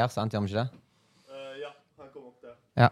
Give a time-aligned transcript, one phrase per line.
[0.00, 0.32] her, sant?
[0.34, 0.80] Gjør vi ikke det?
[1.30, 2.56] Uh, ja, han kom opp der.
[2.80, 2.88] Ja.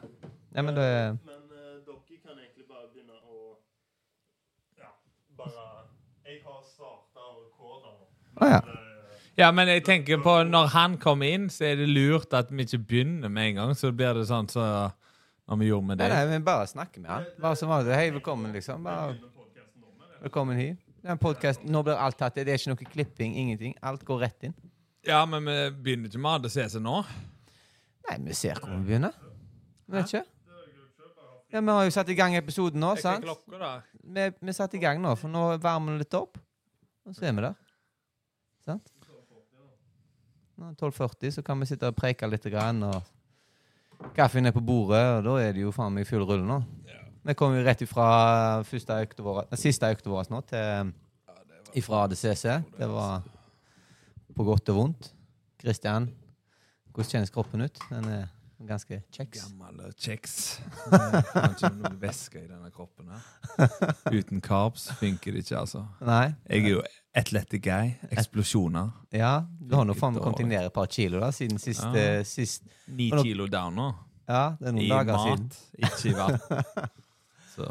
[0.57, 0.87] ja men det
[1.25, 3.57] Men uh, dere kan egentlig bare begynne å
[4.79, 4.91] Ja,
[5.39, 5.67] bare
[6.29, 7.43] Jeg har starta rekorder.
[7.43, 8.09] rekorde nå.
[8.41, 8.63] Å ja.
[8.63, 8.89] Eh,
[9.41, 12.67] Ja, men jeg tenker på når han kommer inn, så er det lurt at vi
[12.67, 13.71] ikke begynner med en gang.
[13.75, 14.91] Så blir det sånn så
[15.49, 16.17] når vi gjorde med Nei, deg.
[16.19, 17.25] nei, men bare snakke med han.
[17.41, 17.95] Bare som vanlig.
[17.97, 18.85] Hei, velkommen, liksom.
[18.85, 19.17] Bare
[20.21, 20.77] velkommen hit.
[21.03, 21.57] Den er.
[21.65, 22.37] Nå blir alt tatt.
[22.37, 23.75] Det er ikke noe klipping, ingenting.
[23.83, 24.55] Alt går rett inn.
[25.07, 27.01] Ja, men vi begynner ikke med ADCC nå.
[28.07, 29.17] Nei, vi ser hvor vi begynner.
[29.91, 30.25] Vet ikke.
[31.53, 33.27] Ja, Vi har jo satt i gang episoden nå, er sant?
[33.27, 33.73] klokka, da?
[34.03, 36.39] Vi, vi satt i gang nå, for nå varmer det litt opp.
[37.05, 37.59] Og så er vi der.
[38.65, 38.93] Sant?
[40.57, 42.47] Nå er det 12.40, så kan vi sitte og preike litt.
[42.53, 46.47] Grann, og Kaffen er på bordet, og da er det jo faen meg full rulle
[46.47, 46.61] nå.
[47.23, 48.07] Vi kom jo rett ifra
[48.67, 50.95] første økta vår, nei, siste økta vår nå til
[51.79, 52.47] ifra ADCC.
[52.79, 53.21] Det var
[54.37, 55.11] på godt og vondt.
[55.63, 56.11] Kristian,
[56.93, 57.79] hvordan kjennes kroppen ut?
[57.91, 58.25] Den er
[58.67, 59.41] ganske kjeks.
[59.43, 60.35] Gammel kjeks.
[60.91, 63.23] Det er ikke noe væske i denne kroppen her.
[64.13, 65.85] Uten carbs funker det ikke, altså.
[66.07, 66.29] Nei?
[66.49, 66.83] Jeg er jo
[67.19, 67.93] athletic guy.
[68.15, 68.93] Eksplosjoner.
[69.15, 71.93] Ja, du har nå faen meg kommet ned et par kilo da, siden sist, Ja.
[72.21, 73.91] eh, sist Ni kilo down nå.
[74.31, 75.83] Ja, det er noen I dager mat, siden.
[75.83, 76.89] ikke i vann.
[77.57, 77.67] Så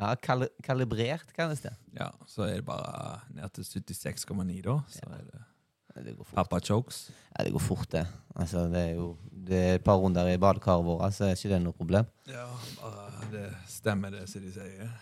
[0.00, 1.74] Ja, kal Kalibrert, kalles det.
[1.98, 4.78] ja, så er det bare ned til 76,9, da.
[4.88, 5.42] Så er det
[5.94, 6.34] Det går fort.
[6.34, 7.10] Papa chokes.
[7.38, 8.06] Ja, det går fort, det.
[8.36, 9.16] Altså, det er jo
[9.50, 12.06] det er et par runder i badekaret vårt, så er ikke det noe problem.
[12.30, 12.46] Ja,
[12.78, 14.92] bare det stemmer det som de sier.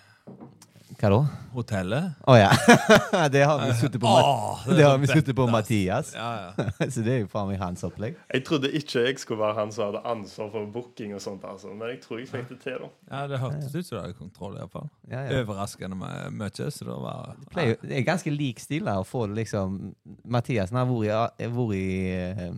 [0.96, 1.18] Hva da?
[1.52, 2.14] Hotellet.
[2.24, 2.48] Å ja.
[3.34, 5.44] det har vi suttet på, Ma Åh, det har vi det suttet på.
[5.50, 6.14] Mathias.
[6.16, 6.68] Ja, ja.
[6.94, 8.16] så det er jo faen meg hans opplegg.
[8.32, 11.74] jeg trodde ikke jeg skulle være han som hadde ansvar for booking og sånt, altså.
[11.74, 12.90] Men jeg tror jeg fikk det til, da.
[13.12, 14.88] ja, det hørtes ut som du hadde kontroll, iallfall.
[15.10, 15.42] Ja, ja.
[15.42, 19.06] Overraskende med mye, så det var Det pleier, det er ganske lik stil da, å
[19.06, 19.78] få det liksom
[20.24, 21.86] Mathias har vært i, vært i,
[22.16, 22.50] eh,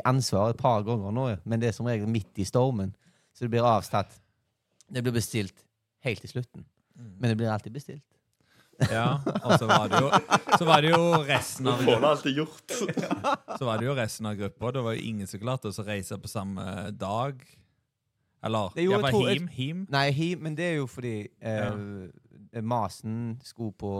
[0.00, 2.96] i ansvar et par ganger nå, men det er som regel midt i stormen.
[3.36, 4.16] Så det blir avstatt.
[4.90, 5.66] Det blir bestilt
[6.04, 6.64] helt til slutten.
[7.00, 8.04] Men det blir alltid bestilt.
[8.90, 10.06] Ja, og så var det jo,
[10.56, 12.76] så var det jo resten Du av får det alltid gjort.
[13.60, 14.70] Så var det jo resten av gruppa.
[14.72, 16.64] Det var jo ingen som klarte å reise på samme
[16.96, 17.42] dag.
[18.42, 19.48] Eller Det jo, jeg var tror- him.
[19.52, 19.82] him.
[19.92, 23.92] Nei, him, men det er jo fordi eh, Masen skulle på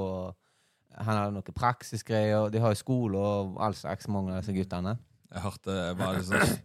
[0.97, 2.49] Han hadde noen praksisgreier.
[2.51, 4.97] De har jo skole og all slags, mange av disse guttene.
[5.31, 6.57] Jeg hørte bare sånn,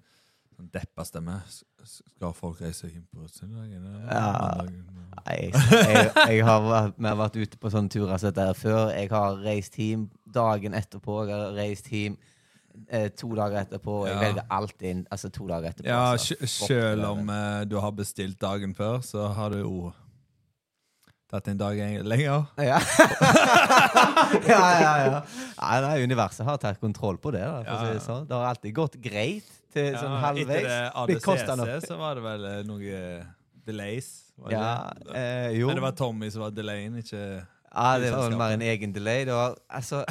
[0.55, 1.39] sånn deppa stemme.
[1.85, 4.63] Skal folk reise hjem på eller Ja.
[5.25, 8.53] Nei, jeg, jeg, jeg har vært, vi har vært ute på sånne turer som dette
[8.59, 8.89] før.
[8.95, 11.19] Jeg har reist hjem dagen etterpå.
[11.29, 12.17] Jeg har reist hjem
[12.89, 13.99] eh, to dager etterpå.
[14.09, 14.23] Jeg Ja.
[14.25, 15.87] velger alltid inn altså to dager etterpå.
[15.87, 16.35] Ja, altså.
[16.47, 19.93] selv om eh, du har bestilt dagen før, så har du jo
[21.35, 22.47] tatt en dag er lenger.
[22.63, 22.79] ja.
[24.49, 25.21] ja, ja, ja.
[25.59, 27.43] Nei, nei, universet har tatt kontroll på det.
[27.45, 28.27] Da, for å si det sånn.
[28.29, 30.61] Det har alltid gått greit til sånn halvveis.
[30.61, 31.15] Etter Det.
[31.19, 33.01] ADCC så var det vel eh, noe
[33.65, 34.11] delays.
[34.39, 34.69] Var Ja,
[34.99, 35.15] det?
[35.15, 35.69] eh, jo.
[35.71, 37.21] Men det var Tommy som var delayen, ikke
[37.75, 39.25] Ja, det var mer en egen delay.
[39.27, 40.03] Det var, altså,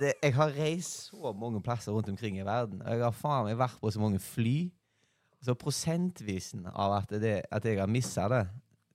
[0.00, 2.82] det, jeg har reist så mange plasser rundt omkring i verden.
[2.86, 4.58] Jeg har faen meg vært på så mange fly.
[5.40, 8.42] Så prosentvisen av at, det, at jeg har missa det,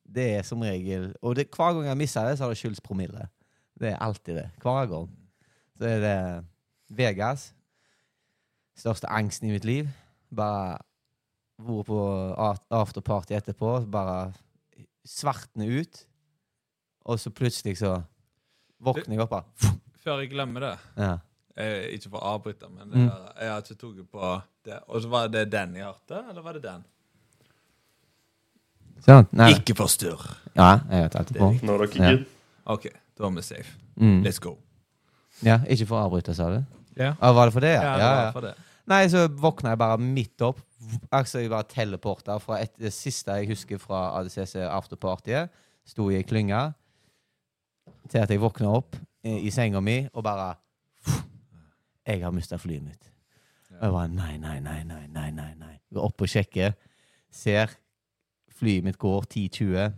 [0.06, 2.82] det er som regel Og det, hver gang jeg misser det, så har det skyldes
[2.82, 3.28] promille.
[3.80, 4.50] Det er alltid det.
[4.62, 5.10] Hver gang.
[5.78, 6.46] Så er det
[6.90, 7.54] Vegas.
[8.78, 9.88] Største angsten i mitt liv.
[10.36, 10.78] Bare
[11.60, 12.00] vært på
[12.76, 13.86] afterparty etterpå.
[13.92, 14.34] Bare
[15.08, 16.02] svartne ut.
[17.06, 17.98] Og så plutselig så
[18.82, 19.74] våkner jeg opp bare.
[20.04, 21.18] Før jeg glemmer det Ja.
[21.58, 23.10] jeg, Ikke for å avbryte, men det Mm.
[23.40, 24.80] jeg har ikke tatt på det.
[24.88, 26.86] Og så var det den jeg hørte, eller var det den?
[29.06, 29.28] Sånn.
[29.38, 29.52] Nei.
[29.54, 30.22] Ikke forstyrr.
[30.56, 31.52] Ja, jeg har tatt det på.
[31.66, 32.24] Nå er dere good.
[32.74, 33.76] OK, da er vi safe.
[34.02, 34.22] Mm.
[34.26, 34.56] Let's go.
[35.46, 36.62] Ja, ikke for å avbryte, sa du?
[36.98, 37.74] Ja, Ah, var det for det?
[37.76, 38.54] Ja, ja, det var for det.
[38.88, 40.62] Nei, så våkna jeg bare midt opp.
[41.14, 45.50] Altså, jeg bare teleporta fra et, det siste jeg husker fra ADCC afterpartyet.
[45.86, 46.62] Sto i ei klynge.
[48.10, 48.96] Til at jeg våkna opp
[49.26, 50.54] i, i senga mi og bare
[52.06, 53.10] Jeg har mista flyet mitt.
[53.76, 55.52] Og jeg bare nei, nei, nei, nei, nei, nei.
[55.58, 55.74] nei.
[55.94, 56.76] Går opp og sjekker.
[57.34, 57.74] Ser
[58.56, 59.94] flyet mitt går 10.20.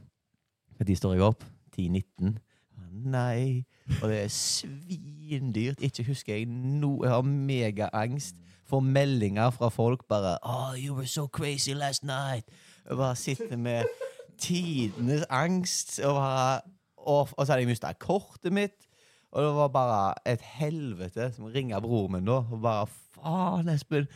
[0.79, 1.43] Når står jeg opp?
[1.79, 2.37] 10.19.
[3.07, 3.65] Nei.
[4.01, 5.81] Og det er svindyrt.
[5.81, 7.05] Ikke husker jeg noe.
[7.05, 8.35] Jeg har megaangst.
[8.67, 12.45] Får meldinger fra folk bare Oh, you were so crazy last night.
[12.89, 13.83] Jeg bare sitter med
[14.37, 15.99] tidenes angst.
[15.99, 16.61] Og, bare,
[16.97, 18.87] og, og så hadde jeg mista kortet mitt.
[19.31, 22.41] Og det var bare et helvete som ringa broren min da.
[22.51, 24.07] Og bare Faen, Espen.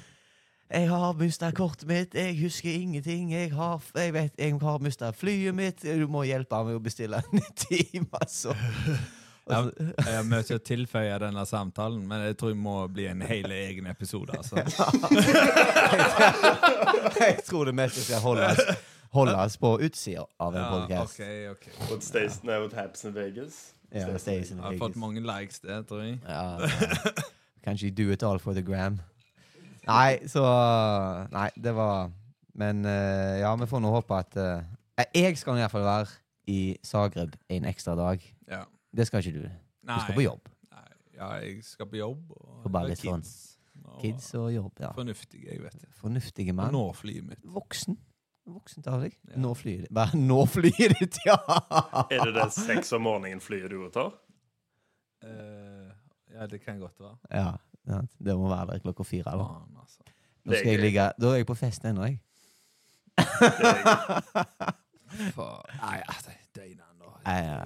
[0.72, 2.14] Jeg har mista kortet mitt.
[2.16, 3.32] Jeg husker ingenting.
[3.34, 5.84] Jeg har, jeg vet, jeg har mista flyet mitt.
[5.84, 8.54] Du må hjelpe meg å bestille en ny time, altså.
[9.52, 13.22] Jeg, jeg har mye å tilføye denne samtalen, men jeg tror det må bli en
[13.26, 14.32] hele egen episode.
[14.38, 14.56] Altså.
[17.26, 18.62] jeg tror det meste skal holdes,
[19.12, 21.20] holdes på utsida av en Ja, podcast.
[21.20, 21.26] ok,
[21.58, 21.66] ok.
[21.90, 23.74] What, stays, now what happens in Vegas?
[23.92, 26.20] Ja, stays in Jeg har fått mange likes der, tror jeg.
[26.24, 26.68] Ja, ja.
[27.66, 29.02] Kanskje do it all for the gram.
[29.92, 30.44] Nei, så
[31.34, 32.12] Nei, det var
[32.58, 36.10] Men eh, ja, vi får nå håpe at eh, Jeg skal i hvert fall være
[36.52, 38.24] i Zagreb en ekstra dag.
[38.50, 38.64] Ja.
[38.92, 39.46] Det skal ikke du.
[39.88, 40.50] Du skal på jobb.
[40.74, 42.32] Nei, ja, jeg skal på jobb.
[42.36, 43.38] Og Og bare litt sånn kids.
[43.82, 44.74] Og Kids og jobb.
[44.82, 45.90] ja Fornuftige, jeg vet det.
[46.02, 46.74] Fornuftige mann.
[46.76, 47.40] nå flyet mitt.
[47.46, 47.98] Voksen.
[48.52, 49.16] Voksent av deg.
[49.30, 49.38] Ja.
[49.40, 49.92] Nå flyr det.
[49.94, 51.38] Bare nå flyr det, ja!
[52.12, 54.12] Er det det seks om morgenen flyet du tar?
[55.24, 55.92] Uh,
[56.34, 57.18] ja, det kan godt være.
[57.30, 57.52] Ja,
[57.92, 59.36] ja, det må være der klokka fire.
[59.36, 59.46] da.
[59.46, 60.00] Faen, altså.
[60.46, 62.18] Nå skal jeg ligge Da er jeg på fest ennå, jeg.
[65.36, 65.62] Faen.
[65.82, 67.06] Nei, det døgnet nå.
[67.26, 67.66] Nei, ja.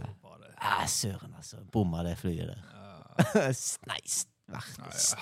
[0.66, 1.58] Ah, søren, altså.
[1.72, 2.60] Bomma det flyet der.
[3.46, 3.78] Nei, s-
[4.50, 4.50] altså.
[4.50, 4.56] Jeg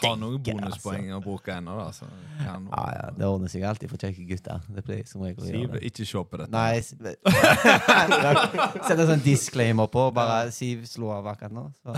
[0.10, 1.88] har noen steike, bonuspoeng å bruke ennå, da.
[1.96, 2.06] Så
[2.40, 2.72] kan Altså.
[2.72, 4.58] Ja, ja, det ordner seg alltid for kjekke gutter.
[4.78, 5.82] Det pleier som regel å gjøre det.
[5.92, 6.54] ikke se på dette.
[6.54, 6.76] Nei,
[8.88, 10.02] Sett en sånn disclaimer på.
[10.16, 11.66] Bare Siv slå av akkurat nå.
[11.84, 11.90] Så.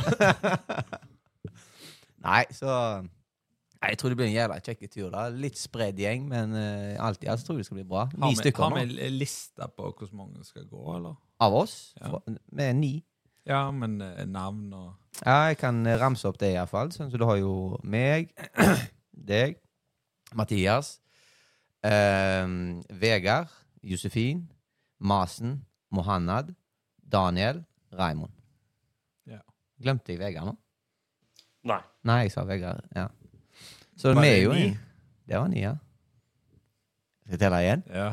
[2.26, 2.72] Nei, så
[3.82, 5.10] Nei, Jeg tror det blir en jævla kjekk tur.
[5.14, 8.06] da Litt spredd gjeng, men uh, alltid altså, tror jeg det skal bli bra.
[8.10, 8.80] Har Ni vi, stykker har nå.
[8.80, 11.18] vi en liste på hvor mange skal gå, eller?
[11.46, 11.76] Av oss.
[12.02, 12.18] Ja.
[12.26, 12.94] Vi er ni.
[13.46, 16.90] Ja, men uh, navn og Ja, jeg kan eh, ramse opp det, iallfall.
[16.96, 18.32] Sånn, så du har jo meg,
[19.32, 19.60] deg,
[20.36, 20.96] Mathias,
[21.86, 23.54] ehm, Vegard,
[23.86, 24.42] Josefin,
[25.00, 25.60] Masen,
[25.94, 26.50] Mohannad,
[27.00, 27.62] Daniel,
[27.96, 28.34] Raymond.
[29.30, 29.40] Ja.
[29.80, 30.56] Glemte jeg Vegard nå?
[31.66, 31.80] nei.
[32.06, 32.84] Nei, jeg sa Vegard.
[32.96, 33.08] Ja.
[33.98, 34.66] Så Var vi det er jo ni?
[34.70, 34.80] en.
[35.26, 35.74] Det var ni, ja.
[37.26, 37.84] Skal jeg telle igjen?
[37.90, 38.12] Ja.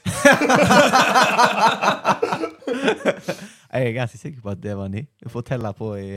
[3.70, 5.04] Jeg er ganske sikker på at det var ni.
[5.22, 6.08] Du får telle på i,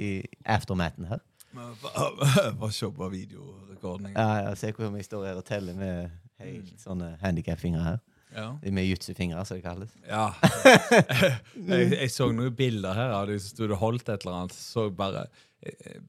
[0.00, 0.10] i
[0.48, 1.20] aftermaten her.
[1.52, 4.16] Men Bare bare se på videorekordningen.
[4.16, 6.08] Ja, ja, Se hvor jeg står her og teller med
[6.40, 7.98] helt sånne handikap-fingre her.
[8.32, 8.46] Ja.
[8.62, 9.92] Det er med jutsu-fingre, som det kalles.
[10.08, 10.30] ja.
[11.68, 14.56] jeg, jeg så noen bilder her av deg som stod og holdt et eller annet.
[14.56, 15.26] Så bare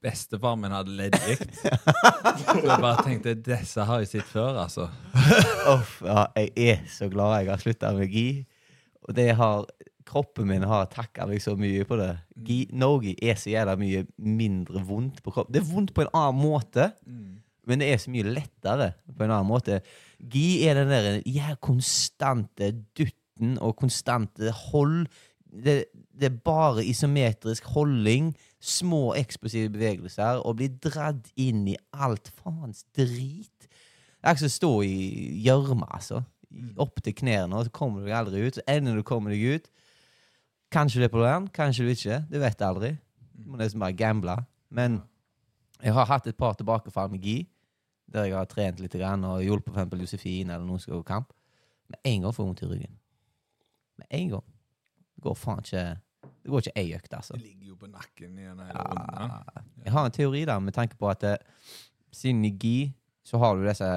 [0.01, 1.53] Bestefar min hadde leddgikt.
[2.41, 4.87] Så jeg bare tenkte disse har jeg sett før, altså.
[5.69, 8.27] Uff, ja, jeg er så glad jeg har slutta med gi.
[9.03, 9.67] Og det har
[10.03, 12.11] Kroppen min har takka meg så mye på det.
[12.45, 15.55] Gi, Norge er så jævla mye mindre vondt på kroppen.
[15.55, 16.89] Det er vondt på en annen måte,
[17.63, 19.79] men det er så mye lettere på en annen måte.
[20.19, 25.07] Gi er den der ja, konstante dutten og konstante hold.
[25.53, 25.75] Det,
[26.17, 28.31] det er bare isometrisk holding,
[28.63, 33.67] små eksplosive bevegelser, og bli dratt inn i alt faens drit.
[33.67, 34.97] Det er ikke som å stå i
[35.45, 36.23] gjørme, altså.
[36.81, 38.57] Opp til knærne, og så kommer du aldri ut.
[38.57, 39.71] Så ender du kommer deg ut.
[40.73, 42.21] Kanskje du er på den, kanskje du ikke.
[42.31, 42.93] Du vet aldri.
[43.33, 44.37] Du må nesten bare gamble.
[44.73, 45.01] Men
[45.83, 47.41] jeg har hatt et par tilbakefall med Gi,
[48.13, 49.91] der jeg har trent litt grann, og hjulpet f.eks.
[49.91, 51.33] Josefine Josefin eller noen som skal gå kamp.
[51.91, 52.97] Med en gang får jeg vondt i ryggen.
[53.99, 54.52] Med en gang.
[55.23, 55.83] Det går faen ikke
[56.43, 57.37] Det går ikke ei økt, altså.
[57.39, 59.61] Det ligger jo på nakken i den ja, runden.
[59.85, 61.37] Jeg har en teori der med tanke på at eh,
[62.11, 62.91] siden i gi
[63.23, 63.87] så har du disse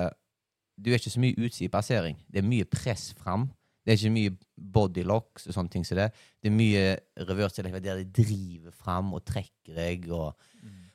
[0.78, 2.19] Du er ikke så mye utsidepassering.
[2.31, 3.49] Det er mye press fram.
[3.82, 4.37] Det er ikke mye
[4.75, 6.12] bodylocks og sånne ting som det.
[6.43, 6.84] Det er mye
[7.26, 10.37] reverse der de driver fram og trekker deg og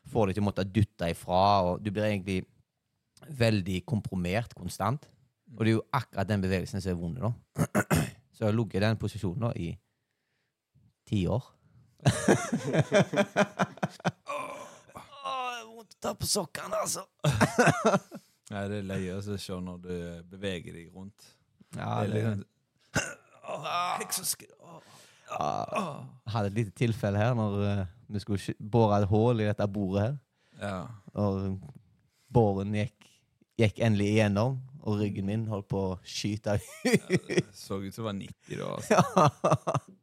[0.07, 1.43] får deg til å måtte dytte ifra.
[1.65, 2.45] Og du blir egentlig
[3.27, 5.07] veldig kompromert konstant.
[5.57, 7.33] Og det er jo akkurat den bevegelsen som er vond, da.
[8.33, 9.73] Så jeg har ligget i den posisjonen da i
[11.11, 11.43] ti år.
[14.31, 17.03] Åh, det er vondt å ta på sokkene, altså.
[18.51, 19.93] Nei, det er løye å se når du
[20.31, 21.29] beveger deg rundt.
[21.77, 24.49] Ja, det er liksom jeg
[25.31, 25.85] ja.
[26.27, 30.03] Hadde et lite tilfelle her når eh, vi skulle bore et hull i dette bordet
[30.03, 30.17] her.
[30.61, 30.81] Ja.
[31.15, 31.61] Og
[32.31, 33.07] båren gikk,
[33.59, 38.07] gikk endelig igjennom, og ryggen min holdt på å skyte Det så ut som det
[38.09, 38.69] var 90 da.
[38.75, 39.91] Altså.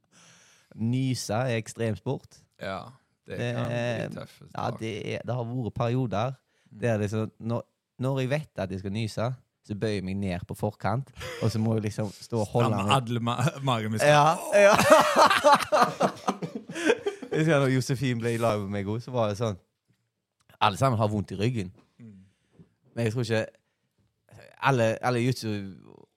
[0.78, 2.38] Nyse er ekstremsport.
[2.62, 2.80] Ja,
[3.26, 4.52] det kan bli tøffest.
[4.54, 7.62] Ja, det, er, det har vært perioder der liksom når,
[7.98, 9.28] når jeg vet at jeg skal nyse,
[9.68, 11.10] så bøyer jeg meg ned på forkant,
[11.42, 14.08] og så må jeg liksom stå og holde meg alle ma magemuskler.
[14.08, 14.74] Ja, ja.
[17.28, 19.58] Jeg husker når Josefin ble i lag med meg òg, så var det sånn
[20.64, 21.68] Alle sammen har vondt i ryggen.
[22.96, 23.42] Men jeg tror ikke
[24.66, 25.50] alle, alle jutsu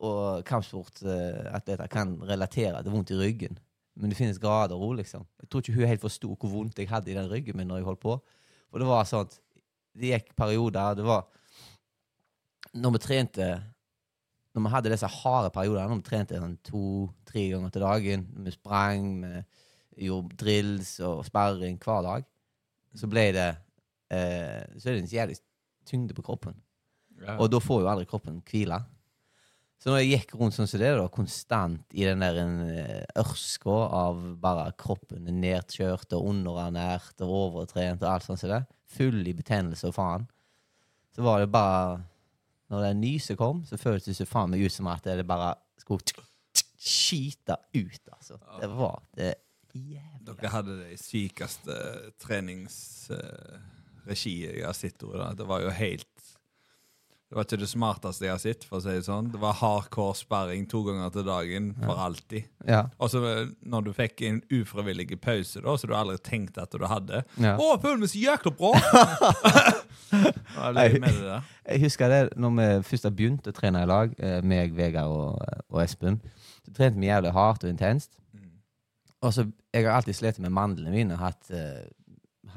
[0.01, 3.59] og kampsportatleter kan relatere til vondt i ryggen.
[4.00, 5.25] Men det finnes grader òg, liksom.
[5.41, 7.81] Jeg tror ikke hun helt forsto hvor vondt jeg hadde i den ryggen min når
[7.81, 8.17] jeg holdt på.
[8.71, 9.31] For det var sånn
[9.91, 11.25] Det gikk perioder Det var
[12.79, 13.48] Når vi trente
[14.55, 18.53] Når vi hadde disse harde periodene, når vi trente sånn to-tre ganger til dagen, vi
[18.55, 19.12] sprang,
[19.95, 22.25] vi gjorde drills og sparring hver dag,
[22.95, 23.48] så ble det
[24.12, 25.38] eh, Så er det en jævlig
[25.88, 26.57] tyngde på kroppen.
[27.21, 27.38] Ja.
[27.38, 28.81] Og da får jo aldri kroppen hvile.
[29.81, 33.77] Så når jeg gikk rundt sånn som det, da, konstant i den der eh, ørska
[33.97, 39.87] av bare kroppen nedkjørt og underernært og overtrent og alt sånt Så full i betennelse
[39.89, 40.23] og faen,
[41.15, 42.01] så var det bare
[42.71, 45.55] Når den nyset kom, så føltes det så faen meg ut som at det bare
[45.77, 45.99] skulle
[46.79, 48.37] skite ut, altså.
[48.61, 49.33] Det var det
[49.73, 51.75] jævlig Dere hadde det sykeste
[52.21, 55.03] treningsregiet jeg har sett.
[55.37, 56.07] Det var jo helt
[57.31, 58.63] Det var ikke det smarteste jeg har sett.
[58.67, 59.29] for å si Det sånn.
[59.31, 62.50] Det var hardcore sparring to ganger til dagen for alltid.
[62.67, 62.81] Ja.
[63.00, 66.75] Og så eh, når du fikk en ufrivillig pause, da, så du aldri tenkte at
[66.75, 67.55] du hadde Ja.
[67.55, 68.73] Å, føler meg så jækla bra!
[70.11, 71.50] jeg, det med det der.
[71.71, 75.15] Jeg husker det når vi først har begynt å trene i lag, eh, meg, Vegard
[75.15, 76.19] og, og Espen.
[76.67, 78.17] Så trente vi jævlig hardt og intenst.
[79.23, 81.15] Og så, Jeg har alltid slitt med mandlene mine.
[81.15, 81.85] Hatt, eh,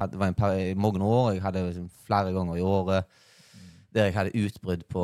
[0.01, 1.37] hatt, det var en par, i mange år.
[1.37, 3.23] Jeg hadde liksom flere ganger i året
[3.95, 5.03] der jeg hadde utbrudd på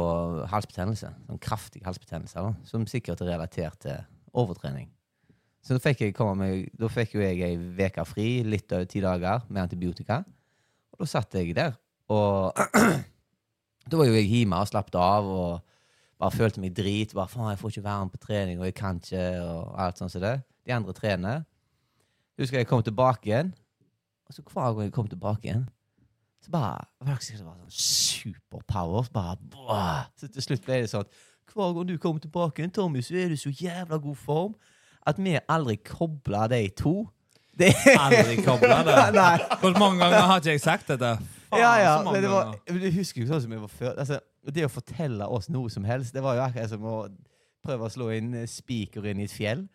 [0.52, 1.14] halsbetennelse.
[1.28, 2.44] Sånn kraftig halsbetennelse.
[2.44, 4.02] Da, som sikkert er relatert til
[4.36, 4.90] overtrening.
[5.62, 9.02] Så da fikk jeg, med, da fikk jo jeg ei uke fri, litt over ti
[9.04, 10.22] dager, med antibiotika.
[10.92, 11.78] Og da satt jeg der,
[12.12, 12.58] og
[13.90, 15.78] da var jo jeg hjemme og slappet av og
[16.22, 17.14] bare følte meg drit.
[17.18, 20.02] Bare, faen, jeg får ikke være med på trening, og jeg kan ikke, og alt
[20.02, 20.36] sånt som det.
[20.68, 21.46] De andre trener.
[22.42, 23.54] Husker jeg kom tilbake igjen,
[24.28, 25.66] og så hver gang jeg kom tilbake igjen,
[26.42, 29.10] så bare var det var sånn superpower.
[29.14, 30.08] Bare.
[30.18, 31.20] Så til slutt ble det sånn at
[31.52, 34.54] hver gang du kommer tilbake Tommy, så er du så jævla god form
[35.08, 36.96] at vi aldri kobler de to.
[37.58, 38.96] Det Aldri kobla det.
[39.62, 41.18] Hvor mange ganger har ikke jeg sagt dette?
[41.52, 43.96] Faen, ja, ja, men det var, du husker jo sånn som jeg var før.
[44.00, 44.22] Altså,
[44.56, 46.96] det å fortelle oss noe som helst, det var jo akkurat som å
[47.62, 49.66] prøve å slå inn spiker inn i et fjell.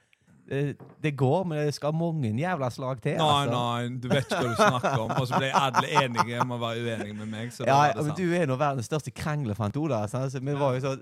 [0.46, 3.16] Det, det går, men det skal mange jævla slag til.
[3.18, 3.56] Nei, altså.
[3.56, 5.10] nei, du vet ikke hva du snakker om.
[5.18, 7.50] Og så ble alle enige om å være uenige med meg.
[7.52, 8.20] Så Ja, men sant.
[8.20, 10.04] du er nå verdens største kranglefant, Ola.
[10.06, 10.92] Så vi var jo så,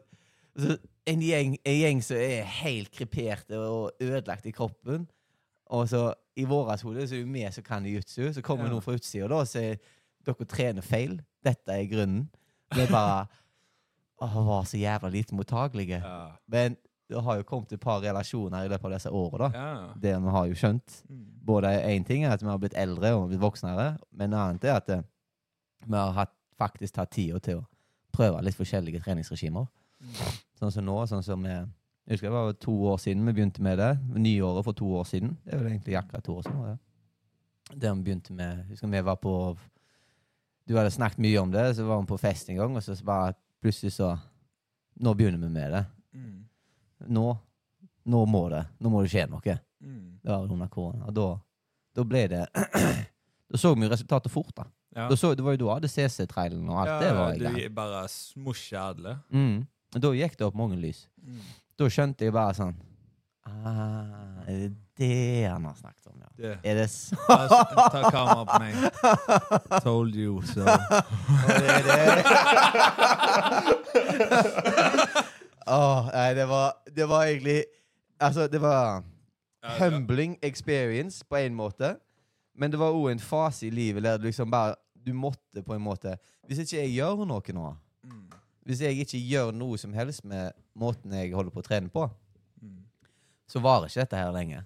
[0.56, 0.78] så
[1.12, 5.04] en, gjeng, en gjeng som er helt kreperte og ødelagt i kroppen.
[5.74, 6.06] Og så
[6.40, 8.32] i vårt hode så er vi som kan jiu-jitsu.
[8.32, 8.70] Så kommer Ja.
[8.72, 9.76] noen fra utsida og sier
[10.24, 11.18] dere trener feil.
[11.44, 12.30] Dette er grunnen.
[12.74, 13.26] Vi bare
[14.24, 15.98] Åh, var så jævla lite mottagelige.
[16.00, 16.30] Ja.
[16.48, 16.76] Men
[17.14, 19.50] det har jo kommet et par relasjoner i løpet av disse da.
[19.54, 19.68] Ja.
[20.02, 20.97] Det vi har jo skjønt.
[21.09, 21.23] Mm.
[21.47, 24.66] Både én ting er at vi har blitt eldre og blitt voksnere, men noe annet
[24.68, 25.06] er at eh,
[25.85, 27.64] vi har hatt, faktisk tatt tida til å
[28.14, 29.66] prøve litt forskjellige treningsregimer.
[30.59, 31.54] Sånn som nå, sånn som vi
[32.04, 33.94] jeg husker det var to år siden vi begynte med det.
[34.21, 35.38] Nyåret for to år siden.
[35.44, 36.64] Det er vel egentlig akkurat to år siden.
[36.68, 37.80] det.
[37.80, 39.56] Der vi begynte med husker vi var på
[40.68, 42.97] Du hadde snakket mye om det, så var vi på fest en gang, og så
[43.04, 44.16] bare plutselig så
[44.97, 45.85] Nå begynner vi med det.
[46.12, 46.44] Mm.
[47.06, 47.24] Nå,
[48.04, 49.58] nå må det Nå må det skje noe.
[49.84, 50.20] Mm.
[50.22, 51.04] Det var under korona.
[51.10, 51.26] Og da,
[51.96, 52.46] da ble det
[53.54, 54.64] Da så vi jo resultatet fort, da.
[54.94, 55.08] Ja.
[55.10, 57.58] da så, det var jo da ADCC-trailen og alt det var i gang.
[57.74, 58.06] bare
[58.78, 59.18] alle.
[59.34, 59.66] Mm.
[59.94, 61.04] Og da gikk det opp mange lys.
[61.22, 61.40] Mm.
[61.78, 62.74] Da skjønte jeg bare sånn
[63.50, 66.28] ah, Er det det han har snakket om, ja?
[66.38, 66.54] Det.
[66.62, 67.36] Er det så Ta,
[67.90, 68.74] ta kamera på meg.
[69.82, 70.62] Told you so.
[70.62, 72.04] det er det?
[75.66, 77.64] Åh, nei, det var, det var egentlig
[78.21, 79.02] Altså, det var
[79.78, 81.97] humbling experience på en måte.
[82.54, 85.75] Men det var òg en fase i livet der du liksom bare Du måtte på
[85.75, 86.14] en måte
[86.49, 88.28] Hvis ikke jeg gjør noe nå, Mm.
[88.66, 92.11] hvis jeg ikke gjør noe som helst med måten jeg holder på å trene på,
[92.62, 92.85] Mm.
[93.49, 94.64] så varer ikke dette her lenge.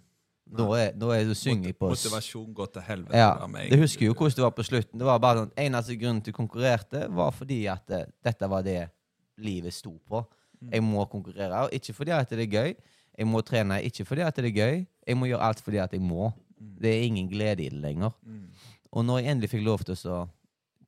[0.50, 3.14] Nå er, er det synger jeg på s- Motivasjon går til helvete.
[3.16, 4.98] Ja, med det husker jo hvordan det var på slutten.
[4.98, 8.90] Det var bare sånn, Eneste grunnen til konkurrerte var fordi at eh, dette var det
[9.38, 10.24] livet sto på.
[10.60, 10.70] Mm.
[10.72, 12.74] Jeg må konkurrere, og ikke fordi at det er gøy.
[13.18, 14.86] Jeg må trene ikke fordi at det er gøy.
[15.06, 16.30] Jeg må gjøre alt fordi at jeg må.
[16.58, 16.72] Mm.
[16.82, 18.10] Det er ingen glede i det lenger.
[18.26, 18.48] Mm.
[18.92, 20.18] Og når jeg endelig fikk lov til å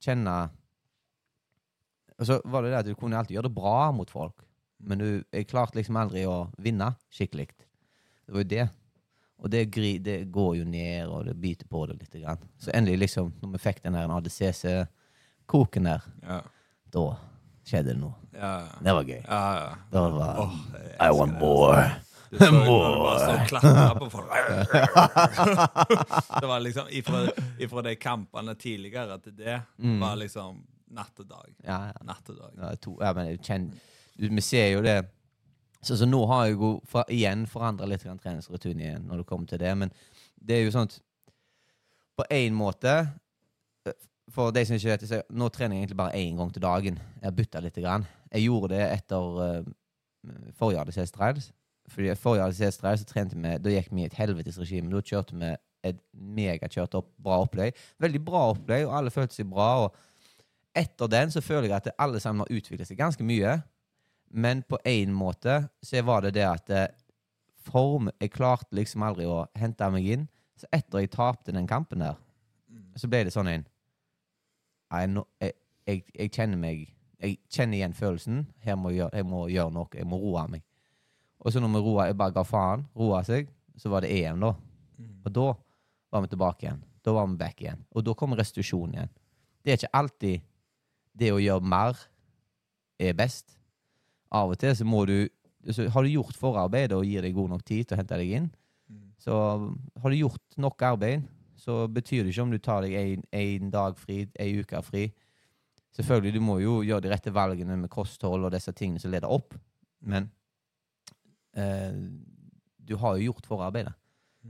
[0.01, 0.35] kjenne
[2.19, 4.43] Og så var det det at du kunne alltid gjøre det bra mot folk,
[4.85, 7.47] men du, jeg klarte liksom aldri å vinne skikkelig.
[7.57, 8.65] Det var jo det.
[9.41, 12.13] Og det, gri, det går jo ned, og det biter på det litt.
[12.21, 12.43] Grann.
[12.61, 16.41] Så endelig, liksom, når vi fikk den ADCC-koken der, Ja.
[16.93, 17.05] da
[17.67, 18.13] skjedde det noe.
[18.33, 18.53] Ja.
[18.81, 19.21] Det var gøy.
[19.27, 19.75] Ja, ja.
[19.91, 21.83] Det var Åh, jeg I want more.
[22.31, 22.51] Du så
[23.75, 24.31] bare på folk.
[26.41, 27.27] Det var liksom ifra,
[27.59, 29.99] ifra de kampene tidligere til det, Mm.
[29.99, 31.49] var liksom natt og dag.
[31.63, 32.03] Ja, ja.
[32.07, 32.51] Natt og dag.
[32.57, 33.71] Ja, to, ja, men
[34.15, 35.05] du, vi ser jo det
[35.81, 39.47] så, så nå har jeg jo for, igjen forandra litt treningsrutinen igjen når det kommer
[39.49, 39.71] til det.
[39.77, 39.91] Men
[40.37, 40.99] det er jo sånn at
[42.19, 43.07] på én måte
[44.31, 46.99] For de som ikke vet det, nå trener jeg egentlig bare én gang til dagen.
[47.19, 47.79] Jeg har bytta litt.
[47.81, 48.05] Grann.
[48.31, 49.71] Jeg gjorde det etter uh,
[50.57, 51.49] forrige ADCS Trials.
[51.91, 54.91] Fordi forrige ADCS Trials så trente vi Da gikk vi i et helvetes regime.
[54.93, 55.51] Da kjørte vi
[55.87, 57.77] et megakjørt opp, bra opplegg.
[58.01, 59.87] Veldig bra opplegg, og alle følte seg bra.
[59.87, 63.57] og Etter den så føler jeg at alle sammen har utviklet seg ganske mye.
[64.31, 66.91] Men på én måte så var det det at eh,
[67.61, 70.29] form Jeg klarte liksom aldri å hente meg inn.
[70.55, 72.17] Så etter jeg tapte den kampen der,
[72.95, 73.63] så ble det sånn en
[74.91, 75.53] Jeg,
[75.87, 76.83] jeg, jeg kjenner meg
[77.21, 78.45] Jeg kjenner igjen følelsen.
[78.65, 79.89] Her må jeg, jeg må gjøre noe.
[79.93, 80.63] Jeg må roe meg.
[81.41, 84.41] Og så når vi roa, jeg bare ga faen, roa seg, så var det EM,
[84.41, 84.51] da.
[85.25, 85.45] Og da
[86.13, 86.81] var vi tilbake igjen.
[87.05, 87.83] Da var vi back igjen.
[87.93, 89.13] Og da kom restitusjonen igjen.
[89.61, 90.47] Det er ikke alltid
[91.21, 92.01] det å gjøre mer
[93.01, 93.55] er best.
[94.33, 95.19] Av og til så må du
[95.69, 98.31] så Har du gjort forarbeidet og gir deg god nok tid til å hente deg
[98.33, 98.47] inn,
[99.21, 99.35] så
[100.01, 101.27] har du gjort nok arbeid,
[101.61, 105.03] så betyr det ikke om du tar deg en, en dag fri, ei uke fri.
[105.93, 109.29] Selvfølgelig, du må jo gjøre de rette valgene med kosthold og disse tingene som leder
[109.29, 109.53] opp,
[110.01, 110.29] men
[111.57, 111.93] eh,
[112.87, 113.93] du har jo gjort forarbeidet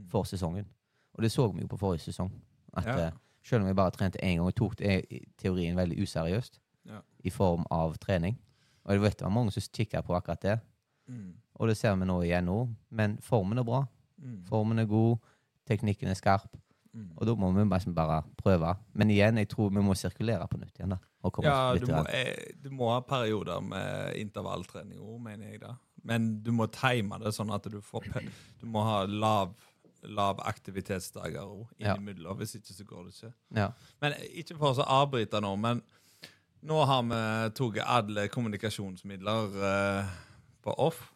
[0.08, 0.66] for sesongen.
[1.14, 2.30] Og det så vi jo på forrige sesong.
[2.76, 3.06] At Ja.
[3.06, 3.12] eh,
[3.44, 5.04] selv om jeg bare trente én gang, og tok det
[5.36, 7.00] teorien veldig useriøst Ja.
[7.24, 8.38] i form av trening.
[8.84, 10.60] Og jeg vet det var mange som kikka på akkurat det,
[11.08, 11.34] Mm.
[11.54, 12.68] og det ser vi nå igjen nå.
[12.90, 13.84] Men formen er bra.
[14.22, 14.44] Mm.
[14.46, 15.18] Formen er god,
[15.66, 16.56] teknikken er skarp.
[16.92, 17.12] Mm.
[17.16, 18.74] Og da må vi bare, bare prøve.
[18.92, 20.92] Men igjen, jeg tror vi må sirkulere på nytt igjen.
[20.92, 21.00] da.
[21.44, 22.08] Ja, du må, rann.
[22.12, 25.62] eh, du må ha perioder med intervalltrening òg, mener jeg.
[25.62, 25.76] da.
[26.04, 28.08] Men du må time det sånn at du får
[28.60, 29.54] Du må ha lav,
[30.02, 31.94] lav aktivitetsdager òg Ja.
[31.96, 33.32] Hvis ikke, så går det ikke.
[33.56, 33.70] Ja.
[34.02, 35.82] Men ikke for å avbryte nå, men
[36.62, 37.22] nå har vi
[37.58, 40.12] tatt alle kommunikasjonsmidler uh,
[40.62, 41.08] på off.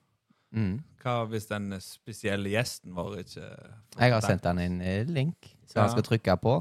[0.54, 0.80] Mm.
[1.02, 4.80] Hva hvis den spesielle gjesten vår ikke Jeg har sendt han en
[5.10, 6.56] link som han skal trykke på.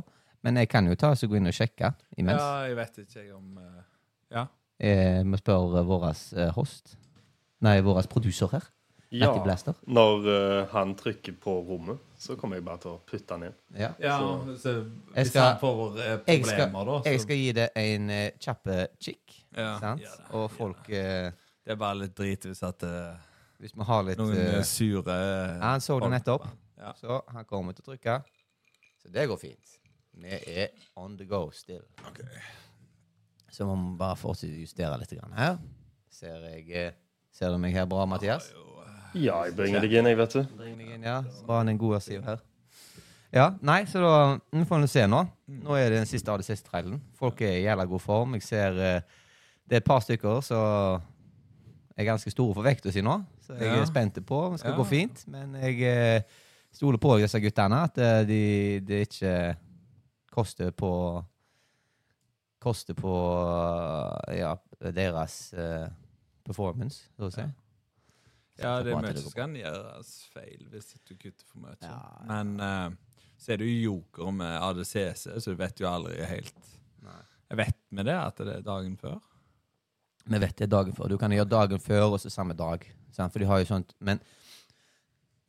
[0.46, 2.42] Men jeg kan jo ta og gå inn og sjekke imens.
[2.42, 3.82] Ja, jeg vet ikke jeg om uh,
[4.32, 4.46] Ja.
[4.80, 6.98] Eh, Vi spør vår eh, host.
[7.62, 8.66] Nei, vår producer her.
[9.16, 9.74] Ja, Blaster.
[9.88, 13.54] når uh, han trykker på rommet, så kommer jeg bare til å putte han inn.
[13.78, 13.94] Ja.
[14.02, 14.74] ja Så- så
[15.14, 18.68] hvis skal- han får problemer, jeg skal- da Jeg skal gi det en uh, kjapp
[19.00, 19.46] kick.
[19.56, 19.80] ja.
[19.80, 20.02] sant?
[20.02, 21.32] Ja, det- Og folk uh,
[21.66, 23.16] Det er bare litt drit hvis at eh,
[23.60, 25.16] Hvis vi har litt noen eh, eh, sure
[25.62, 26.46] han så det nettopp.
[26.78, 26.92] Ja.
[27.00, 28.20] Så han kommer til å trykke.
[29.06, 29.74] Så det går fint.
[30.18, 31.84] Vi er on the go still.
[33.54, 35.58] Så må vi bare fortsette å justere litt grann her.
[36.12, 36.92] Ser, jeg, eh,
[37.36, 38.50] ser du meg her bra, Mathias?
[39.16, 40.42] Ja, jeg bringer deg inn, jeg, vet du.
[40.58, 41.20] Bringer deg inn, ja.
[41.48, 42.42] Bare en god asiv her.
[43.36, 44.12] Ja, nei, så da
[44.56, 45.22] Vi får nå se nå.
[45.52, 47.02] Nå er det den siste av de siste trailene.
[47.20, 48.34] Folk er i jævla god form.
[48.40, 49.02] Jeg ser eh,
[49.68, 51.02] Det er et par stykker som
[51.98, 53.14] er ganske store for vekta si nå,
[53.46, 54.78] så jeg er spent på det skal Ja.
[54.78, 55.24] gå fint.
[55.32, 56.22] Men jeg eh,
[56.76, 58.42] stoler på disse guttene, at eh, de,
[58.86, 59.38] det ikke
[60.36, 60.92] koster på
[62.66, 63.12] Koster på
[64.32, 64.56] eh, ja,
[64.90, 65.86] deres uh,
[66.42, 67.44] performance, så å si.
[68.58, 71.76] Ja, det er mye som kan gjøres feil hvis du kutter for mye.
[71.86, 72.00] Ja.
[72.26, 76.74] Men uh, så er det jo joker med ADCC, så du vet jo aldri helt
[77.06, 77.22] Nei.
[77.52, 79.20] Jeg vet med det at det er dagen før.
[80.26, 81.12] Vi vet det er dagen før.
[81.14, 82.82] Du kan gjøre dagen før og så samme dag.
[83.14, 83.30] Sant?
[83.30, 84.24] For de har jo sånt Men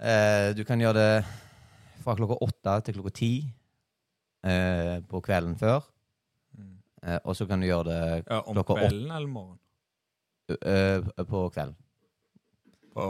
[0.00, 1.24] eh, du kan gjøre det
[2.04, 3.30] fra klokka åtte til klokka ti
[4.46, 5.84] eh, på kvelden før.
[7.06, 8.86] Eh, og så kan du gjøre det Ja, om Klokka åtte.
[8.88, 9.60] kvelden eller morgenen?
[10.48, 11.76] eh, på kvelden.
[12.94, 13.06] På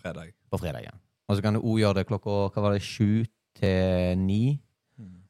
[0.00, 0.32] fredag.
[0.50, 0.98] På fredagen.
[1.28, 3.24] Og så kan du òg gjøre det klokka hva var det, sju
[3.58, 4.58] til ni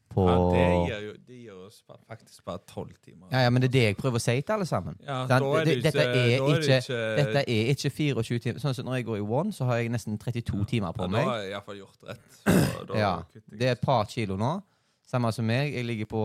[0.09, 3.29] på Ja, det gir jo det gir oss faktisk bare tolv timer.
[3.33, 4.97] Ja, ja, men det er det jeg prøver å si til alle sammen.
[5.05, 7.91] Ja, da er det ikke, dette er da er det ikke- ikke Dette er ikke
[7.91, 8.59] 24 timer.
[8.61, 11.09] Sånn som når jeg går i one, så har jeg nesten 32 timer på ja,
[11.09, 11.25] meg.
[11.25, 12.97] Da har jeg iallfall gjort rett.
[12.97, 14.63] Ja, Det er et par kilo nå.
[15.07, 15.73] Samme som meg.
[15.73, 16.23] Jeg ligger på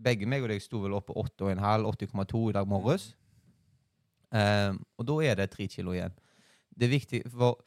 [0.00, 3.14] Begge meg og deg sto vel oppe på 8,5, 80,2 i dag morges.
[4.30, 6.12] Um, og da er det tre kilo igjen.
[6.78, 7.58] Det er viktig, for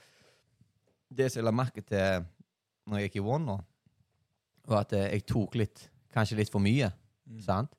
[1.13, 2.26] det som jeg la merke til
[2.88, 3.58] når jeg gikk i one nå,
[4.67, 6.91] var at eh, jeg tok litt Kanskje litt for mye.
[7.29, 7.41] Mm.
[7.43, 7.71] Sant?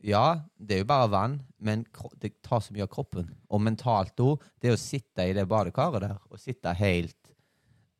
[0.00, 1.84] Ja, det er jo bare vann, men
[2.22, 3.28] det tar så mye av kroppen.
[3.52, 4.40] Og mentalt òg.
[4.62, 7.16] Det å sitte i det badekaret der, og sitte helt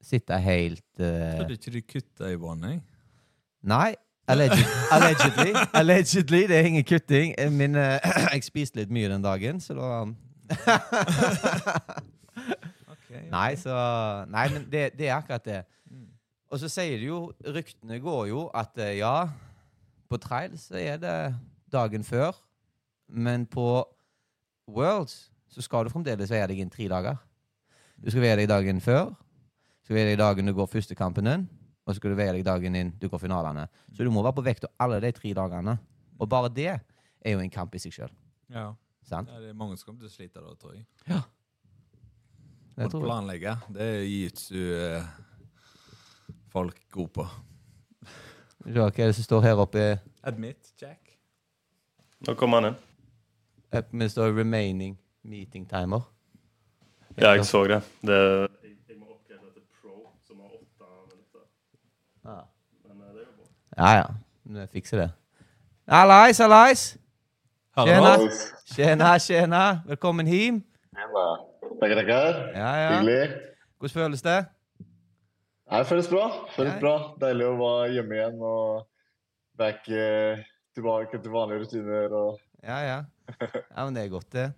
[0.00, 2.70] Sitte helt eh, Trodde ikke du kutta i vannet.
[2.70, 2.80] jeg.
[3.68, 3.94] Nei.
[4.32, 4.64] Alleged,
[4.96, 5.52] allegedly.
[5.76, 6.46] Allegedly.
[6.48, 7.34] Det er ingen kutting.
[7.36, 7.98] Eh, Min, uh,
[8.32, 10.06] jeg spiste litt mye den dagen, så da
[13.30, 13.74] Nei, så
[14.32, 15.60] Nei, men det, det er akkurat det.
[15.90, 16.08] Mm.
[16.48, 19.28] Og så sier de jo Ryktene går jo at ja,
[20.10, 21.16] på trail så er det
[21.70, 22.34] dagen før,
[23.08, 23.66] men på
[24.70, 27.18] Worlds så skal du fremdeles veie deg inn tre dager.
[28.00, 31.26] Du skal veie deg dagen før, du skal veie deg dagen du går første kampen
[31.30, 31.48] din,
[31.84, 33.66] og så skal du veie deg dagen inn du går finalene.
[33.94, 35.78] Så du må være på vekt alle de tre dagene.
[36.20, 38.12] Og bare det er jo en kamp i seg sjøl.
[38.52, 38.70] Ja.
[39.10, 40.84] Ja, det er mange som kommer til å slite da, tror jeg.
[42.76, 43.06] Det tror jeg.
[43.08, 45.08] planlegge, det er jiu-jitsu eh,
[46.52, 47.24] folk gode på.
[48.64, 49.98] Hva er det som står her oppe?
[50.22, 51.16] Admit, Jack.
[52.26, 52.78] Nå kommer han inn.
[54.00, 56.02] Vi står 'remaining meeting timer'.
[57.16, 57.82] Ja, jeg så det.
[58.02, 61.40] det jeg, jeg må oppgradere til Pro, som har åtte minutter.
[62.24, 62.44] Ah.
[62.84, 63.46] Men eh, det går bra.
[63.78, 64.04] Ja, ja.
[64.44, 65.10] Vi fikser det.
[65.88, 66.98] Hallais, hallais!
[67.76, 68.16] Tjena.
[68.74, 69.80] Tjena, tjena.
[69.86, 70.64] Velkommen hjem.
[71.80, 72.08] Takk, takk.
[72.08, 73.00] Ja, ja.
[73.00, 73.30] Hyggelig.
[73.78, 74.44] Hvordan føles det?
[75.70, 76.24] Det føles bra.
[76.56, 76.94] Føles bra.
[77.20, 78.88] Deilig å være hjemme igjen og
[79.60, 80.40] back eh,
[80.74, 82.16] tilbake til vanlige rutiner.
[82.16, 82.40] Og...
[82.64, 82.98] Ja, ja.
[83.30, 84.48] Ja, men det er godt, det.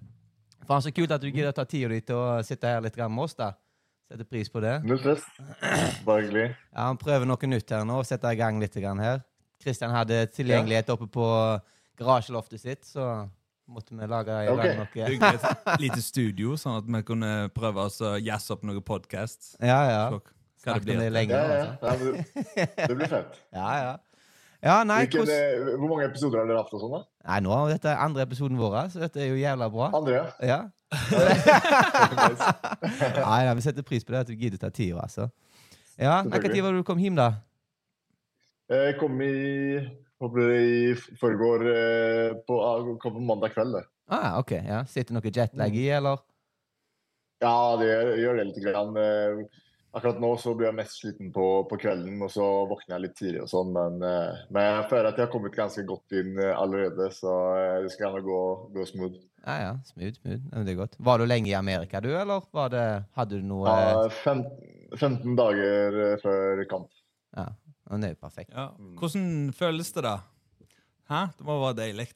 [0.64, 2.96] Faen, så kult at du gidder å ta tida di til å sitte her litt
[3.02, 3.50] med oss, da.
[4.08, 4.78] Setter pris på det.
[4.84, 5.26] Null stress.
[6.06, 6.48] Bare hyggelig.
[6.72, 9.22] Ja, Han prøver noe nytt her nå, Setter i gang litt her.
[9.62, 11.26] Kristian hadde tilgjengelighet oppe på
[12.00, 13.28] garasjeloftet sitt, så
[13.70, 14.60] måtte vi lage i Ok.
[14.62, 14.88] gang noe.
[14.92, 19.54] Bygge et lite studio, sånn at vi kunne prøve å jazze opp noen podkast.
[19.60, 20.04] Ja, ja.
[20.10, 20.20] Det
[20.62, 21.34] Snakket om det lenge.
[21.34, 21.68] Ja, ja.
[21.80, 22.14] Altså.
[22.14, 23.38] ja det, det blir fett.
[23.58, 23.92] Ja, ja.
[24.62, 26.70] Ja, nei, Hvilken, eh, hvor mange episoder har dere hatt?
[26.70, 27.00] og sånn da?
[27.26, 29.88] Nei, nå er dette andre episoden vår, så dette er jo jævla bra.
[29.98, 30.20] Andre?
[30.38, 30.60] Ja.
[33.32, 35.26] Nei, nei, vi setter pris på det at du gidder å ta tida, altså.
[35.98, 37.30] Ja, Når var du kom hjem, da?
[38.70, 39.32] Jeg kom i
[40.22, 43.74] håper det i forgår eh, på, ah, kom på mandag kveld.
[43.80, 43.84] det.
[44.12, 44.84] Ah, ok, ja.
[44.86, 46.22] Sitter noe jetlag i, eller?
[47.42, 48.62] Ja, det gjør, gjør det litt.
[48.62, 48.98] Grann.
[49.92, 53.16] Akkurat nå så blir jeg mest sliten på, på kvelden, og så våkner jeg litt
[53.18, 53.74] tidlig og sånn.
[53.74, 57.34] Men, eh, men jeg føler at jeg har kommet ganske godt inn eh, allerede, så
[57.58, 58.38] eh, det skal gjerne gå,
[58.72, 59.18] gå smooth.
[59.42, 59.74] Ja, ja.
[59.90, 60.46] Smooth, smooth.
[60.48, 60.96] Men det er godt.
[60.96, 62.86] Var du lenge i Amerika, du, eller var det,
[63.20, 64.40] hadde du noe Ja, fem,
[64.96, 66.88] 15 dager før kamp.
[67.36, 67.50] Ja,
[67.90, 68.56] men det er jo perfekt.
[68.56, 68.70] Ja.
[68.96, 69.26] Hvordan
[69.56, 70.18] føles det, da?
[71.12, 71.26] Hæ?
[71.36, 72.08] Det må være deilig.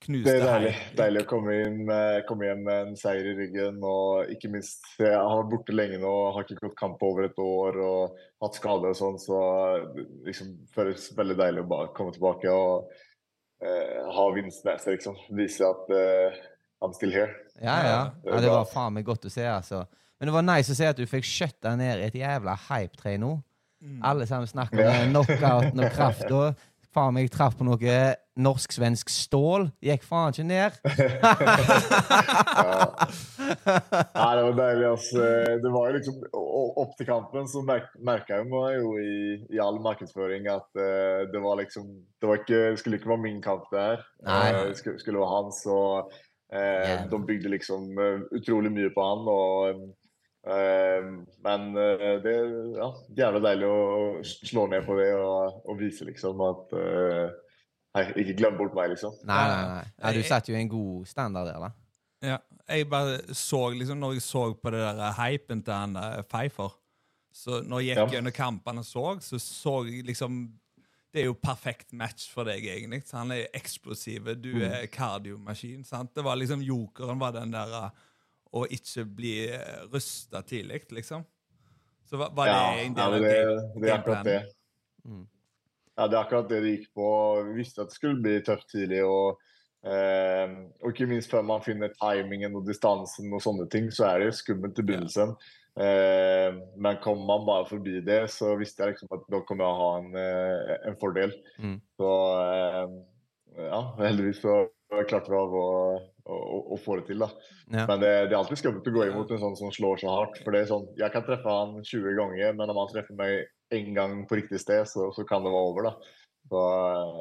[0.00, 3.34] Knuste Det er deilig, deilig å komme, inn med, komme hjem med en seier i
[3.36, 3.82] ryggen.
[3.84, 7.28] Og ikke minst, jeg har vært borte lenge nå, har ikke gått kamp på over
[7.28, 9.40] et år og hatt skader og sånn, så
[9.92, 12.88] det liksom føles veldig deilig å komme tilbake og
[13.60, 15.20] eh, ha vinst med seg, liksom.
[15.36, 16.40] Vise at eh,
[16.80, 17.36] I'm still here.
[17.60, 18.00] Ja, ja.
[18.24, 19.84] det ja det var faen meg godt å se, altså.
[20.16, 23.18] Men det var nice å se at du fikk skjøtta ned i et jævla hype-tre
[23.20, 23.36] nå.
[24.04, 24.90] Alle sammen snakker Ja.
[25.04, 26.40] om knockouten og krafta.
[26.90, 27.98] Faen meg traff på noe
[28.40, 29.68] norsk-svensk stål.
[29.84, 30.78] Gikk faen ikke ned.
[32.60, 32.86] Ja.
[33.50, 34.86] Nei, det var deilig.
[34.86, 35.22] Altså.
[35.62, 36.18] Det var jo liksom,
[36.82, 39.14] Opp til kampen så merk, merka jeg jo i,
[39.50, 41.88] i all markedsføring at uh, det var liksom
[42.20, 44.04] Det var ikke, skulle ikke være min kamp der.
[44.26, 44.42] Nei.
[44.52, 45.62] Eh, det skulle, skulle være hans.
[45.66, 46.12] Og
[46.52, 47.06] uh, yeah.
[47.10, 49.26] de bygde liksom eh, utrolig mye på han.
[49.32, 49.82] Og, eh,
[51.44, 52.86] men eh, det er ja,
[53.18, 53.80] jævlig deilig å
[54.24, 57.30] slå ned på det og, og vise liksom at eh,
[57.90, 59.16] Hei, ikke glem bort meg, liksom.
[59.26, 59.86] Nei, nei, nei.
[59.98, 61.70] Ja, du setter jo en god standard der, da.
[62.22, 62.36] Ja,
[62.70, 65.96] jeg bare så liksom Når jeg så på det der hypen til han
[66.30, 66.74] Pfeiffer
[67.34, 68.06] Så når jeg gikk Ja.
[68.14, 70.36] gjennom kampene og så, så så jeg liksom
[71.10, 73.02] Det er jo perfekt match for deg, egentlig.
[73.08, 74.62] Så han er eksplosiv, du Mm.
[74.70, 75.82] er kardiomaskin.
[75.84, 76.14] sant?
[76.14, 77.90] Det var liksom Jokeren var den der uh,
[78.50, 79.34] å ikke bli
[79.92, 81.22] rusta tidlig, liksom.
[82.10, 84.40] Så var, var det Ja, en ja, del av det, Ja, det er akkurat det.
[85.04, 85.28] Mm.
[85.96, 87.06] Ja, det er akkurat det det gikk på.
[87.46, 89.04] Vi visste at det skulle bli tøft tidlig.
[89.06, 89.38] Og,
[89.86, 94.24] eh, og ikke minst før man finner timingen og distansen og sånne ting, så er
[94.24, 95.36] det skummelt i begynnelsen.
[95.78, 99.76] Eh, men kommer man bare forbi det, så visste jeg liksom at da kommer jeg
[99.76, 101.36] å ha en, eh, en fordel.
[101.62, 101.78] Mm.
[102.00, 102.10] Så
[102.42, 102.96] eh,
[103.68, 104.56] ja, heldigvis så
[104.90, 105.66] klarte vi av å,
[106.26, 106.38] å,
[106.74, 107.30] å få det til, da.
[107.70, 107.84] Ja.
[107.86, 110.40] Men det, det er alltid skummelt å gå imot en sånn som slår så hardt.
[110.44, 113.46] For det er sånn, jeg kan treffe han 20 ganger, men om han treffer meg
[113.74, 116.16] én gang på riktig sted, så, så kan det være over, da.
[116.50, 116.62] Så,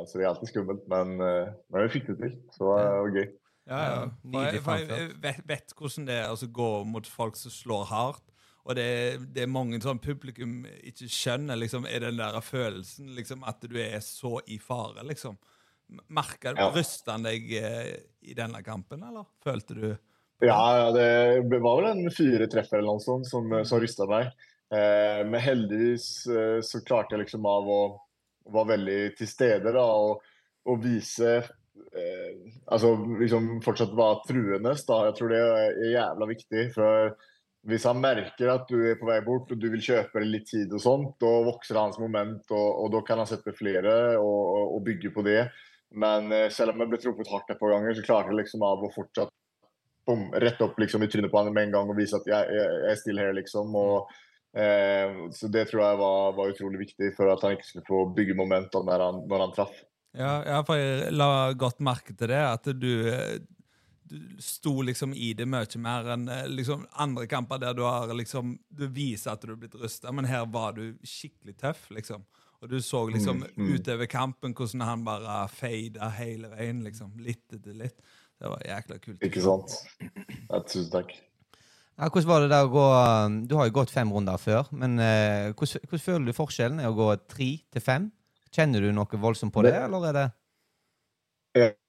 [0.10, 2.34] så det er alltid skummelt, men, eh, men vi fikk det til.
[2.56, 3.28] Så det var gøy.
[3.70, 4.02] Ja, ja.
[4.24, 7.86] For jeg, for jeg vet, vet hvordan det er å gå mot folk som slår
[7.92, 8.26] hardt.
[8.70, 8.90] Og det,
[9.34, 13.78] det er mange sånn publikum ikke skjønner, liksom, er den der følelsen liksom, at du
[13.82, 15.38] er så i fare, liksom.
[16.08, 16.70] Merka Ja.
[16.76, 19.88] Rysta han deg eh, i denne kampen, eller følte du
[20.40, 24.30] Ja, ja, det var vel en fire treffer eller noe sånt som, som rysta meg.
[24.70, 27.80] Eh, men heldigvis eh, så klarte jeg liksom av å
[28.54, 30.22] være veldig til stede da, og,
[30.70, 32.36] og vise eh,
[32.70, 34.76] Altså liksom fortsatt være truende.
[34.88, 35.02] Da.
[35.10, 36.66] Jeg tror det er jævla viktig.
[36.76, 37.16] For
[37.70, 40.72] hvis han merker at du er på vei bort og du vil kjøpe litt tid
[40.76, 44.76] og sånt, da vokser hans moment, og, og da kan han sette flere og, og,
[44.78, 45.42] og bygge på det.
[45.92, 48.66] Men eh, selv om jeg ble truffet hardt et par ganger, så klarte jeg liksom
[48.66, 49.34] av å fortsatt
[50.10, 52.58] bom, rett opp liksom, i trynet på han med en gang og vise at jeg,
[52.58, 53.76] jeg, jeg er still her, liksom.
[53.78, 54.16] Og,
[54.58, 58.04] eh, så det tror jeg var, var utrolig viktig for at han ikke skulle få
[58.18, 59.78] bygge momentum når han, når han traff.
[60.18, 62.94] Ja, for jeg la godt merke til det, at du,
[64.10, 68.10] du sto liksom i det mye mer enn eh, liksom andre kamper der du har
[68.18, 72.26] liksom Du viser at du er blitt rusta, men her var du skikkelig tøff, liksom.
[72.62, 73.70] Og du så liksom Mm, mm.
[73.80, 77.14] utover kampen hvordan han bare fada hele veien, liksom.
[77.24, 77.96] Litt etter litt.
[78.40, 79.22] Det var jækla kult.
[79.24, 79.78] Ikke sant?
[80.50, 81.14] Ja, tusen takk.
[82.00, 82.84] Ja, hvordan var det der å gå
[83.28, 86.80] um, Du har jo gått fem runder før, men eh, hvordan, hvordan føler du forskjellen
[86.80, 88.06] er å gå tre til fem?
[88.56, 90.28] Kjenner du noe voldsomt på det, Det- eller er det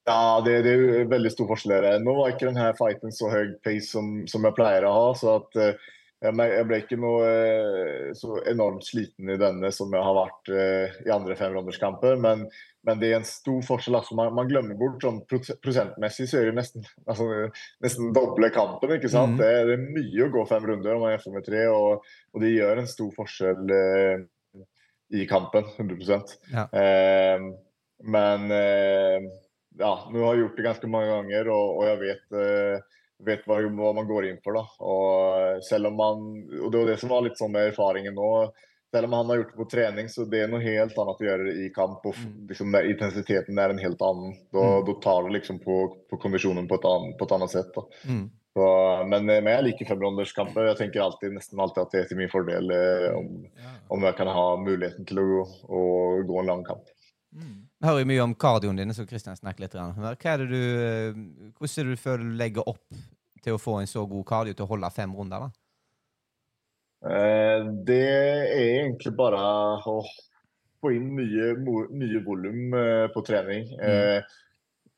[0.09, 1.87] Ja, det, det er veldig stor forskjell.
[2.03, 5.09] Nå var ikke denne fighten så høy pace som, som jeg pleier å ha.
[5.15, 5.75] så at eh,
[6.21, 10.99] jeg ble ikke noe eh, så enormt sliten i denne som jeg har vært eh,
[11.07, 12.19] i andre femrunderskamper.
[12.21, 12.43] Men,
[12.85, 13.97] men det er en stor forskjell.
[13.97, 17.29] altså Man, man glemmer bort sånn prosentmessig så er det nesten, altså,
[17.85, 18.93] nesten doble kampen.
[18.99, 19.39] ikke sant?
[19.39, 19.41] Mm.
[19.41, 22.05] Det, er- det er mye å gå fem runder om man er med tre, og,
[22.35, 24.29] og det gjør en stor forskjell eh,
[25.17, 25.65] i kampen.
[25.81, 26.21] 100
[26.53, 26.69] Ja.
[26.77, 27.49] eh,
[28.05, 29.25] Men eh,
[29.81, 33.45] ja, nå har jeg gjort det ganske mange ganger, og, og jeg vet, eh, vet
[33.47, 34.55] hva, hva man går inn for.
[34.55, 34.65] da.
[34.81, 36.27] Og selv om man,
[36.65, 38.51] og det var det som var litt sånn med erfaringen nå.
[38.91, 41.27] Selv om han har gjort det på trening, så det er noe helt annet å
[41.29, 42.01] gjøre i kamp.
[42.07, 42.49] og Mm.
[42.49, 44.33] liksom, der Intensiteten er en helt annen.
[44.53, 44.85] Da, Mm.
[44.87, 45.77] da tar det liksom på,
[46.11, 47.73] på kondisjonen på et annet, på et annet sett.
[47.75, 47.83] da.
[48.09, 48.31] mm.
[48.53, 50.67] Så, men, eh, men jeg liker femronderskamper.
[50.75, 53.71] Jeg tenker alltid, nesten alltid at det er til min fordel eh, om, Ja.
[53.91, 56.83] om jeg kan ha muligheten til å, gå- å gå en lang kamp.
[57.33, 57.70] Mm.
[57.81, 59.73] Vi hører jo mye om kardioen din, så Kristian snakker litt.
[59.73, 61.15] du, eh,
[61.57, 62.99] hvordan er det du føler du legger opp
[63.41, 65.49] til å få en så god kardio til å holde fem runder?
[67.01, 69.41] Eh, det er egentlig bare
[69.89, 70.03] å
[70.81, 73.73] få inn mye, mye volum eh, på trening.
[73.81, 74.21] Eh,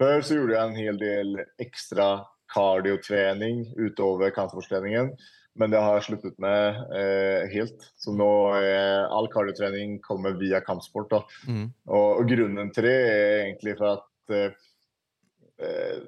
[0.02, 2.08] før så gjorde jeg en hel del ekstra
[2.52, 5.14] kardiotrening utover kampsportstreningen,
[5.58, 7.84] men det har jeg sluttet med eh, helt.
[8.00, 11.12] Så nå er all kardiotrening kommer via kampsport.
[11.44, 11.66] Mm.
[11.90, 14.56] Og, og grunnen til det er egentlig for at eh,
[15.60, 16.00] eh,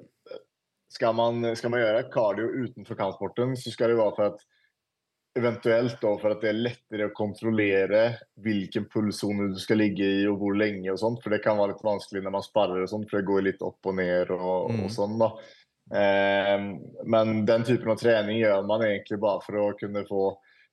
[0.95, 4.45] skal, man, skal man gjøre kardio utenfor kampsporten, så skal det være for at
[5.35, 8.03] eventuelt da, for at det er lettere å kontrollere
[8.41, 11.19] hvilken pulssone du skal ligge i og hvor lenge og sånt.
[11.21, 13.65] For det kan være litt vanskelig når man sparrer og sånt, for det går litt
[13.65, 14.85] opp og ned og, Mm.
[14.85, 15.29] og sånn da.
[15.93, 16.57] Eh,
[17.05, 20.27] men den typen av trening gjør man egentlig bare for å kunne få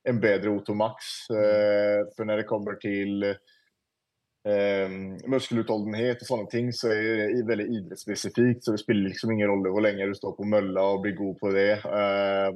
[0.09, 1.11] en bedre O2max.
[1.31, 4.95] Eh, for når det kommer til eh,
[5.31, 8.65] muskelutholdenhet og sånne ting, så er det veldig idrettsspesifikt.
[8.65, 11.37] Så det spiller liksom ingen rolle hvor lenge du står på mølla og blir god
[11.39, 11.69] på det.
[11.79, 12.49] Eh,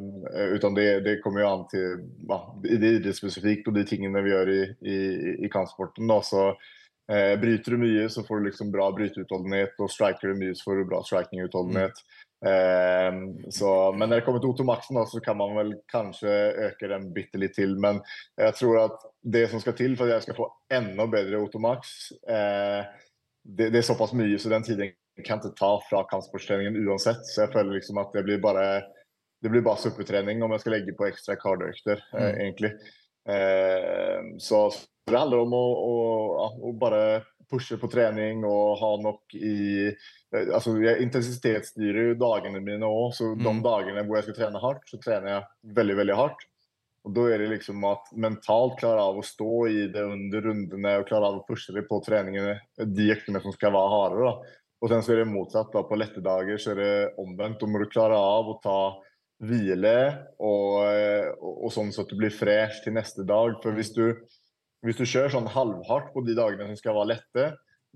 [0.58, 4.54] utan det, det kommer jo an til ja, det idrettsspesifikt og de tingene vi gjør
[4.54, 5.00] i, i,
[5.48, 6.10] i kampsporten.
[6.12, 6.20] Da.
[6.26, 10.58] Så eh, bryter du mye, så får du liksom bra bryteutholdenhet, og striker du mye,
[10.58, 12.04] så får du bra strikingutholdenhet.
[12.46, 13.12] Eh,
[13.50, 16.36] så, men når det kommer til Otomaxen, så kan man vel kanskje
[16.68, 17.78] øke den bitte litt til.
[17.82, 18.02] Men
[18.38, 22.12] jeg tror at det som skal til for at jeg skal få enda bedre Otomax,
[22.30, 22.84] eh,
[23.48, 24.94] det, det er såpass mye, så den tiden
[25.26, 27.24] kan ikke ta fra kampsportstreningen uansett.
[27.26, 28.68] Så jeg føler liksom at det blir bare
[29.42, 32.40] det blir bare suppetrening om jeg skal legge på ekstra kardøkter, eh, Mm.
[32.42, 32.72] egentlig.
[33.30, 34.70] Eh, så
[35.08, 39.88] så det handler om å, å, å bare pushe på trening og ha nok i
[39.88, 43.64] eh, Altså, jeg intensitetsstyrer jo dagene mine òg, så de Mm.
[43.64, 46.46] dagene hvor jeg skal trene hardt, så trener jeg veldig, veldig hardt.
[47.08, 50.98] Og da er det liksom at mentalt klare av å stå i det under rundene
[51.00, 54.26] og klare av å pushe det på treningene, de øktene som skal være hardere.
[54.28, 54.56] da.
[54.84, 55.72] Og sen så er det motsatt.
[55.72, 57.60] da, På lette dager så er det omvendt.
[57.62, 58.80] Da må du klare av å ta
[59.40, 63.56] hvile og, eh, og, og sånn så at du blir fresh til neste dag.
[63.64, 64.04] For hvis du,
[64.86, 67.46] hvis du kjører sånn halvhardt på de dagene som skal være lette,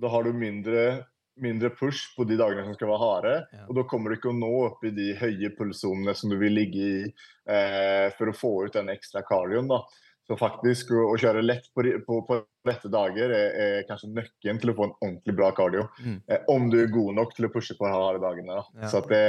[0.01, 0.85] da har du mindre,
[1.41, 3.33] mindre push på de dagene som skal være harde.
[3.53, 3.65] Ja.
[3.67, 6.57] Og da kommer du ikke å nå opp i de høye pulssonene som du vil
[6.57, 9.69] ligge i eh, for å få ut den ekstra kardioen.
[9.71, 9.83] da.
[10.27, 14.61] Så faktisk å, å kjøre lett på, på, på rette dager er, er kanskje nøkkelen
[14.61, 15.87] til å få en ordentlig bra kardio.
[15.99, 16.17] Mm.
[16.27, 18.59] Eh, om du er god nok til å pushe på de harde dagene.
[18.59, 18.83] Da.
[18.83, 18.91] Ja.
[18.93, 19.23] Så det,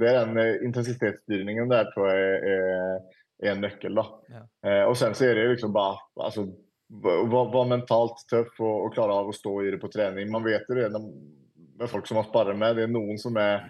[0.00, 3.00] det er den eh, intensitetsstyringen der tror jeg er,
[3.42, 3.96] er en nøkkel.
[3.96, 4.06] da.
[4.30, 4.44] Ja.
[4.66, 6.46] Eh, og sen så er det liksom bare altså,
[6.90, 10.30] Være var mentalt tøff og, og klare av å stå i det på trening.
[10.32, 12.76] Man vet jo det med folk som man sparer med.
[12.76, 13.68] Det er noen som er,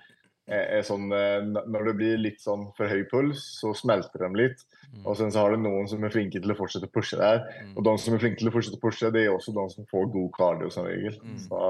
[0.48, 4.30] er, er sånn eh, Når det blir litt sånn for høy puls, så smelter de
[4.40, 4.64] litt.
[4.88, 5.04] Mm.
[5.04, 7.44] Og sen så har du noen som er flinke til å fortsette å pushe der.
[7.60, 7.76] Mm.
[7.76, 9.92] Og de som er flinke til å fortsette å pushe, det er også de som
[9.92, 11.20] får god cardio som regel.
[11.20, 11.38] Mm.
[11.44, 11.62] Så,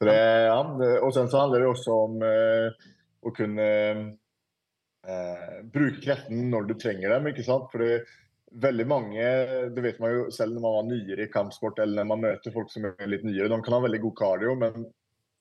[0.00, 0.58] så det, ja,
[1.04, 2.90] og sen så handler det også om eh,
[3.24, 3.70] å kunne
[5.04, 7.28] eh, bruke kreftene når du trenger dem.
[7.30, 7.68] ikke sant?
[7.76, 8.00] Fordi
[8.62, 9.30] veldig mange,
[9.74, 12.54] det vet man jo selv når man var nyere i kampsport, eller når man møter
[12.54, 14.86] folk som er litt nyere, de kan ha veldig god kardio, men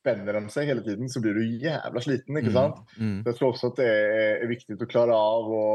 [0.04, 2.39] spenner de seg hele tiden, så blir du jævla sliten.
[2.39, 2.82] ikke sant?
[2.97, 3.21] Mm.
[3.21, 5.67] Så Jeg tror også at det er, viktig å klare av å,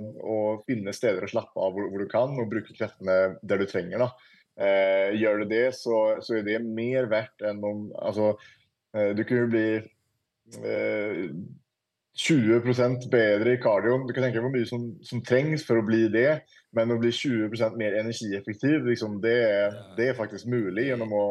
[0.00, 3.66] å finne steder å slappe av hvor, hvor du kan, og bruke kreftene der du
[3.68, 4.06] trenger.
[4.06, 4.30] da.
[4.54, 8.36] Eh, gjør du det, så, så er det mer verdt enn om altså,
[8.94, 9.68] eh, Du kan jo bli
[10.62, 11.24] eh,
[12.14, 14.06] 20% bedre i kardioen.
[14.06, 16.98] Du kan tenke deg hvor mye som, som, trengs for å bli det, men å
[17.00, 19.36] bli 20% mer energieffektiv, liksom, det,
[19.98, 21.26] det, er faktisk mulig gjennom å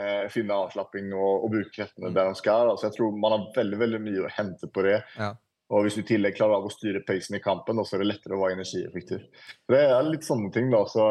[0.00, 2.72] eh, finne avslapping og, og bruke kreftene der de skal.
[2.72, 5.02] Altså, jeg tror man har veldig, veldig mye å hente på det.
[5.18, 5.34] Ja.
[5.68, 8.08] Og hvis du i tillegg klarer av å styre pacen i kampen, så er det
[8.08, 9.26] lettere å være energieffektiv.
[9.68, 11.04] Det er litt sånne ting da, så,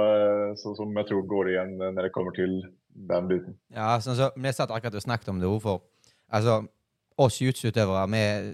[0.57, 2.57] så, som jeg tror går igjen når det kommer til
[2.97, 3.59] den biten.
[3.75, 5.85] Ja, sånn så, Vi satt akkurat og snakket om det for
[6.33, 6.63] altså,
[7.21, 8.07] oss jiu-jitsu-utøvere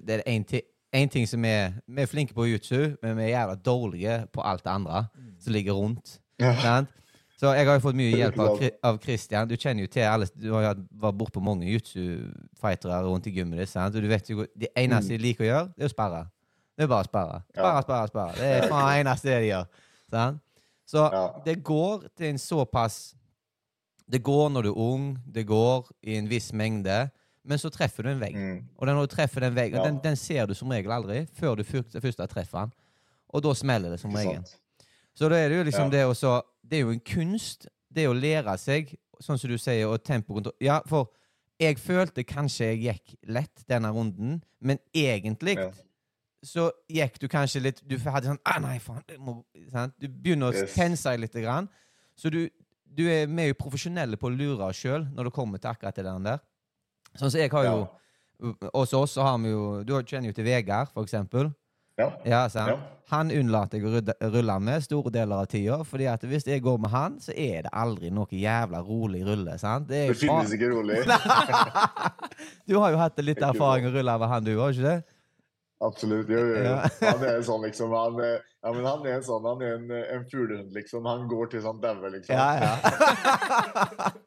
[0.03, 0.67] Det er én ting,
[1.10, 1.53] ting som vi,
[1.88, 5.06] vi er flinke på jiu-jitsu, men vi er jævla dårlige på alt det andre
[5.41, 6.19] som ligger rundt.
[6.39, 6.84] Ja.
[7.39, 9.47] Så jeg har jo fått mye hjelp av, av Christian.
[9.49, 13.60] Du kjenner jo til alle Du har jo vært bortpå mange jiu-jitsu-fightere rundt i gymmet
[13.60, 13.71] ditt.
[13.71, 13.95] sant?
[13.95, 16.21] Og du vet jo, Det eneste de liker å gjøre, det er å sperre.
[16.77, 17.41] Det er bare å sperre.
[17.53, 18.38] Sperre, sperre, sperre.
[18.38, 19.67] Det er faen det eneste de gjør.
[20.13, 20.39] sant?
[20.93, 21.03] Så
[21.45, 23.15] det går til en såpass
[24.13, 27.10] Det går når du er ung, det går i en viss mengde,
[27.43, 28.38] men så treffer du en vegg.
[28.39, 28.60] Mm.
[28.77, 31.63] Og når du treffer den veggen, den, den, ser du som regel aldri før du
[31.67, 32.73] først, treffer den.
[33.34, 34.43] Og da smeller det som regel.
[35.17, 35.97] Så da er det jo liksom ja.
[35.97, 39.86] det også det er jo en kunst, det å lære seg, sånn som du sier,
[39.91, 41.12] og tempokontroll Ja, for
[41.62, 45.69] jeg følte kanskje jeg gikk lett denne runden, men egentlig ja.
[46.43, 49.03] så gikk du kanskje litt Du hadde sånn ah, nei, faen,
[49.99, 50.73] Du begynner å yes.
[50.73, 51.38] tense deg litt.
[51.43, 51.69] Grann,
[52.17, 52.47] så du,
[52.84, 56.08] du er mer profesjonell på å lure oss sjøl når det kommer til akkurat det
[56.08, 56.43] der.
[57.13, 57.84] Sånn som så jeg har jo.
[58.73, 61.52] Hos oss så har vi jo Du kjenner jo til Vegard, for eksempel.
[61.95, 62.10] Ja.
[62.26, 62.78] ja, ja.
[63.13, 65.78] Han unnlater jeg å rulle med store deler av tida.
[65.86, 69.58] fordi at hvis jeg går med han, så er det aldri noe jævla rolig rulle.
[69.62, 69.88] sant?
[69.88, 71.04] Det, det finnes ikke rolig.
[72.69, 74.97] du har jo hatt litt erfaring å rulle med han, du har ikke det?
[75.84, 76.32] Absolutt.
[76.32, 76.73] Jo, jo, jo.
[77.04, 77.93] Han er sånn, liksom.
[77.93, 81.06] Han, ja, men han er sånn, han er en, en fuglehund, liksom.
[81.06, 82.34] Han går til sånn dauer, liksom.
[82.34, 84.13] Ja, ja.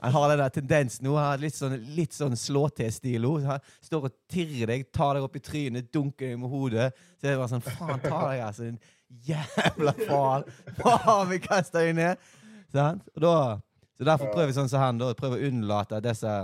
[0.00, 1.16] Han har den tendensen nå.
[1.18, 3.26] Han har litt sånn, litt sånn slå-til-stil.
[3.46, 6.90] Han står og tirrer deg, tar deg opp i trynet, dunker deg med hodet.
[7.18, 8.68] Så det bare sånn Faen, ta deg, altså.
[8.68, 8.80] Din
[9.26, 10.46] jævla faen.
[10.78, 12.30] Faen, vi kaster deg ned.
[12.70, 13.10] Sant?
[13.16, 13.34] Og da,
[13.98, 15.12] så derfor prøver vi sånn som han, da.
[15.18, 16.40] Prøver å unnlate disse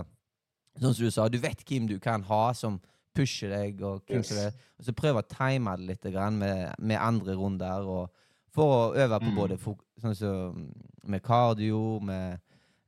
[0.76, 2.74] Sånn som du sa, du vet hvem du kan ha som
[3.16, 4.32] pusher deg, og hvem yes.
[4.36, 7.86] det Og så prøver å time det litt med, med, andre runder.
[7.86, 8.10] og
[8.52, 9.38] For å øve på mm.
[9.38, 9.56] både
[10.02, 10.66] sånn som
[11.08, 12.42] med kardio, med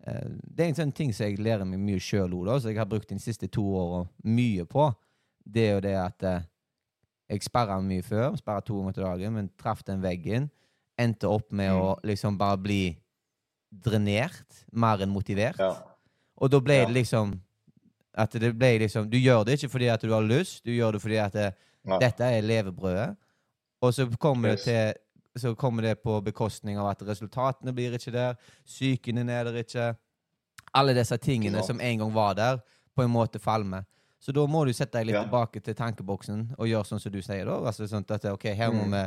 [0.08, 3.10] det er en sånn ting som jeg lærer meg mye sjøl som jeg har brukt
[3.10, 4.88] de siste to åra mye på.
[5.44, 6.46] Det er jo det at eh,
[7.28, 10.48] jeg sperra mye før, sperra to ganger til dagen, men traff den veggen.
[10.98, 11.80] Endte opp med mm.
[11.80, 12.82] å liksom bare bli
[13.68, 15.60] drenert mer enn motivert.
[15.60, 15.74] Ja.
[16.38, 16.88] Og da ble ja.
[16.88, 17.36] det liksom
[18.18, 20.96] at det ble liksom Du gjør det ikke fordi at du har lyst, du gjør
[20.96, 21.50] det fordi at det,
[21.86, 21.98] ja.
[22.02, 23.12] dette er levebrødet.
[23.84, 24.64] Og så kommer yes.
[24.64, 25.04] det til
[25.40, 28.34] så kommer det på bekostning av at resultatene blir ikke der,
[28.66, 29.92] psyken er der ikke.
[30.76, 32.60] Alle disse tingene som en gang var der,
[32.94, 33.86] på en måte falmer.
[34.18, 35.22] Så da må du sette deg litt ja.
[35.24, 37.46] tilbake til tankeboksen og gjøre sånn som du sier.
[37.46, 37.58] da.
[37.70, 38.96] Altså sånn at ok, her må mm.
[38.96, 39.06] vi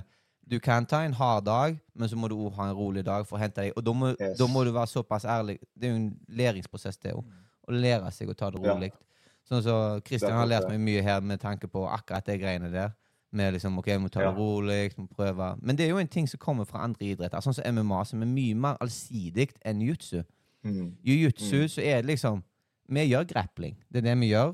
[0.52, 3.28] Du kan ta en hard dag, men så må du òg ha en rolig dag
[3.28, 3.76] for å hente deg.
[3.78, 4.38] Og da må, yes.
[4.39, 5.60] da må, du være såpass ærlig.
[5.76, 7.28] Det er jo en læringsprosess, det òg.
[7.67, 8.89] Å lære seg å ta det rolig.
[8.89, 9.06] Ja.
[9.48, 12.91] Sånn så Kristian har lært meg mye her med tanke på akkurat de greiene der.
[13.32, 15.54] Med liksom, ok, vi må ta det rolig, må prøve.
[15.63, 18.24] Men det er jo en ting som kommer fra andre idretter, sånn som MMA, som
[18.26, 20.26] er mye mer allsidig enn jiu-jitsu.
[20.67, 20.89] Mm.
[21.08, 21.70] Jiu-jitsu mm.
[21.72, 22.44] så er det liksom
[22.91, 23.78] Vi gjør grappling.
[23.88, 24.52] Det er det vi gjør.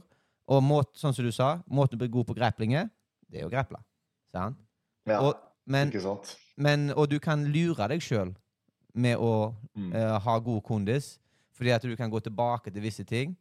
[0.53, 2.91] Og måte, sånn som du sa, måten å bli god på grappling er,
[3.27, 3.79] det er å grapple.
[4.35, 4.59] Sant?
[5.09, 6.35] Ja, og, men, ikke sant.
[6.55, 8.35] Men, og du kan lure deg sjøl
[8.97, 9.89] med å mm.
[9.91, 11.15] uh, ha god kondis,
[11.57, 13.35] fordi at du kan gå tilbake til visse ting.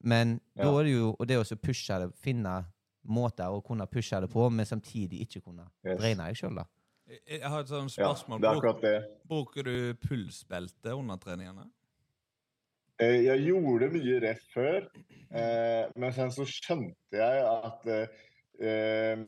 [0.00, 0.64] Men ja.
[0.64, 2.62] da er det jo Og det å pushe det, finne
[3.02, 5.98] måter å kunne pushe det på, men samtidig ikke kunne yes.
[6.00, 6.62] drene deg sjøl.
[7.10, 8.42] Jeg har et sånt spørsmål.
[8.44, 11.66] Ja, Bruker, bruker du pulsbelte under treningene?
[13.00, 14.86] Eh, jeg gjorde mye rett før,
[15.32, 19.24] eh, men sen så skjønte jeg at eh,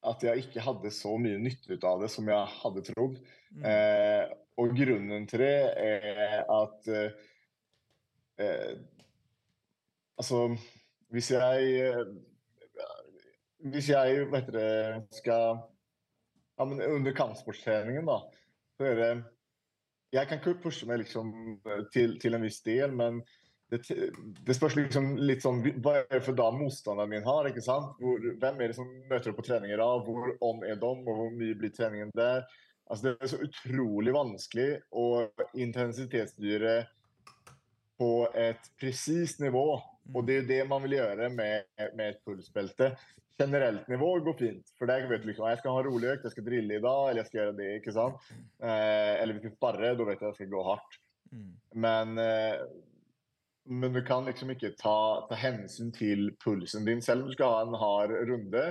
[0.00, 3.18] at jeg ikke hadde så mye nytte ut av det som jeg hadde trodd.
[3.52, 3.64] Mm.
[3.68, 7.10] Eh, og grunnen til det er at eh,
[10.20, 10.56] Altså,
[11.12, 11.96] hvis jeg
[13.68, 15.60] hvis jeg vet dere, skal
[16.60, 18.20] ja, men Under kampsportstreningen, da,
[18.76, 19.10] så er det
[20.12, 21.30] Jeg kan ikke pushe meg liksom
[21.94, 23.20] til, til en viss del, men
[23.70, 23.84] det,
[24.46, 27.46] det, spørs liksom litt sånn Hva er det for da motstanderen min har?
[27.46, 27.92] ikke sant?
[28.02, 30.02] Hvor, hvem er det som møter opp på treninger av?
[30.08, 32.42] Hvor om er de, og hvor mye blir treningen der?
[32.90, 35.06] Altså Det er så utrolig vanskelig å
[35.54, 36.74] intensitetsstyre
[38.00, 39.64] på et presist nivå.
[40.10, 42.90] Og det er det man vil gjøre med, med et pulsbelte
[43.40, 44.74] generelt nivå går fint.
[44.78, 47.00] For det vet du liksom, jeg skal ha rolig økt, jeg skal drille i dag,
[47.08, 47.70] eller jeg skal gjøre det.
[47.80, 48.30] ikke sant?
[48.60, 51.00] Eh, eller hvis jeg sparrer, da vet jeg at jeg skal gå hardt.
[51.30, 51.50] Mm.
[51.86, 52.62] Men eh,
[53.70, 57.52] men du kan liksom ikke ta, ta hensyn til pulsen din selv om du skal
[57.54, 58.62] ha en hard runde.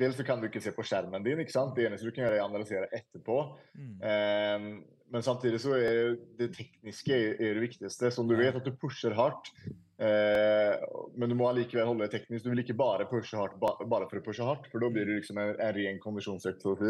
[0.00, 1.40] Dels så kan du ikke se på skjermen din.
[1.40, 1.74] ikke sant?
[1.76, 3.36] Det eneste du kan gjøre, er å analysere etterpå.
[3.76, 3.96] Mm.
[4.10, 4.66] Eh,
[5.12, 8.10] men samtidig så er det tekniske er, det viktigste.
[8.12, 9.52] Som du vet at du pusher hardt,
[9.96, 12.44] men du må allikevel holde det teknisk.
[12.44, 15.08] Du vil ikke bare pushe hardt ba, bare for å pushe hardt, for da blir
[15.08, 16.00] det liksom en, en ren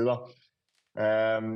[0.08, 0.16] da.
[1.04, 1.50] Eh,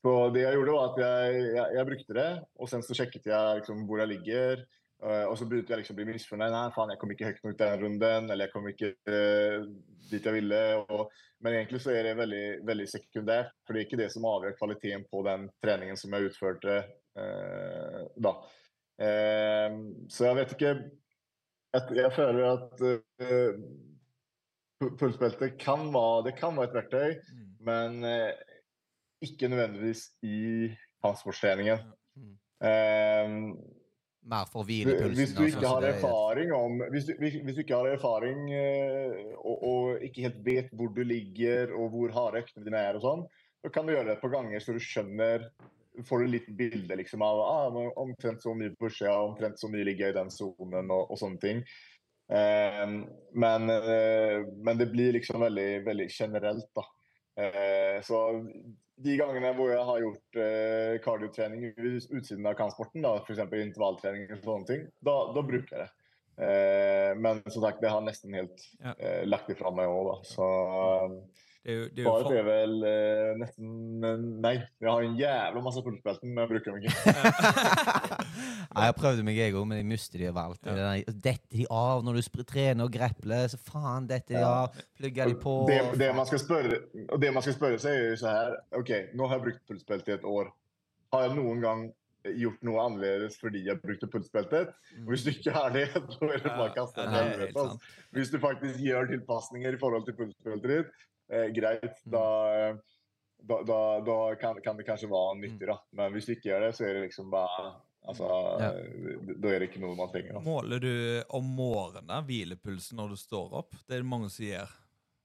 [0.00, 3.26] så det jeg gjorde, var at jeg, jeg, jeg brukte det, og sen så sjekket
[3.28, 4.62] jeg liksom hvor jeg ligger.
[5.00, 6.52] Uh, og så begynte jeg liksom å bli misfornøyd.
[6.52, 9.62] Nei, faen, jeg kom ikke høyt nok den runden, eller jeg kom ikke uh,
[10.10, 10.60] dit jeg ville.
[10.82, 11.06] Og,
[11.40, 14.58] men egentlig så er det veldig, veldig sekundært, for det er ikke det som avgjør
[14.58, 16.76] kvaliteten på den treningen som jeg utførte
[17.16, 18.34] uh, da.
[19.00, 19.76] Eh,
[20.12, 20.72] så jeg vet ikke
[21.96, 23.60] Jeg, føler at eh,
[24.98, 27.50] pulsbelte kan være, det kan være et verktøy, Mm.
[27.66, 28.32] men eh,
[29.22, 30.70] ikke nødvendigvis i
[31.04, 31.78] kampsportstreningen.
[32.16, 32.32] Mm.
[32.64, 33.28] Eh,
[34.30, 35.16] Mer for å hvile pulsen.
[35.16, 37.86] hvis du altså, ikke har er- erfaring om Hvis du, hvis, hvis du ikke har
[37.94, 42.76] erfaring eh, og, og ikke helt vet hvor du ligger og hvor harde øktene dine
[42.82, 43.22] er og sånn,
[43.64, 45.46] så kan du gjøre det et par ganger så du skjønner
[46.06, 49.86] Får du litt bilde liksom av ah, omtrent så mye på jeg, omtrent så mye
[49.88, 51.64] ligger i den sonen og, og sånne ting.
[52.30, 52.84] Eh,
[53.44, 56.86] men, eh, men det blir liksom veldig, veldig generelt, da.
[57.40, 58.22] Eh, så
[59.00, 63.40] de gangene hvor jeg har gjort eh, kardiotrening utsiden av kampsporten, f.eks.
[63.40, 65.90] intervalltrening og sånne ting, da, da bruker jeg det.
[66.40, 68.66] Eh, men som sagt, det har nesten helt
[68.96, 70.18] eh, lagt ifra meg òg, da.
[70.28, 70.50] Så
[71.60, 73.72] Det er jo, det er jo svaret er vel eh, nesten
[74.40, 74.54] nei.
[74.80, 77.50] Jeg har en jævla masse pulsbelten, men jeg bruker dem ikke.
[78.74, 80.62] Nei, jeg prøvde meg, jeg òg, men jeg mister de overalt.
[80.64, 80.92] Ja.
[80.94, 83.48] Det Detter de av når du trener og grepler?
[83.52, 84.50] Så faen, detter de Ja.
[84.64, 84.80] av.
[84.96, 85.54] Plugger de på?
[85.68, 86.80] Det, det, man skal spørre,
[87.10, 89.64] og det man skal spørre seg, er jo så her OK, nå har jeg brukt
[89.68, 90.52] pulsbelte i et år.
[91.12, 91.88] Har jeg noen gang
[92.36, 94.72] gjort noe annerledes fordi jeg brukte pulsbeltet?
[95.02, 95.86] Og Hvis du ikke har det,
[96.16, 97.68] så er det bare å kaste altså.
[97.68, 97.88] sant.
[98.16, 102.10] Hvis du faktisk gjør tilpasninger i forhold til pulsbeltet ditt, eh, greit, Mm.
[102.12, 102.78] da,
[103.42, 105.78] da, da, da kan, kan det kanskje være nyttig, da.
[105.92, 107.70] Men hvis du ikke gjør det, så er det liksom bare
[108.08, 108.24] Altså,
[108.58, 108.70] Ja.
[109.36, 110.32] da er det ikke noe man trenger.
[110.32, 110.40] Da.
[110.40, 113.72] Måler du om morgenen hvilepulsen når du står opp?
[113.86, 114.70] Det er det mange som gjør.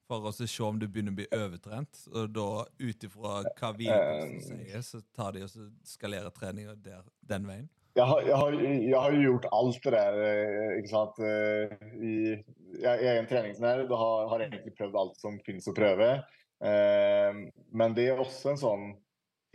[0.10, 2.01] For å se om du begynner å bli overtrent.
[2.14, 4.66] Og da ut ifra hva hvilepulsen Eh.
[4.68, 5.49] sier, så tar de og
[5.88, 6.76] skalerer treninga
[7.26, 7.70] den veien.
[7.96, 11.20] Jeg har, jeg, har, jeg har gjort alt det der, eh, ikke sant.
[11.24, 12.16] eh, I,
[12.82, 16.10] jeg, er en treningsnerd og har, har egentlig prøvd alt som finnes å prøve.
[16.60, 17.39] Eh,
[17.72, 18.86] men det er også en sånn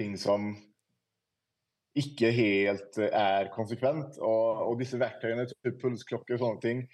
[0.00, 0.54] ting som
[2.00, 4.16] ikke helt er konsekvent.
[4.24, 5.44] Og, og disse verktøyene,
[5.82, 6.84] pulsklokker og sånne ting,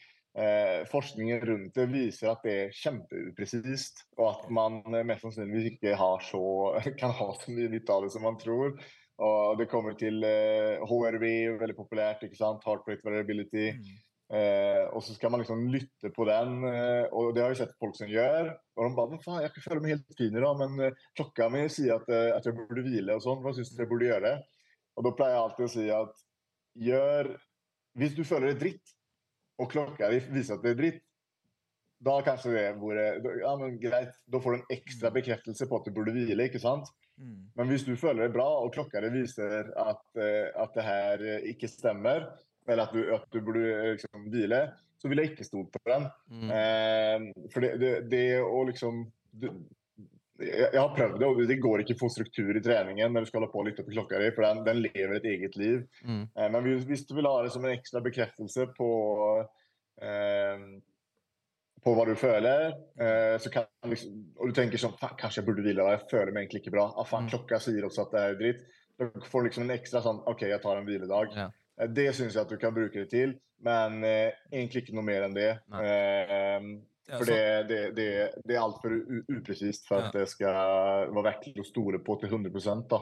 [0.90, 5.94] forskningen rundt det viser at det er kjempeupresist, og at man mest sannsynligvis ikke
[6.26, 6.42] så,
[7.00, 8.74] kan ha så mye nytte av det som man tror.
[9.24, 11.24] Og det kommer til eh, HRV,
[11.60, 12.64] veldig populært, ikke sant?
[12.66, 13.70] Heart rate variability.
[13.72, 13.94] Mm.
[14.36, 17.78] Eh, og så skal man liksom lytte på den, eh, og det har jeg sett
[17.80, 18.50] folk som gjør.
[18.76, 21.64] Og de bare faen, jeg kan føle meg helt fin i dag, men klokka mi
[21.72, 23.40] sier at, at jeg burde hvile og sånn.
[23.44, 24.34] Hva syns du jeg burde gjøre?
[24.96, 26.22] Og da pleier jeg alltid å si at
[26.76, 27.28] gjør
[27.96, 28.90] Hvis du føler det dritt,
[29.56, 31.04] og klokka di viser at det er dritt,
[32.04, 34.12] da kanskje det hvor Ja, men greit.
[34.28, 36.90] Da får du en ekstra bekreftelse på at du burde hvile, ikke sant?
[37.16, 37.46] Mm.
[37.56, 41.24] Men hvis du føler det bra, og klokka di viser at, eh, at det her
[41.24, 42.28] eh, ikke stemmer,
[42.66, 45.80] eller at du, at du burde eh, liksom hvile, så vil jeg ikke stole på
[45.88, 46.06] den.
[46.32, 46.52] Mm.
[46.58, 49.04] Eh, for det, det, det å liksom
[49.36, 49.50] du,
[50.40, 53.24] jeg, jeg har prøvd det, og det går ikke å få struktur i treningen når
[53.24, 55.56] du skal holde på å lytte på klokka di, for den, den lever et eget
[55.60, 55.86] liv.
[56.04, 56.24] Mm.
[56.26, 58.90] Eh, men hvis, hvis du vil ha det som en ekstra bekreftelse på
[60.04, 60.66] eh,
[61.86, 65.46] på hva du føler, eh, så kan liksom, og du tenker sånn "Faen, Kanskje jeg
[65.46, 66.88] burde hvile, da, jeg føler meg egentlig ikke bra.
[66.96, 67.30] Ah, faen, Mm.
[67.30, 68.64] klokka sier også at det er dritt.
[68.98, 71.36] Da får du liksom en ekstra sånn OK, jeg tar en hviledag.
[71.36, 71.50] Ja.
[71.78, 75.04] Eh, Det syns jeg at du kan bruke det til, men eh, egentlig ikke noe
[75.06, 75.52] mer enn det.
[75.72, 76.60] Eh,
[77.18, 78.08] for det, det, det,
[78.44, 78.90] det er altfor
[79.30, 82.98] upresist for at det skal være verdt å stole på til 100 da.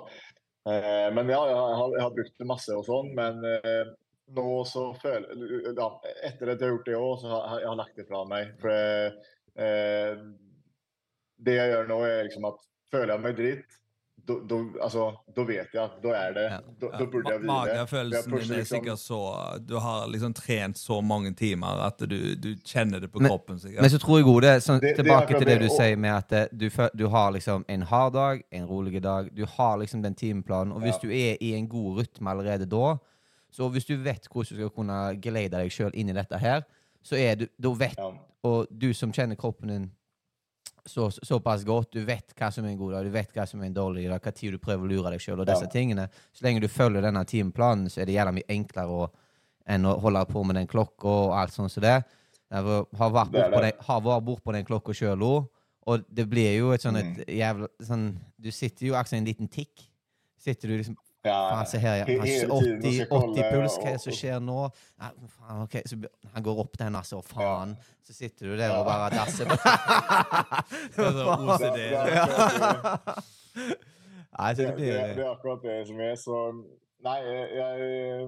[0.67, 3.85] Eh, Men ja, jeg har, jeg har brukt det masse og sånn, men eh,
[4.33, 7.77] nå så føler ja, Etter at jeg har gjort det òg, så har jeg har
[7.77, 8.55] lagt det fra meg.
[8.61, 10.19] For eh,
[11.45, 12.61] det jeg gjør nå, er liksom at
[12.95, 13.81] føler jeg meg dritt,
[14.25, 16.59] da, altså, vet jeg at da er det Ja.
[16.81, 17.51] Da, da burde jeg hvile.
[17.51, 22.35] Magefølelsen din er liksom- sikkert så Du har liksom trent så mange timer at du,
[22.35, 23.59] du kjenner det på Men- kroppen.
[23.59, 23.83] sikkert.
[23.83, 25.73] Men så tror jeg gode, det, sånn, Det- det tilbake det til det det, du
[25.75, 29.29] og- sier med at eh, du, du har liksom en hard dag, en rolig dag.
[29.35, 30.73] Du har liksom den timeplanen.
[30.73, 31.09] Og hvis Ja.
[31.09, 32.97] du er i en god rytme allerede da,
[33.55, 36.65] så hvis du vet hvordan du skal kunne geleide deg sjøl inn i dette her,
[37.05, 38.11] så er du Da vet Ja.
[38.45, 39.91] Og du som kjenner kroppen din
[40.87, 43.63] så, såpass godt, du vet hva som er en god dag, du vet hva som
[43.63, 45.71] er en dårlig dag, hva tid du prøver å lure deg sjøl, og disse Ja.
[45.73, 46.09] tingene.
[46.33, 49.11] Så lenge du følger denne timeplanen, så er det jævla mye enklere å
[49.67, 52.05] enn å holde på med den klokka og alt sånt som det.
[52.51, 52.63] Jeg
[52.99, 55.49] har vært Det er bort på den, klokka sjøl òg,
[55.87, 57.19] og det blir jo et sånn Mm.
[57.21, 59.89] et jævla sånn Du sitter jo akkurat en liten tikk.
[60.37, 62.05] Sitter du liksom Ja, Faen, se her, ja.
[62.05, 64.59] Han, hele tiden og 80, 80 puls, hva er det som skjer nå?
[65.01, 65.97] Nei, faen, ok, så
[66.35, 67.23] Han går opp den, altså.
[67.25, 67.73] Faen.
[68.05, 69.49] Så sitter du der og bare dasser.
[69.49, 69.57] på.
[71.55, 71.81] OCD.
[74.35, 76.17] Nei, så det, det det, det er akkurat det som er.
[76.19, 76.39] Så
[77.05, 78.27] nei, jeg,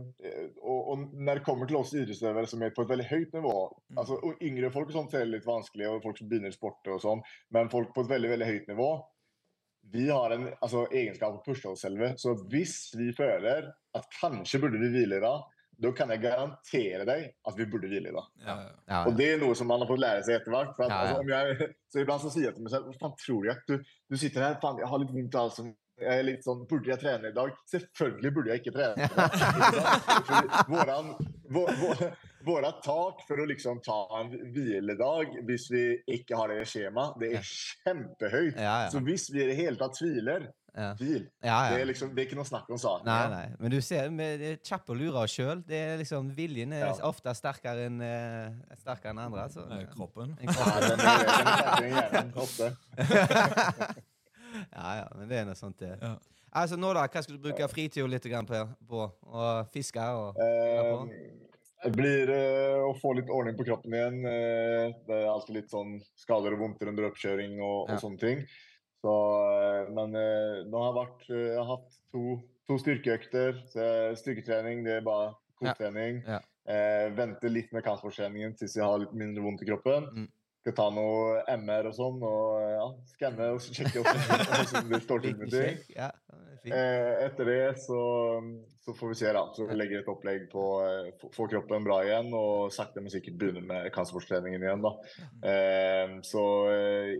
[0.63, 3.55] og, og når det kommer til oss idrettsutøvere som er på et veldig høyt nivå
[3.87, 3.99] Mm.
[4.03, 6.89] altså, og Yngre folk og sånt er litt vanskelig, og folk som begynner i sport
[6.91, 7.21] og sånn,
[7.55, 8.89] men folk på et veldig veldig høyt nivå
[9.93, 12.03] vi har en altså, egenskap å pushe oss selv.
[12.21, 15.45] Så hvis vi føler at kanskje burde vi hvile i dag,
[15.77, 18.29] da kan jeg garantere deg at vi burde hvile i dag.
[18.47, 18.55] Ja,
[18.89, 20.71] ja, Og det er noe som man har fått lære seg etter hvert.
[20.77, 21.09] For at, Ja, ja.
[21.09, 23.51] Altså, om jeg, så iblant så sier jeg til meg selv Hva faen tror du?
[23.53, 25.75] at Du, du sitter her, faen, jeg har litt vondt i halsen.
[26.01, 27.53] Jeg er litt sånn, Burde jeg trene i dag?
[27.73, 29.07] Selvfølgelig burde jeg ikke trene.
[30.73, 31.13] Våran,
[31.53, 32.03] vår, vår,
[32.47, 35.83] våra tak for å liksom ta en hviledag hvis vi
[36.19, 38.61] ikke har det i skjemaet, det er kjempehøyt.
[38.63, 40.91] ja, Så hvis vi i det hele tatt tviler, ja.
[40.99, 41.23] hvil.
[41.43, 41.81] ja, Det ja.
[41.81, 43.07] er liksom, det er ikke noe snakk om saken.
[43.09, 43.47] Nei, nei.
[43.59, 45.63] Men du ser, vi er kjappe å lure oss sjøl.
[46.03, 46.93] Liksom, viljen er Ja.
[47.09, 49.47] ofte sterkere enn eh, sterkere enn andre.
[49.51, 50.37] Så, nei, kroppen.
[50.41, 52.73] En Ja, den er, den er ofte.
[54.77, 55.95] ja, ja, men det er noe sånt, det.
[56.01, 56.15] Ja.
[56.57, 57.03] Altså, nå, da?
[57.13, 58.61] Hva skal du bruke fritida litt grann på?
[58.89, 59.03] på?
[59.29, 60.93] Å fiske og Eh,
[61.87, 64.17] Det blir eh, å få litt ordning på kroppen igjen.
[64.27, 67.95] Eh, det er alltid litt sånn skader og vondter under oppkjøring og, Ja.
[67.95, 68.43] og sånne ting.
[69.05, 69.13] Så,
[69.55, 72.25] eh, men eh, nå har jeg, vært, eh, jeg har hatt to,
[72.67, 73.61] to styrkeøkter.
[73.71, 73.87] Så
[74.19, 75.37] styrketrening det er bare Ja.
[75.63, 76.25] kosetrening.
[76.27, 76.41] Ja.
[76.67, 80.09] Eh, venter litt med kampsporttreningen til jeg har litt mindre vondt i kroppen.
[80.11, 80.29] Mm.
[80.67, 85.37] Skal ta noe MR og sånn, og ja, skanne og sjekke hvordan det står til
[85.39, 85.79] med ting.
[85.95, 86.11] Ja,
[86.75, 87.99] Eh, etter det så,
[88.85, 89.43] så får vi se, da.
[89.55, 93.37] Så vi legger et opplegg på å få- kroppen bra igjen, og sakte, men sikkert
[93.39, 94.93] begynne med kampsportstreningen igjen, da.
[95.47, 97.13] Eh, så eh,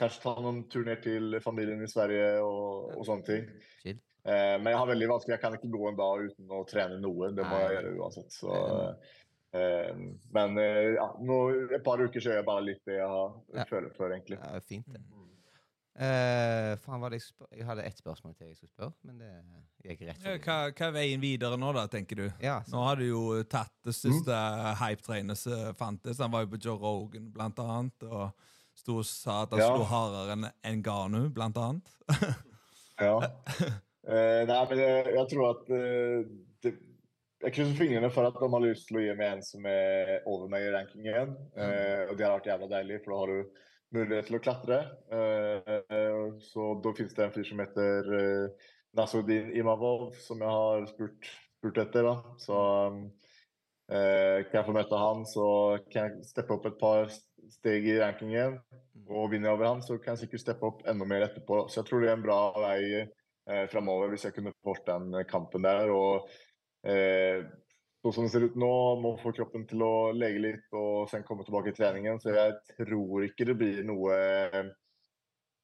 [0.00, 3.48] kanskje ta noen tur ned til familien i Sverige og, og sånne ting.
[3.82, 4.00] Chill.
[4.24, 7.00] Eh, men jeg har veldig vanskelig, jeg kan ikke gå en dag uten å trene
[7.00, 7.32] noe.
[7.36, 8.34] Det må jeg gjøre uansett.
[8.36, 8.58] Så,
[9.56, 9.94] eh,
[10.36, 11.38] men eh, ja, nå,
[11.72, 13.32] et par uker så gjør jeg bare litt det jeg har,
[13.70, 14.40] føler for, egentlig.
[14.40, 15.00] Ja, fint, det.
[16.00, 19.90] Eh, faen, var det jeg, jeg hadde ett spørsmål til jeg skulle spørre, men det
[19.90, 20.38] gikk rett forbi.
[20.46, 22.26] Hva, hva er veien videre nå, da, tenker du?
[22.40, 24.38] Ja, Nå har du jo tatt det siste
[24.80, 26.22] hype-trainet som fantes.
[26.24, 28.06] Han var jo på Joe Rogan, blant annet.
[28.08, 28.30] Og
[28.80, 29.68] sto og sa at han Ja.
[29.74, 31.96] slo hardere enn Enganu, blant annet.
[33.00, 33.14] Ja.
[33.16, 36.26] Uh, nei, men jeg, jeg tror at uh,
[36.60, 36.72] det,
[37.40, 40.18] Jeg krysser fingrene for at de har lyst til å gi meg en som er
[40.28, 41.32] over meg i rankingen.
[41.56, 42.10] mm.
[42.10, 43.62] og det har vært jævla deilig, for da har du
[43.94, 44.82] mulighet til å klatre.
[45.12, 46.20] Eh, eh,
[46.50, 51.30] så da finnes det en fyr som heter uh, Nasruddin Imavov, som jeg har spurt,
[51.58, 52.06] spurt etter.
[52.06, 52.36] da.
[52.42, 52.58] Så
[53.90, 55.46] eh, kan jeg få møte han, så
[55.90, 57.10] kan jeg steppe opp et par
[57.50, 58.58] steg i rankingen.
[59.10, 61.64] Og vinner jeg over han, så kan jeg sikkert steppe opp enda mer etterpå.
[61.68, 65.14] Så jeg tror det er en bra vei eh, framover hvis jeg kunne fått den
[65.30, 65.90] kampen der.
[65.94, 66.30] Og
[66.86, 67.46] eh,
[68.02, 68.70] sånn som det ser ut nå,
[69.02, 72.20] må få kroppen til å lege litt og sen komme tilbake i treningen.
[72.22, 74.70] Så jeg tror ikke det blir noe eh,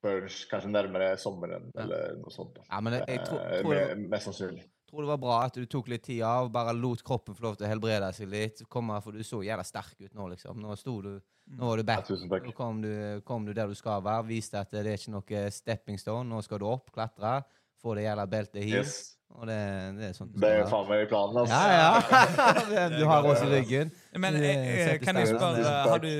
[0.04, 1.82] før kanskje nærmere sommeren Ja.
[1.86, 2.58] eller noe sånt.
[2.70, 4.64] ja, men jeg, jeg tror, Eh, tror, det, mest sannsynlig.
[4.90, 7.56] tror det var bra at du tok litt tid av, bare lot kroppen få lov
[7.56, 8.62] til å helbrede seg litt.
[8.68, 10.60] Komme, for du så jævla sterk ut nå, liksom.
[10.60, 12.06] Nå sto du Nå var du Ja, back.
[12.08, 12.42] tusen takk.
[12.44, 14.26] Nå kom du, kom du der du skal være.
[14.26, 16.28] Viste at det er ikke noe stepping stone.
[16.28, 17.44] Nå skal du opp, klatre,
[17.80, 18.74] få det jævla beltet hit.
[18.74, 19.15] Yes.
[19.36, 19.56] Og det,
[19.98, 21.40] det er sånn det Det er faen meg i planen.
[21.42, 21.58] altså.
[21.58, 22.86] Ja, ja.
[23.00, 23.90] du har oss i ryggen.
[24.14, 26.12] Men jeg, eh, setter kan jeg spørre, har du,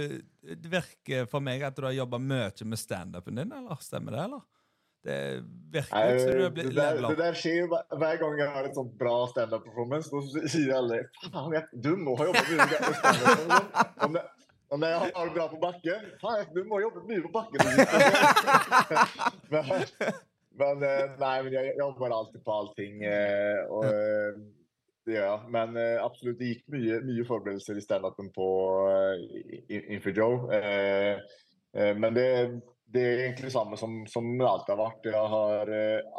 [0.51, 4.27] det virker for meg at du har jobba mye med standupen din, eller stemmer det,
[4.29, 4.45] eller?
[5.07, 5.19] Det
[5.71, 8.67] virker ikke som du har blitt levela det der skjer jo hver, gang jeg har
[8.67, 10.11] et sånt bra standup-performance.
[10.11, 13.79] Så sier alle faen, jeg, dum og har jobbet mye med standup.
[14.03, 14.27] Og når
[14.69, 17.61] om jeg har det bra på bakken faen, du må jobbe mye på bakken.
[19.53, 19.71] men,
[20.61, 23.03] men eh, nei, men jeg, jobber alltid på allting.
[23.05, 24.39] eh, Og eh,
[25.07, 25.51] det gjør jeg.
[25.55, 28.47] Men absolutt, det gikk mye, mye forberedelser i standupen på
[29.71, 30.57] Info Joe.
[31.77, 32.31] Men det
[32.97, 35.07] det er egentlig det samme som, som det alltid har vært.
[35.11, 35.71] Jeg har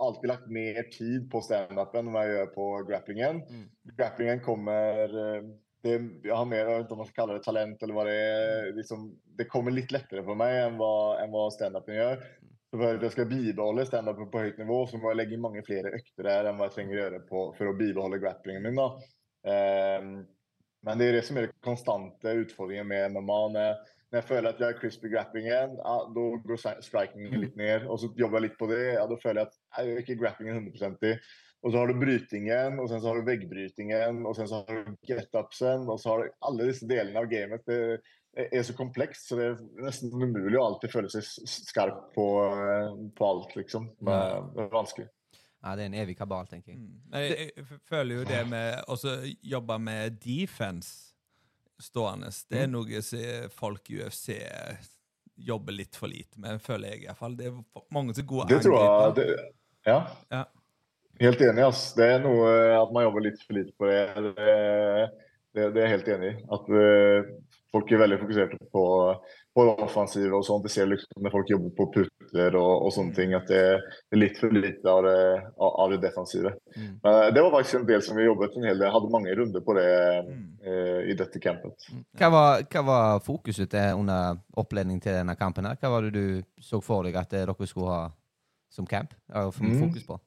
[0.06, 3.40] alltid lagt mer tid på standupen enn jeg gjør på grapplingen.
[3.48, 3.94] Mm.
[4.00, 5.16] Grapplingen kommer
[5.84, 5.94] det,
[6.28, 8.18] Jeg har mer jeg vet ikke om man skal kalle det talent, eller hva det
[8.20, 8.72] er.
[8.80, 9.08] Liksom,
[9.40, 10.92] det kommer litt lettere for meg enn hva,
[11.24, 12.24] enn hva standupen gjør.
[12.74, 15.94] For at jeg skal bibeholde standupen på høyt nivå, så må jeg legge mange flere
[15.96, 18.82] økter der enn hva jeg trenger å gjøre på, for å bibeholde grapplingen min.
[19.48, 20.10] Eh,
[20.88, 23.40] men det er det som er den konstante utfordringen med MMA.
[23.56, 27.88] Når jeg, føler at jeg har crispy grapplingen, ja, da går stri- strikingen litt ned.
[27.88, 30.20] Og så jobber jeg litt på det, ja, da føler jeg at jeg gjør ikke
[30.22, 31.18] grapplingen 100 i.
[31.66, 34.84] Og så har du brytingen, og sen så har du veggbrytingen, og sen så har
[34.86, 37.64] du get-upsen, og så har du alle disse delene av gamet.
[37.66, 37.80] Det
[38.38, 42.92] är så komplekst, så det er nesten umulig å alltid føle seg skarp på, eh,
[43.18, 43.90] på alt, liksom.
[44.00, 45.08] Det er vanskelig.
[45.64, 46.82] Ja, det er en evig kabal, tenker jeg.
[46.82, 47.00] Mm.
[47.18, 48.98] Jeg, jeg føler jo det med å
[49.56, 51.14] jobbe med defense
[51.82, 54.32] stående, det er noe som folk i UFC
[55.38, 57.36] jobber litt for lite med, føler jeg i hvert fall.
[57.38, 57.58] Det er
[57.94, 59.12] mange som er gode Det tror jeg.
[59.20, 59.28] Det,
[59.86, 60.00] ja.
[60.34, 60.44] Ja.
[61.22, 61.66] Helt enig.
[61.66, 61.84] Ass.
[61.98, 64.02] Det er noe at man jobber litt for lite på det.
[64.16, 64.58] Det,
[65.54, 66.40] det, det er jeg helt enig i.
[66.58, 67.30] At eh,
[67.72, 68.84] folk er veldig fokuserte på,
[69.56, 70.64] på det offensiva och sånt.
[70.64, 73.62] Det ser liksom når folk jobber på putter og, og sånt ting at det,
[74.12, 75.18] er litt for lite av det,
[75.58, 76.54] av det defensive.
[76.76, 76.94] Mm.
[77.04, 78.92] Men det var faktisk en del som vi jobbet en hel del.
[78.94, 79.88] Hadde mange runder på det
[80.28, 80.58] Mm.
[80.66, 81.88] eh, i dette campet.
[82.18, 85.66] Hva var, hva var fokuset til under oppledningen til denne kampen?
[85.66, 85.78] her?
[85.82, 88.02] Hva var det du så for deg at eh, dere skulle ha
[88.70, 89.14] som camp?
[89.34, 89.52] Mm.
[89.52, 90.14] fokus på?
[90.14, 90.27] Eh,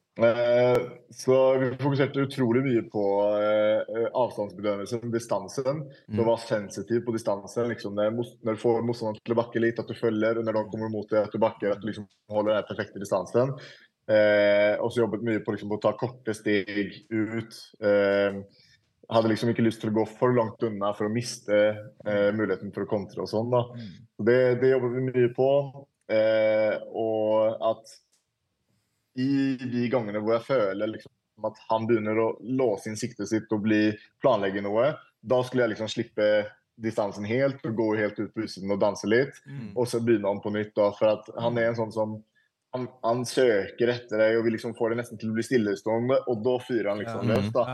[1.11, 3.03] Så vi fokuserte utrolig mye på
[3.39, 5.85] eh, avstandsbedømmelsen, distansen.
[5.85, 6.17] Mm.
[6.17, 7.69] Du var sensitiv på distansen.
[7.71, 10.39] Liksom, når, du får motstanderen til å bakke litt, at du følger.
[10.41, 11.71] og Når de kommer mot deg, at du bakker.
[11.71, 13.55] At du liksom holder den perfekte distansen.
[14.11, 16.73] Eh, og så jobbet mye på liksom, å ta korte steg
[17.13, 17.61] ut.
[17.79, 18.41] Eh,
[19.11, 22.71] hadde liksom ikke lyst til å gå for langt unna for å miste eh, muligheten
[22.75, 23.51] for å kontre og sånn.
[23.51, 23.89] Mm.
[24.27, 25.49] Det, det jobber vi mye på.
[26.11, 27.99] Eh, og at
[29.19, 31.11] i de gangene hvor jeg føler liksom
[31.47, 33.89] at han begynner å låse inn siktet sitt og bli,
[34.21, 34.91] planlegge noe,
[35.21, 36.27] da skulle jeg liksom slippe
[36.81, 39.37] distansen helt og gå helt ut på utsiden og danse litt.
[39.45, 39.71] Mm.
[39.75, 40.73] Og så begynne om på nytt.
[40.77, 42.15] da, For at han er en sånn som
[42.75, 46.21] han, han søker etter deg og vil liksom få det nesten til å bli stillestående,
[46.31, 47.51] og da fyrer han liksom løs.
[47.55, 47.65] da.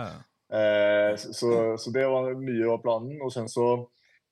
[0.47, 3.19] Eh, så, så det var mye av planen.
[3.21, 3.69] Og sen så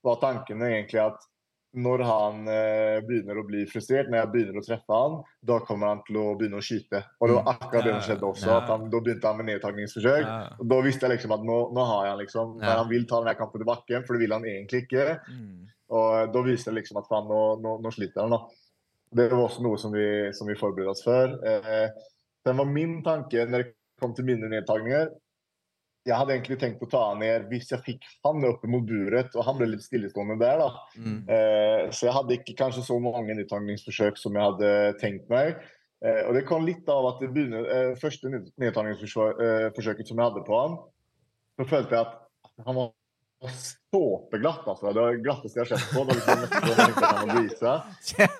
[0.05, 1.29] var tankene egentlig at
[1.75, 5.91] når han eh, begynner å bli frustrert, når jeg begynner å treffe han, da kommer
[5.91, 7.01] han til å begynne å skyte.
[7.19, 8.57] Og det var akkurat det som skjedde også.
[8.69, 10.23] Han, Da begynte han med nedtagningsforsøk.
[10.23, 10.37] Ja.
[10.59, 12.53] Og da visste jeg liksom at nå, nå har jeg han liksom.
[12.61, 15.07] Men han vil ta denne kampen til bakken, for det vil han egentlig ikke.
[15.27, 15.65] Mm.
[15.99, 18.37] Og da viste jeg liksom at faen, nå, nå, nå sliter han.
[18.37, 18.41] da.
[19.15, 21.35] Det var også noe som vi, som vi forberedte oss før.
[21.43, 21.87] Eh,
[22.47, 25.11] den var min tanke når det kom til mine nedtagninger.
[26.05, 29.33] Jeg hadde egentlig tenkt å ta han ned hvis jeg fikk han oppe mot buret,
[29.33, 30.59] og han ble litt stillestående der.
[30.61, 30.67] da.
[31.01, 31.15] Mm.
[31.27, 34.69] Eh, så jeg hadde ikke kanskje så mange nedtagningsforsøk som jeg hadde
[35.01, 35.55] tenkt meg.
[36.05, 40.29] Eh, og det kom litt av at det begynner, eh, første ned- nedtagningsforsøket som jeg
[40.29, 40.77] hadde på han,
[41.57, 42.91] så følte jeg at han var
[43.93, 44.67] såpeglatt.
[44.67, 44.93] altså.
[44.93, 46.03] Det var det glatteste jeg har sett på.
[46.05, 47.41] Det var liksom nesten så jeg tenkte at han var.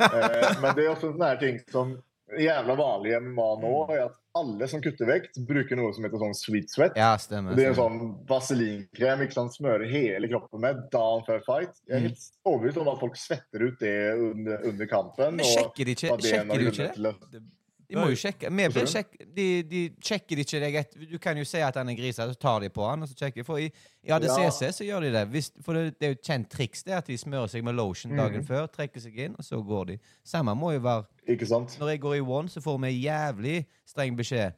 [0.06, 1.98] Eh, men det er også sånne ting som
[2.40, 6.34] jævla vanlig MMA nå, er at alle som kutter vekt, bruker noe som heter sånn
[6.36, 6.98] sweet sweat.
[7.00, 7.56] Ja, stemmer.
[7.56, 9.54] Det er en sånn vaselinkrem ikke sant?
[9.56, 11.76] smører hele kroppen med dagen før fight.
[11.88, 12.08] Jeg er Mm.
[12.10, 15.36] helt overbevist om at folk svetter ut det under, under kampen.
[15.38, 17.44] Men sjekker de ikke, er sjekker de ikke det?
[17.90, 18.50] De må jo sjekke.
[18.50, 21.90] Vi Hva sjekk, de, de sjekker ikke deg et, Du kan jo si at han
[21.92, 23.46] er gris, så tar de på han, og så sjekker de.
[23.48, 23.68] For i,
[24.06, 25.24] i ADCC så gjør de det.
[25.34, 27.78] Hvis, for det, det er jo et kjent triks det at de smører seg med
[27.78, 28.48] lotion dagen mm.
[28.48, 29.98] før, trekker seg inn, og så går de.
[30.26, 31.78] Samme må jo være Ikke sant?
[31.82, 34.58] Når jeg går i one, så får vi jævlig streng beskjed.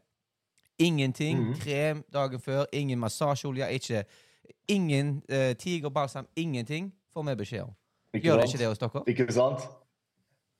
[0.80, 1.54] Ingenting mm.
[1.64, 4.06] krem dagen før, ingen massasjeolje, ikke
[4.68, 7.76] Ingen eh, tigerbalsam, ingenting får vi beskjed om.
[8.14, 9.04] Gjør det ikke det hos dere?
[9.08, 9.64] Ikke sant?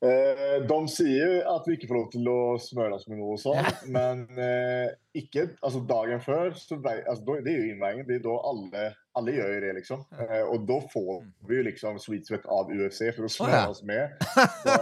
[0.06, 3.80] Eh, de sier at vi ikke får lov til å smøre oss med noe sånt,
[3.96, 6.52] men eh, ikke altså dagen før.
[6.54, 8.06] Så altså, det er jo innveiingen.
[8.06, 8.84] Det er da alle,
[9.18, 10.04] alle gjør det, liksom.
[10.22, 11.10] Eh, og da får
[11.50, 14.14] vi jo liksom sweet sweat av UFC for å smøre oss med.
[14.68, 14.78] Så,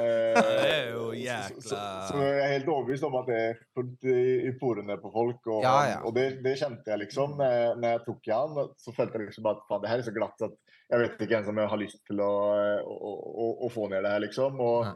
[0.00, 3.38] eh, Det er jo så, så, jækla- så jeg er helt overbevist om at det
[3.44, 5.40] er fullt i, porene på folk.
[5.52, 6.00] Og, Ja, ja.
[6.08, 8.58] og det, det kjente jeg liksom når, når jeg tok i han.
[8.80, 10.56] Så følte jeg liksom at det her er så glatt at
[10.88, 12.32] jeg vet ikke ens om jeg har lyst til å,
[12.82, 13.12] å,
[13.44, 14.60] å, å få ned det her, liksom.
[14.64, 14.86] Og,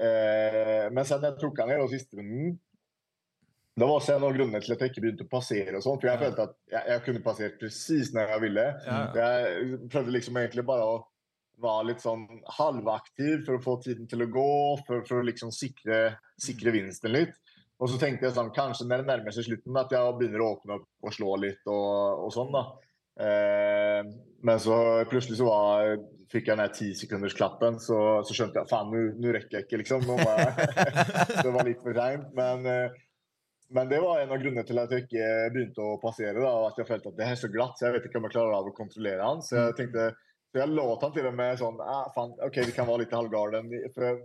[0.00, 2.58] eh, men sen jeg tok han ned og siste runden
[3.80, 5.72] det var også en av grunnene til at jeg ikke begynte å passere.
[5.78, 6.24] og sånt, for Jeg Ja.
[6.26, 8.64] følte at jeg, jeg kunne passert presis når jeg ville.
[8.84, 8.98] Ja.
[9.14, 10.98] Jeg prøvde liksom egentlig bare å
[11.62, 12.26] være litt sånn
[12.58, 14.50] halvaktiv for å få tiden til å gå,
[14.86, 17.32] for, for å liksom sikre, sikre vinsten litt.
[17.80, 20.50] Og så tenkte jeg sånn, kanskje når det nærmer seg slutten, at jeg begynner å
[20.58, 22.66] åpne opp og slå litt og, og sånn, da.
[23.18, 24.04] Eh,
[24.42, 24.76] men så
[25.10, 25.96] plutselig så var,
[26.32, 30.06] fikk jeg den der tisekundersklappen, så, så skjønte jeg faen, nå- rekker jeg ikke, liksom.
[31.44, 32.30] Det var litt for seint.
[32.36, 32.98] Men, eh,
[33.70, 36.40] men det var en av grunnene til at jeg ikke begynte å passere.
[36.42, 38.34] da, at Jeg følte at det er så glatt, så jeg vet ikke om jeg
[38.34, 39.42] klarer av å kontrollere han.
[39.46, 40.08] Så jeg tenkte,
[40.50, 43.14] så jeg låt han til og med sånn ah, faen, OK, vi kan være litt
[43.14, 43.68] halvgarden.
[43.94, 44.18] For jeg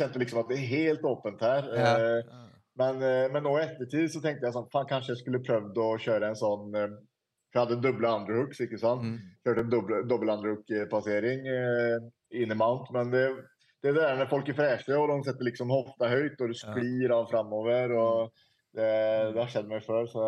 [0.00, 1.68] kjente liksom at det er helt åpent her.
[1.78, 1.92] Ja.
[1.94, 5.44] Eh, men, eh, men nå i ettertid så tenkte jeg sånn, faen, kanskje jeg skulle
[5.46, 6.98] prøvd å kjøre en sånn eh,
[7.54, 9.02] jeg hadde doble underhooks, ikke sant?
[9.02, 9.18] Mm.
[9.46, 11.98] Kjørte en doble, dobbel underhook-passering eh,
[12.42, 12.90] inn i mount.
[12.92, 13.24] Men det,
[13.82, 16.54] det er der når folk er freshe og de setter liksom hofta høyt, og du
[16.54, 17.96] sklir av framover.
[17.96, 18.44] Og,
[18.78, 18.84] Det,
[19.32, 20.24] det har skjedd meg før, så,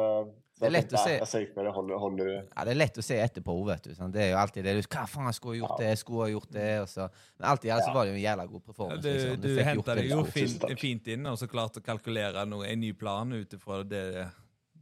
[0.56, 1.10] så Det er jeg lett å se.
[1.10, 1.28] "Nei, jeg
[1.60, 3.90] jeg Ja, Det er lett å se etterpå, vet du.
[3.94, 4.10] Sånn.
[4.10, 4.72] Det er jo alltid det.
[4.80, 5.90] du- Hva faen, skulle jeg gjort det?
[6.00, 6.80] Skulle jeg gjort det?
[6.80, 7.08] Og så.
[7.38, 7.94] Men alltid altså, Ja.
[7.94, 9.02] var det jo en jævla god Ja, performance.
[9.02, 9.40] du liksom.
[9.40, 12.64] du du henta det, deg jo fint, fint inn, og så klarte å kalkulere noe,
[12.66, 14.26] en ny plan ut ifra det,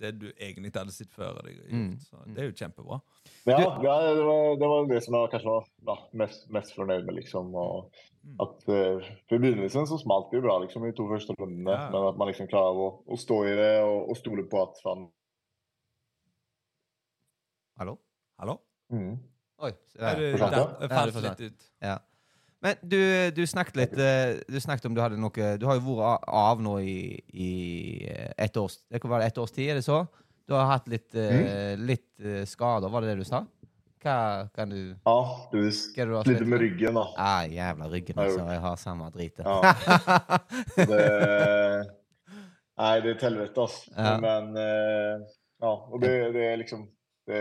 [0.01, 1.59] det du egentlig hadde sett før deg.
[1.71, 1.97] Mm.
[2.03, 3.01] Så det er jo kjempebra.
[3.49, 6.75] Men ja, ja det, var, det var det som jeg kanskje var ja, mest, mest
[6.77, 7.51] fornøyd med, liksom.
[7.59, 7.91] Og
[8.29, 8.35] Mm.
[8.45, 11.71] at uh, For i begynnelsen så smalt det jo bra liksom, i to første rundene,
[11.71, 11.87] Ja.
[11.95, 14.81] men at man liksom klarer å, å stå i det og, og stole på at
[14.83, 15.07] faen
[17.79, 17.95] Hallo?
[18.43, 18.59] Hallo?
[18.93, 19.15] mm.
[19.59, 19.73] Oi.
[19.99, 20.37] Er der.
[20.37, 20.91] du det?
[20.93, 21.65] falt litt ut?
[21.83, 21.97] Ja.
[22.65, 22.99] Men du,
[23.37, 26.59] du snakket litt eh, Du snakket om du hadde noe Du har jo vært av
[26.65, 26.97] nå i,
[27.31, 27.51] i
[28.11, 30.01] ett et års Det kan være et års tid, er det så?
[30.49, 31.37] Du har hatt litt, eh,
[31.77, 31.85] Mm.
[31.87, 33.45] litt eh, skader, var det det du sa?
[34.03, 35.17] Hva kan du Ja,
[35.53, 37.03] du er sliter med ryggen, da.
[37.19, 38.45] Ah, jævla ryggen, altså.
[38.49, 39.45] Jeg har samme dritet.
[39.45, 39.75] Ja.
[40.89, 41.01] Det,
[42.79, 43.91] nei, det er et helvete, altså.
[43.97, 44.15] Ja.
[44.23, 45.27] Men eh,
[45.59, 46.85] Ja, og det, det er liksom
[47.29, 47.41] det,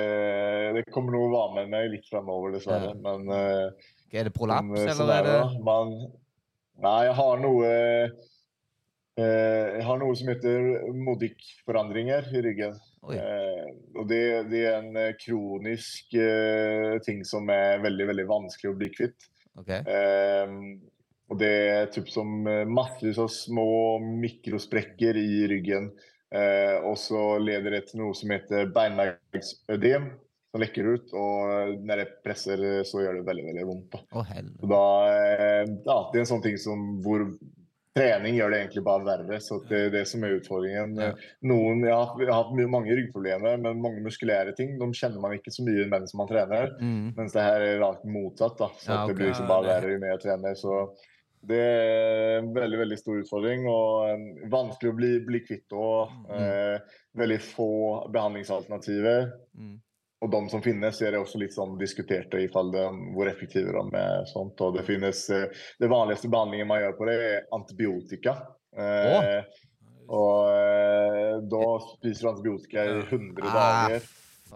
[0.76, 2.89] det kommer noe å være med meg litt fremover, dessverre.
[2.91, 2.97] Ja.
[3.05, 5.62] Men eh, Er det prolaps, sånn, eh, sånn eller er det.
[5.68, 5.93] Man,
[6.78, 8.12] Nei, jeg har noe eh,
[9.18, 12.76] Jeg har noe som heter Modic-forandringer i ryggen.
[13.14, 13.64] Eh,
[13.95, 18.78] og det, det er en eh, kronisk eh, ting som er veldig, veldig vanskelig å
[18.78, 19.28] bli kvitt.
[19.58, 19.82] Okay.
[19.89, 20.53] Eh,
[21.28, 25.89] og det er typ som eh, massevis av små mikrosprekker i ryggen.
[26.30, 30.12] Eh, og så leder det til noe som heter beinmargsødem,
[30.52, 31.14] som lekker ut.
[31.18, 33.93] Og når jeg presser, eh, så gjør det veldig, veldig vondt.
[33.93, 34.04] Da.
[34.18, 34.34] Oh.
[34.74, 37.28] Da, eh, det er en sånn ting som hvor
[37.98, 39.39] trening gjør det egentlig bare verre.
[39.43, 40.95] Så det er det som er utfordringen.
[41.02, 41.12] Ja.
[41.50, 45.24] Noen, jeg har, jeg har hatt mye, mange ryggproblemer, men mange muskulære ting de kjenner
[45.24, 46.74] man ikke så mye mens man trener.
[46.82, 47.14] Mm.
[47.18, 48.58] Mens det her er rakt motsatt.
[48.60, 49.14] da, så Ja, okay.
[49.14, 50.60] det blir liksom bare verre jo mer jeg trener.
[50.60, 50.78] Så
[51.48, 55.68] det er en veldig veldig stor utfordring, og eh, vanskelig å bli, bli kvitt.
[55.74, 57.74] Og eh, veldig få
[58.14, 59.32] behandlingsalternativer.
[59.58, 59.78] Mm.
[60.26, 63.70] Og de som finnes, er det også litt sånn diskuterte i fall de, hvor effektive
[63.76, 64.24] de er.
[64.32, 65.43] sånt, og Det finnes, eh,
[65.80, 68.38] det vanligste behandlingen man gjør på det, er antibiotika.
[68.78, 69.43] Eh,
[70.07, 74.05] Og eh, da spiser du antibiotika i 100 dager.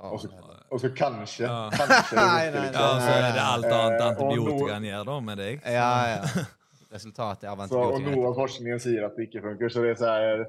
[0.08, 0.30] Og så,
[0.72, 1.70] og så kanskje, Ja.
[1.76, 3.02] kanskje nei, Nei, virker nei, Ja, sånn.
[3.04, 5.62] så er det alt annet antibiotika enn gjør da med deg.
[5.68, 6.46] Ja, ja.
[6.92, 9.70] Resultatet av Så, og noe av forskningen sier at det ikke funker.
[9.76, 10.46] Så det er så her,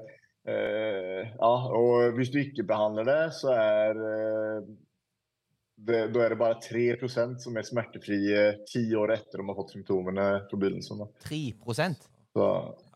[0.47, 1.51] eh, ja,
[1.83, 4.71] og hvis du ikke behandler det, så er eh,
[5.85, 9.73] det, Da er det bare 3% som er smertefrie ti år etter de har fått
[9.75, 11.03] symptomene på begynnelsen.
[11.03, 11.07] Da.
[11.27, 11.41] 3
[12.33, 12.47] Så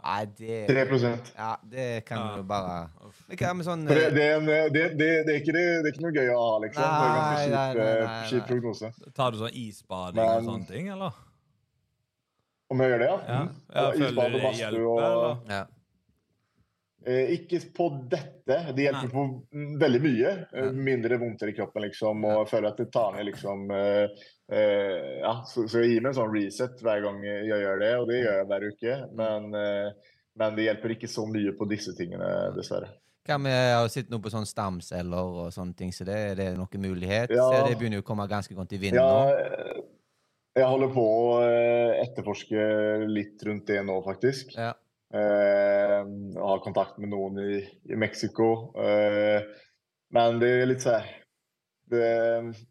[0.07, 2.35] Nei, det 3 Ja, det kan Ja.
[2.37, 2.89] du bare
[3.67, 6.29] sånn det, det, er en, det, det, det, ikke, det, det er ikke noe gøy
[6.33, 6.81] å ha, liksom.
[6.81, 8.91] det er ganske Nei, kjip, nei, nei, kjip prognose.
[9.13, 11.11] Tar du sånn isbading og sånne ting, eller?
[12.71, 13.17] Om jeg gjør det, ja?
[13.27, 13.51] Ja, Mm.
[13.75, 15.37] ja føler isbad og badstue og- eller?
[15.53, 15.65] ja.
[17.07, 18.55] Eh, ikke på dette.
[18.75, 19.21] Det hjelper på
[19.79, 20.31] veldig mye.
[20.51, 22.25] Eh, mindre vondter i kroppen, liksom.
[22.27, 24.25] Og jeg føler at det tar ned liksom eh,
[25.21, 28.07] Ja, så, så jeg gir meg en sånn reset hver gang jeg gjør det, og
[28.11, 28.95] det gjør jeg hver uke.
[29.19, 29.47] Men,
[30.39, 32.91] men det hjelper ikke så mye på disse tingene, dessverre.
[33.27, 36.39] Hva med jeg har sett noe på sånn stamceller og sånne ting, så det er
[36.39, 37.31] det noen mulighet?
[37.35, 37.47] Ja.
[37.67, 39.83] Det begynner jo å komme ganske godt i vinden Ja,
[40.57, 41.39] jeg holder på å
[42.01, 42.67] etterforske
[43.11, 44.55] litt rundt det nå, faktisk.
[44.55, 44.71] Ja.
[45.17, 46.01] Eh,
[46.41, 47.61] har kontakt med noen i,
[47.91, 48.51] i Mexico.
[48.77, 49.41] Eh,
[50.13, 51.13] men det er litt så her
[51.87, 52.07] det,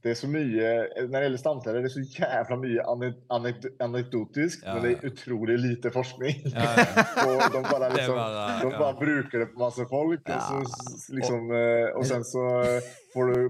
[0.05, 0.71] det er så mye
[1.09, 4.91] Når det gjelder stamceller, det er så jævla mye anek anek anekdotisk, Ja, men det
[4.99, 6.43] er utrolig lite forskning.
[6.53, 6.85] Ja, ja.
[7.55, 10.37] de bare, Det liksom, bare- de bare bruker det på masse folk, Ja.
[10.59, 12.45] og, så, liksom, eh, og sen så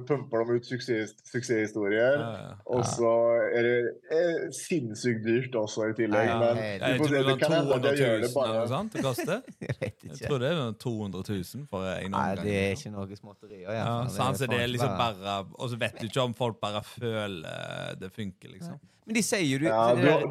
[0.08, 2.16] pumper de ut suksess, suksesshistorier.
[2.20, 2.54] Ja, ja.
[2.72, 3.12] Og så
[3.50, 3.74] er det
[4.14, 6.30] er sinnssykt dyrt også i tillegg.
[6.30, 8.82] Ja, men Jeg tror det det kan hende at 200 jeg gjør 000 det bare
[8.94, 9.40] det koster.
[9.66, 12.94] Jeg vet Jeg tror det er noe 200 000 for en Nei, det er ikke
[12.96, 13.70] noe småtterier.
[13.76, 16.84] Ja, sant, så det er liksom bare Og så vet du ikke om folk bare
[16.86, 18.78] føler det funker, liksom.
[19.06, 20.22] Men de sier jo du, ja, det, der,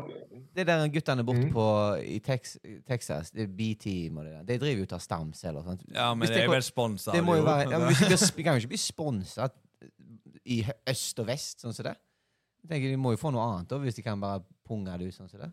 [0.57, 1.51] det der guttene borte Mhm.
[1.53, 1.65] på
[2.03, 2.57] i Tex,
[2.87, 5.63] Texas, det er B-Team og det der, de driver jo og tar stamceller.
[5.63, 5.85] Sant?
[5.93, 7.11] Ja, men det, det er vel sponsa.
[7.15, 9.47] det må jo være, ja, men vi, de, kan jo ikke bli sponsa
[10.45, 10.59] i
[10.91, 11.95] øst og vest, sånn som det.
[12.65, 15.07] Jeg tenker De må jo få noe annet da, hvis de kan bare punge det
[15.11, 15.51] ut sånn som det.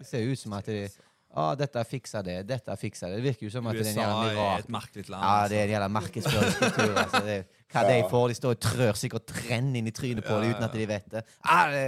[0.00, 0.86] Det ser jo ut som at de
[1.34, 3.16] ah, 'Dette fikser det, dette fikser det'.
[3.20, 4.64] Det virker jo som at det er en USA jævla er mirakel.
[4.64, 5.22] et merkelig land.
[5.22, 5.50] Ja, altså.
[5.52, 6.94] det er en jævla markedsføringskultur.
[7.04, 7.20] Altså.
[7.26, 7.36] Det,
[7.72, 10.50] hva de får, de står og trør sikkert trenn inn i trynet på Ja, dem
[10.56, 11.22] uten at de vet det.
[11.46, 11.84] Ah, det,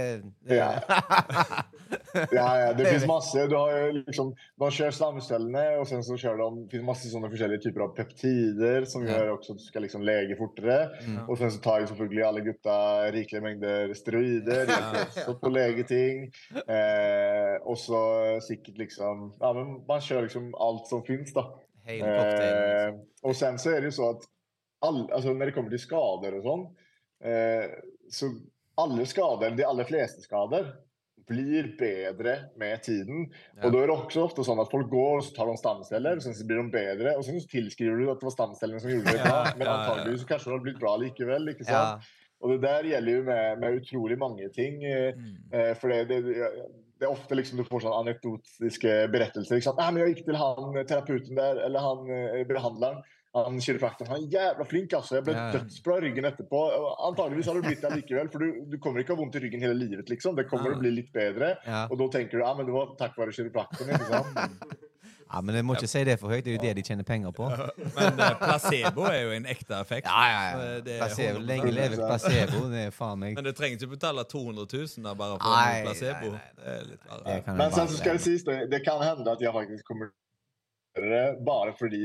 [0.47, 0.69] det Ja.
[2.31, 3.43] ja, ja, det finnes masse.
[3.49, 4.31] Du har liksom,
[4.61, 8.87] man kjører stamcellene, og sen så kjører de, det masse sånne forskjellige typer av peptider
[8.89, 9.17] som Ja.
[9.19, 10.79] gjør også at du skal liksom lege fortere.
[11.05, 11.19] Mm.
[11.27, 12.77] Og sen så tar jo selvfølgelig alle gutta
[13.15, 14.65] rikelige mengder steroider.
[14.71, 16.27] De også på legeting.
[16.63, 18.01] Eh, og så
[18.47, 21.49] sikkert liksom Ja, men man kjører liksom alt som fins, da.
[21.83, 22.07] Hele.
[22.07, 22.93] Eh,
[23.27, 24.23] og sen så er det jo så att
[24.83, 26.63] all, altså Når det kommer til skader og sånn,
[27.23, 27.75] eh,
[28.11, 28.31] så
[28.81, 30.71] alle skader, de aller fleste skader
[31.29, 33.27] blir bedre med tiden.
[33.55, 33.67] Ja.
[33.67, 36.19] Og da er det også ofte sånn at folk går og så tar de stamceller
[36.19, 39.13] og så blir de bedre og så tilskriver du at det var stamcellene som gjorde
[39.13, 39.37] det bra.
[39.63, 42.03] Ja, Men så kanske det har blitt bra likevel, ikke sant?
[42.03, 42.19] Ja.
[42.43, 44.83] Og det der gjelder jo med, med utrolig mange ting.
[44.83, 45.35] eh, Mm.
[45.53, 46.49] Eh, for det, det,
[46.99, 49.57] det er ofte liksom du får sånne anekdotiske berettelser.
[49.61, 49.79] Ikke sant?
[49.79, 52.99] Nei, men 'Jeg gikk til han terapeuten der, eller han eh, behandleren.
[53.33, 54.11] Han kiropraktoren.
[54.13, 55.15] Han er jævla flink, altså.
[55.17, 55.57] Jeg ble Ja, ja.
[55.57, 56.59] dødsbra i ryggen etterpå.
[57.07, 59.43] Antageligvis har du blitt det likevel, for du, du kommer ikke å ha vondt i
[59.47, 60.09] ryggen hele livet.
[60.13, 60.35] liksom.
[60.37, 60.77] Det kommer Ja.
[60.77, 61.55] å bli litt bedre.
[61.65, 61.87] Ja.
[61.89, 63.89] Og da tenker du ja, men det var takk være kiropraktoren.
[63.89, 64.67] ikke sant?
[65.33, 66.43] ja, men jeg må ikke si det for høyt.
[66.45, 67.47] Det er jo det de tjener penger på.
[67.95, 70.05] Men uh, placebo er jo en ekte effekt.
[70.05, 70.41] Ja, ja,
[70.77, 70.99] ja.
[71.01, 71.39] Placebo.
[71.49, 72.67] Lenge leve placebo.
[72.69, 75.81] Det er faen meg Men du trenger ikke betale 200 000 da bare for Nei,
[75.87, 76.35] placebo.
[76.35, 77.09] nei, nei, Det er litt
[77.49, 79.89] jeg Men sen så skal det si sies, det, det kan hende at jeg faktisk
[79.89, 82.03] kommer til å gjøre det bare fordi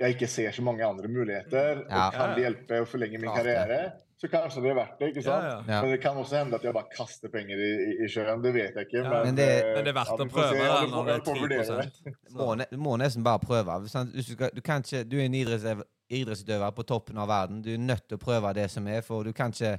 [0.00, 1.84] jeg ikke ser så mange andre muligheter.
[1.88, 2.06] Ja.
[2.08, 3.78] Og kan det hjelpe å forlenge min karriere,
[4.18, 5.08] så kanskje det er verdt det.
[5.12, 5.44] ikke sant?
[5.44, 5.56] ja.
[5.68, 5.80] Ja.
[5.82, 7.70] Men det kan også hende at jeg bare kaster penger i,
[8.04, 8.42] i, sjøen.
[8.42, 9.02] Det vet jeg ikke.
[9.04, 10.58] Ja, men det- eh, Men det er verdt ja, å prøve se.
[10.58, 12.14] vi når det er vurdere 3.
[12.28, 12.50] Du må,
[12.88, 13.88] må nesten bare prøve.
[13.88, 14.14] Sant?
[14.14, 17.62] Du, skal, du, kan ikke, du er en idrettsutøver på toppen av verden.
[17.62, 19.78] Du er nødt til å prøve det som er, for du kan ikke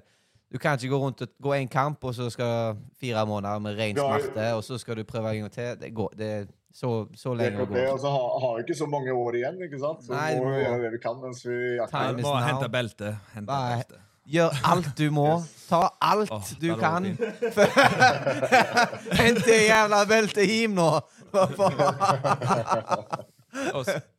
[0.53, 3.79] du kan ikke gå rundt og gå en kamp, og så skal fire måneder med
[3.79, 5.75] ren smerte, og så skal du prøve en gang til.
[5.81, 6.29] Det går, det
[6.75, 7.91] så, så lenge å det, gå.
[7.93, 10.01] og har, har ikke så mange år igjen, ikke sant?
[10.03, 12.19] Så Nei, må vi gjøre det vi kan mens vi Time jakter.
[12.25, 13.11] må hente belte.
[13.31, 13.99] Hente belte.
[14.35, 15.27] Gjør alt du må.
[15.69, 17.05] Ta alt oh, du kan.
[19.21, 20.89] Hent det jævla beltet hjem nå!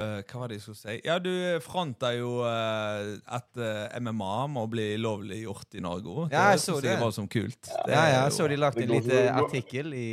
[0.00, 0.94] Eh, hva var det jeg skulle si?
[1.04, 1.30] Ja, du
[1.64, 6.32] fronta jo uh, at uh, MMA må bli lovliggjort i Norge òg.
[6.32, 6.88] Ja, jeg så det.
[6.94, 6.98] det.
[7.02, 7.68] var som kult.
[7.68, 10.08] Det Ja, ja, jeg så de lagt en liten artikkel i,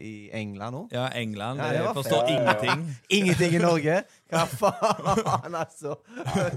[0.00, 0.84] i England nå.
[0.94, 1.60] Ja, England.
[1.60, 2.30] Ja, jeg forstår fett.
[2.30, 2.62] Ja, ja, ja.
[2.62, 2.96] ingenting.
[3.18, 3.98] Ingenting i Norge!
[4.32, 5.92] Hva faen, altså?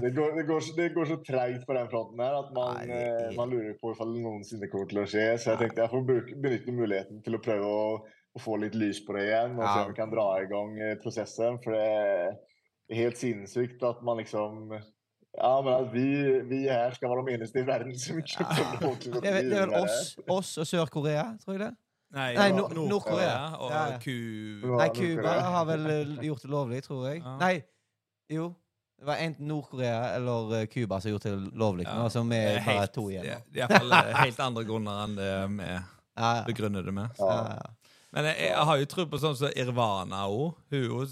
[0.00, 2.80] Det går, det, går, så- det går så treigt på den fronten her at man,
[2.80, 5.26] Nei, er- eh, man lurer på om det noensinne kommer til å skje.
[5.38, 6.08] Så jeg tenkte jeg får
[6.46, 7.84] benytte muligheten til å prøve å,
[8.34, 9.54] å få litt lys på det igjen.
[9.58, 11.60] Og se om vi kan dra i gang eh, prosessen.
[11.62, 12.40] For det
[12.90, 14.72] helt sinnssykt at man liksom
[15.36, 16.06] Ja, men at vi,
[16.50, 19.28] vi her skal være de eneste i verden som ikke får lov til å Det
[19.30, 21.70] er, vel- det er vel oss, oss og Sør-Korea, tror jeg det.
[22.12, 23.58] Nei, Nei, Nord- Nord- Nord-Korea Nord-Korea.
[23.60, 23.98] og Ja, ja.
[24.02, 24.16] Ku...
[24.80, 24.88] Nei.
[24.96, 27.20] Cuba har vel eh, gjort det lovlig, tror jeg.
[27.22, 27.36] Ja.
[27.38, 27.52] Nei,
[28.34, 28.48] jo.
[28.98, 32.08] Det var enten Nord-Korea eller eh, Cuba som har gjort det lovlig nå, Ja.
[32.12, 33.22] som Det er er bare helt- to igjen.
[33.22, 33.62] Det nå.
[33.62, 35.84] er iallfall helt andre grunner enn det vi Ja,
[36.18, 36.44] ja.
[36.50, 37.14] begrunner det med.
[37.16, 37.30] Så.
[37.30, 37.54] Ja.
[37.54, 37.70] ja.
[38.12, 40.56] Men jeg, jeg har jo tro på sånn som Irvana òg.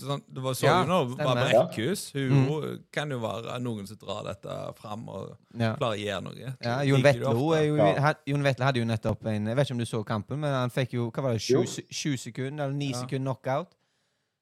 [0.01, 1.25] Sånn, det var så Ja, jo nå stemmer.
[1.29, 2.13] bare Brekkhus.
[2.13, 2.85] Hun Mm.
[2.91, 5.77] kan jo være noen som drar dette fram og Ja.
[5.77, 6.57] klarer å gjøre noe.
[6.61, 8.15] Ja, Jon Vetle jo, Ja.
[8.27, 10.71] Jon Vetle hadde jo nettopp en Jeg vet ikke om du så kampen, men han
[10.71, 13.03] fikk jo hva var det, sju, sju sekunder eller ni Ja.
[13.05, 13.69] sekunder knockout.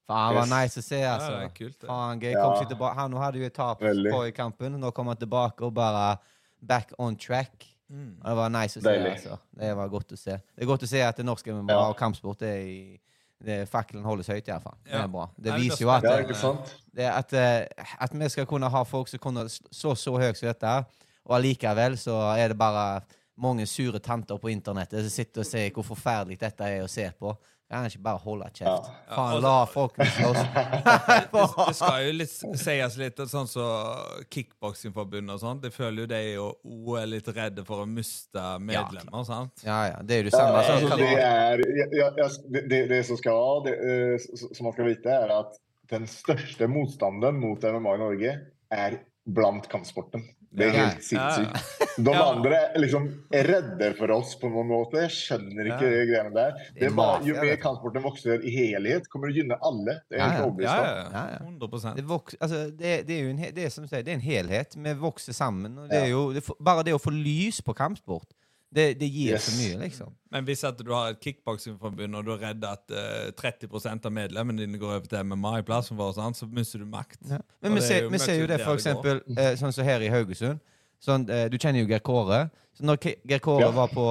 [0.08, 1.30] Faen, var nice å se, Ja, altså.
[1.32, 1.88] det er kult, det.
[1.88, 2.32] Faen, gøy.
[2.32, 2.64] Kom ja.
[2.64, 2.94] tilbake.
[2.94, 4.78] Han hadde jo et tap på i kampen.
[4.80, 6.18] Nå kom han tilbake og bare
[6.62, 7.66] back on track.
[7.90, 8.16] Mm.
[8.20, 8.94] Og det var nice å se.
[9.10, 9.36] Altså.
[9.60, 10.36] Det var godt å se.
[10.54, 11.88] Det er godt å se at det norske MMA Ja.
[11.88, 13.00] og kampsport er i
[13.44, 14.74] det, Fakkelen holdes høyt, iallfall.
[14.84, 15.02] Det Ja.
[15.04, 15.28] er bra.
[15.38, 17.66] Det viser jo at, det, ikke det, at, eh,
[18.00, 20.86] at vi skal kunne ha folk som kunne slå så høyt som dette,
[21.26, 23.02] og allikevel så er det bare
[23.38, 27.10] mange sure tanter på internettet som sitter og ser hvor forferdelig dette er å se
[27.20, 27.36] på.
[27.66, 28.66] Kan ikke bare holde kjeft?
[28.68, 28.92] Ja.
[29.08, 30.42] Ja, Faen, altså- la folk slåss.
[30.54, 31.22] Det,
[31.66, 35.60] det skal jo litt sies litt sånn som Kickboksingforbundet og sånn.
[35.64, 39.64] Det føler jo de og jo er litt redde for å miste medlemmer, sant?
[39.66, 39.98] Ja, ja.
[40.06, 40.62] Det er jo det Ja, samme.
[40.62, 43.74] altså, som det, er, ja, jeg, jeg, det- det, det som skal være, det,
[44.14, 45.58] eh, som man skal vite, er at
[45.90, 48.36] den største motstanden mot MMA i Norge
[48.74, 50.22] er blant kampsporten.
[50.56, 51.82] Det er helt sinnssykt.
[51.96, 52.22] De Ja.
[52.32, 55.00] andre liksom er redde for oss på noen måte.
[55.04, 56.04] Jeg skjønner ikke Ja.
[56.10, 56.52] greiene der.
[56.74, 59.98] Det er bare, jo mer kampsporten vokser i helhet, kommer det å gynne alle.
[60.10, 60.76] Det er helt ja.
[60.76, 61.38] Ja, ja, Ja, ja.
[61.44, 64.12] 100 Det, vokser, altså, det, det er jo en, det er som du sier, det
[64.12, 64.76] er en helhet.
[64.76, 65.78] Vi vokser sammen.
[65.78, 68.28] Og det er jo, det, bare det å få lys på kampsport,
[68.76, 69.46] det, det gir Yes.
[69.48, 70.10] så mye, liksom.
[70.30, 74.12] Men hvis at du har et kickboksingforbund og du er redd at uh, 30% av
[74.12, 77.18] medlemmene dine går over til MMA i plassen vår, sånn, så mister du makt.
[77.30, 77.38] Ja.
[77.64, 80.04] Men vi er ser, jo vi ser jo det, for eksempel, uh, sånn som her
[80.04, 80.60] i Haugesund.
[81.02, 82.42] Sånn, uh, du kjenner jo Geir Kåre.
[82.76, 83.70] Så når Geir Kåre Ja.
[83.72, 84.04] var på,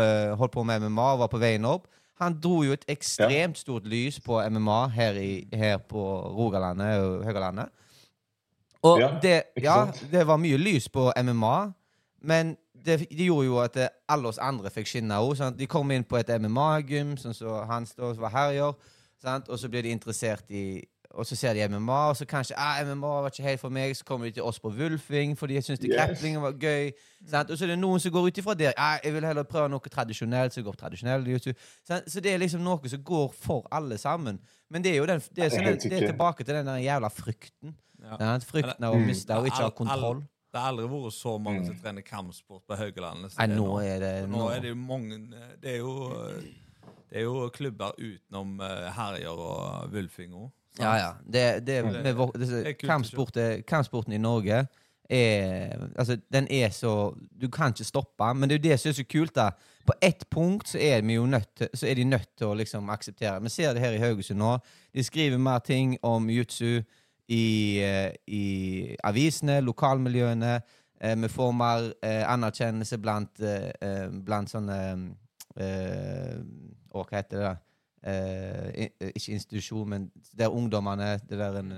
[0.00, 1.86] eh, holdt på med MMA og var på veien opp,
[2.22, 6.00] han dro jo et ekstremt stort lys på MMA her, i, her på
[6.36, 7.68] Rogalandet og Høgalandet.
[8.82, 9.76] Og Ja, det, ja,
[10.10, 11.72] det var mye lys på MMA,
[12.22, 15.40] men det, det gjorde jo at eh, alle oss andre fikk skinne òg.
[15.58, 18.74] De kom inn på et MMA-gym, sånn som Hans da, var herjer,
[19.22, 22.80] og så ble de interessert i og så ser de MMA, og så kanskje ah,
[22.84, 23.96] MMA var ikke helt for meg.
[23.96, 25.94] Så kommer de til oss på Wulfing fordi jeg syns Yes.
[25.96, 26.90] grappling var gøy.
[27.28, 27.50] Sant?
[27.50, 28.72] Og så er det noen som går ut ifra der.
[28.76, 30.54] Ah, jeg vil heller prøve noe tradisjonelt.
[30.54, 31.52] Så går tradisjonell jiu-jitsu.
[31.84, 32.10] Sant?
[32.10, 34.40] Så det er liksom noe som går for alle sammen.
[34.70, 36.80] Men det er jo den, det er, er sånn, det er tilbake til den der
[36.80, 37.76] jævla frykten.
[38.02, 38.38] Ja.
[38.48, 40.24] Frykten av å miste og ikke ha kontroll.
[40.52, 43.32] Det har aldri vært så mange som trener kampsport på Haugalandet.
[43.38, 45.16] Nei, nå er det Nå er det jo mange
[45.62, 45.94] Det er jo,
[47.08, 50.50] det er jo klubber utenom eh, Herjer og Wulfingo.
[50.80, 51.10] Ja, ja.
[51.24, 53.36] Det, det, Det- det kampsport,
[53.66, 54.66] kampsporten i Norge
[55.10, 58.88] er Altså, den er så Du kan ikke stoppe, men det er jo det som
[58.88, 59.50] er så kult, da.
[59.86, 62.88] På ett punkt så er, vi jo nødt så er de nødt til å liksom
[62.90, 64.58] akseptere Vi ser det her i Haugesund nå.
[64.94, 66.82] De skriver mer ting om jutsu
[67.28, 70.60] i, eh, i avisene, lokalmiljøene.
[71.00, 73.42] Eh, vi får mer eh, anerkjennelse blant,
[74.24, 74.78] blant sånne
[75.52, 77.50] Å, hva heter det?
[77.50, 77.52] da?
[79.12, 81.72] Ikke institusjon, men der ungdommene Det der en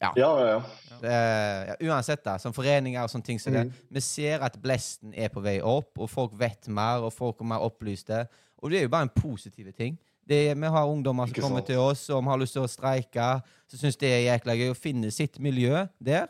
[0.00, 0.56] Ja, ja, ja.
[1.02, 3.66] eh, ja, Uansett, da, som foreninger og sånne ting det.
[3.68, 3.72] Mm.
[3.90, 7.50] Vi ser at blesten er på vei opp, og folk vet mer, og folk er
[7.52, 8.24] mer opplyste.
[8.58, 9.98] Og det er jo bare en positiv ting.
[10.30, 13.28] Det er, vi har ungdommer som kommer til oss og har lyst til å streike,
[13.70, 16.28] som syns det er jækla gøy å finne sitt miljø der.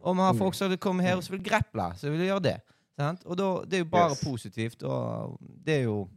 [0.00, 2.56] Og vi har folk som kommer her og som vil greple, som vil gjøre det.
[3.00, 3.22] Sant?
[3.26, 4.22] Og da, det er jo bare Yes.
[4.24, 6.08] positivt, og det er jo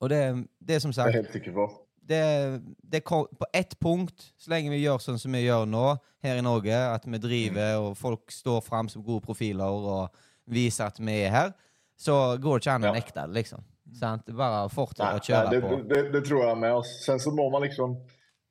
[0.00, 0.18] Og det,
[0.62, 1.64] det er som Det er sagt jeg helt sikker på.
[2.08, 6.38] det, det på ett punkt, så lenge vi gjør sånn som vi gjør nå her
[6.38, 10.08] i Norge, at vi driver og folk står fram som gode profiler og
[10.46, 11.50] viser at vi er her,
[11.98, 13.64] så går det ikke an å nekte det, liksom.
[13.96, 14.28] Sant?
[14.36, 15.80] Bare fortsette å kjøre nei, det, på.
[15.88, 16.76] det, det tror jeg med.
[16.80, 17.00] Altså.
[17.06, 17.96] Sen så må man liksom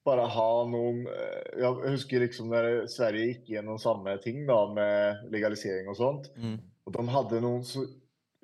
[0.07, 5.31] bare ha noen eh, Jeg husker liksom når Sverige gikk gjennom samme ting da, med
[5.33, 6.29] legalisering og sånt.
[6.39, 6.59] Mm.
[6.87, 7.83] Og de hadde noen så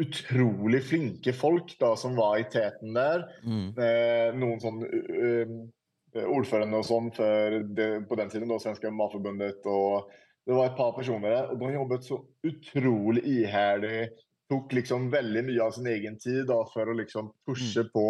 [0.01, 3.27] utrolig flinke folk da, som var i teten der.
[3.45, 3.69] Mm.
[3.77, 5.53] Eh, noen sånn uh,
[6.33, 7.11] ordførende og sånn
[7.77, 9.63] det, på den tiden, da, Svenska Matforbundet.
[9.69, 10.09] Og
[10.43, 12.19] det var et par personer der, og de jobbet så
[12.49, 14.09] utrolig iherdig.
[14.53, 18.03] Tok liksom veldig mye av sin egen tid da, for å liksom pushe på,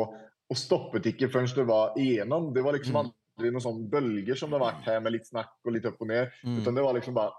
[0.51, 2.51] og stoppet ikke før det var igjennom.
[2.53, 3.11] Det var liksom Mm.
[3.37, 6.01] aldri noen sånne bølger som det har vært her, med litt snakk og litt opp
[6.03, 6.31] og ned.
[6.43, 6.57] Mm.
[6.61, 7.31] Utan det var liksom bare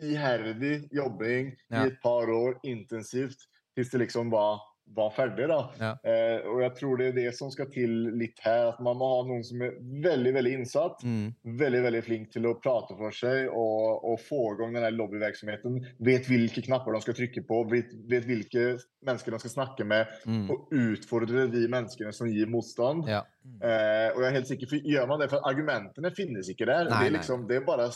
[0.00, 1.82] iherdig jobbing Ja.
[1.84, 3.46] i et par år, intensivt,
[3.76, 4.60] til det liksom var,
[4.94, 5.48] var ferdig.
[5.48, 5.58] da.
[5.78, 5.90] Ja.
[6.10, 8.70] Eh, og jeg tror det er det som skal til litt her.
[8.72, 11.04] At man må ha noen som er veldig veldig innsatt.
[11.06, 11.34] Mm.
[11.60, 14.96] Veldig veldig flink til å prate for seg og, og få i gang den her
[14.96, 15.80] lobbyvirksomheten.
[16.04, 18.66] Vet hvilke knapper de skal trykke på, vet, vet hvilke
[19.04, 20.10] mennesker de skal snakke med.
[20.28, 20.44] Mm.
[20.52, 23.08] Og utfordre de menneskene som gir motstand.
[23.10, 23.24] Ja.
[23.44, 26.88] Eh, og jeg er helt sikker, for Gjør man det, for argumentene finnes ikke der.
[26.90, 27.88] Nei, det, er liksom, det, er bare,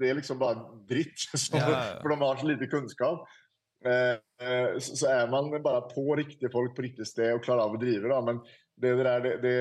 [0.00, 1.26] det er liksom bare dritt.
[1.46, 1.98] Så, ja.
[2.02, 3.26] For de har så lite kunnskap.
[3.86, 7.76] Eh, eh, så, er man bare på riktige folk på riktig sted og klarer av
[7.76, 8.08] å drive.
[8.10, 8.22] Da.
[8.26, 8.40] Men
[8.76, 9.58] det, der, det, det,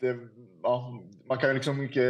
[0.00, 0.14] det
[0.64, 0.76] ja,
[1.28, 2.06] Man kan jo liksom ikke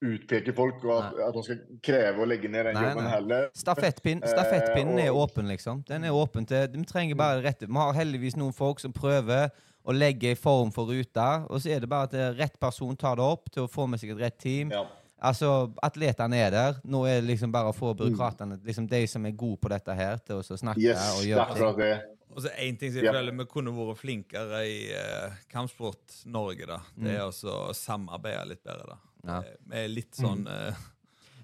[0.00, 3.14] utpeke folk og at, at de skal kreve å legge ned den Nei, jobben nei.
[3.14, 3.48] heller.
[3.56, 5.82] Stafettpinn, Eh, stafettpinnen er åpen, liksom.
[5.88, 7.68] Den er åpen til Vi trenger bare det rette.
[7.68, 9.50] Vi har heldigvis noen folk som prøver
[9.84, 12.96] å legge en form for ruta, og så er det bare at eh, rett person
[12.96, 14.72] tar det opp til å få med seg et rett team.
[14.72, 14.84] Ja.
[15.22, 16.80] Altså, Atletene er der.
[16.84, 17.98] Nå er det liksom bare å få Mm.
[17.98, 21.54] byråkratene, liksom de som er gode på dette her, til å snakke Yes, og gjøre
[21.54, 21.76] ting.
[21.76, 22.02] det.
[22.36, 23.30] Og så en ting som jeg Ja.
[23.30, 26.78] vi kunne vært flinkere i uh, kampsport Norge, da.
[26.96, 27.44] Det er mm.
[27.44, 28.96] å samarbeide litt bedre, da.
[29.26, 29.38] Ja.
[29.42, 30.72] Eh, Vi er litt sånn eh,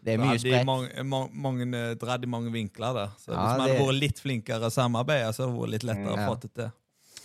[0.03, 0.65] Det er mye spredt.
[0.65, 3.09] mange, mange, mange, eh, dratt i mange vinkler der.
[3.19, 5.71] Så Ja, hvis vi hadde det- vært litt flinkere å samarbeide, så hadde det vært
[5.73, 6.15] litt lettere Mm.
[6.15, 6.29] å Ja.
[6.29, 6.73] få det til.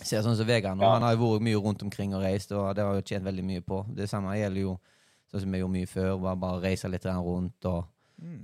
[0.02, 0.82] Ser sånn som Vegard nå.
[0.82, 0.92] Ja.
[0.94, 3.44] Han har jo vært mye rundt omkring og reist, og det har jo tjent veldig
[3.44, 3.94] mye på.
[3.94, 4.80] Det samme gjelder jo
[5.32, 6.18] sånn som vi gjorde mye før.
[6.20, 7.84] Bare, bare reise litt rundt og,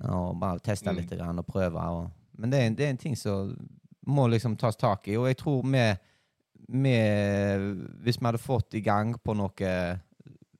[0.09, 0.97] og bare teste Mm.
[0.97, 1.76] litt grann og prøve.
[1.76, 3.55] Og, men det er, en- det er en ting som
[4.07, 5.97] må liksom tas tak i, og jeg tror vi,
[6.68, 6.97] vi
[8.03, 9.99] Hvis vi hadde fått i gang på noe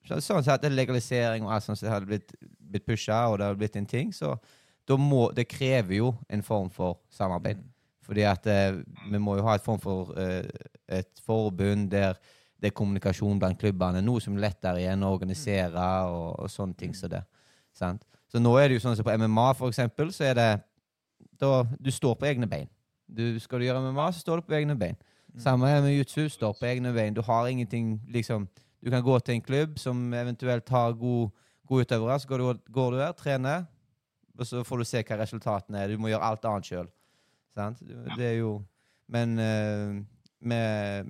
[0.07, 3.59] så- Sånn sett legalisering og alt sånt som hadde blitt, blitt pusha, og det hadde
[3.59, 4.39] blitt en ting, så
[4.87, 7.59] da må Det krever jo en form for samarbeid.
[8.03, 8.72] Fordi at eh,
[9.11, 10.47] vi må jo ha et form for eh,
[10.89, 12.14] et forbund der
[12.59, 14.02] det er kommunikasjon blant klubbene.
[14.02, 17.22] Noe som er lettere igjen å organisere og, og sånne ting som det.
[17.76, 18.02] Sant?
[18.28, 20.48] Så nå er det jo sånn som på MMA, for eksempel, så er det
[21.38, 22.66] da Du står på egne bein.
[23.06, 24.98] Du, skal du gjøre MMA, så står du på egne bein.
[25.38, 26.26] Samme med jutsu.
[26.28, 27.14] Står på egne bein.
[27.14, 28.48] Du har ingenting liksom
[28.82, 31.30] Du kan gå til en klubb som eventuelt har god,
[31.68, 33.64] utøvere, så går du, går du der, trener,
[34.38, 35.88] og så får du se hva resultatene er.
[35.90, 36.86] Du må gjøre alt annet sjøl.
[37.59, 37.82] Sant?
[37.82, 38.62] Det er jo
[39.09, 39.98] Men eh,
[40.41, 40.59] vi,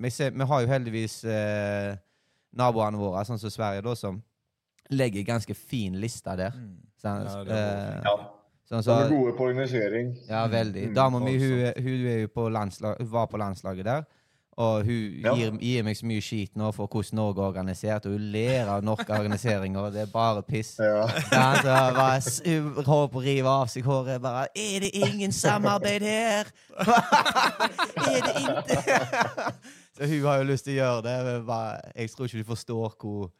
[0.03, 1.95] vi, ser, vi har jo heldigvis eh,
[2.57, 4.21] naboene våre, sånn som Sverige, da, som
[4.89, 6.55] legger ganske fin liste der.
[6.97, 7.27] Sant?
[7.29, 8.15] Ja, det er Eh, Ja.
[8.69, 10.15] sånn så, er gode på organisering.
[10.29, 10.87] ja, veldig.
[10.89, 14.03] Mm, Dama mi hun, hun jo på landslag, hun var på landslaget der.
[14.59, 15.31] Og hun Ja.
[15.39, 18.67] gir, gir meg så mye skit nå for hvordan Norge er organisert, og hun ler
[18.67, 20.73] av norske organiseringer, og det er bare piss.
[20.83, 21.05] Ja.
[21.07, 21.63] Så
[21.95, 24.19] bare, s- hun håper å rive av seg håret.
[24.21, 29.53] Bare 'Er det ingen samarbeid her?' er det ikke?
[29.97, 31.17] så hun har jo lyst til å gjøre det.
[31.25, 33.31] Men bare, jeg tror ikke du forstår hvor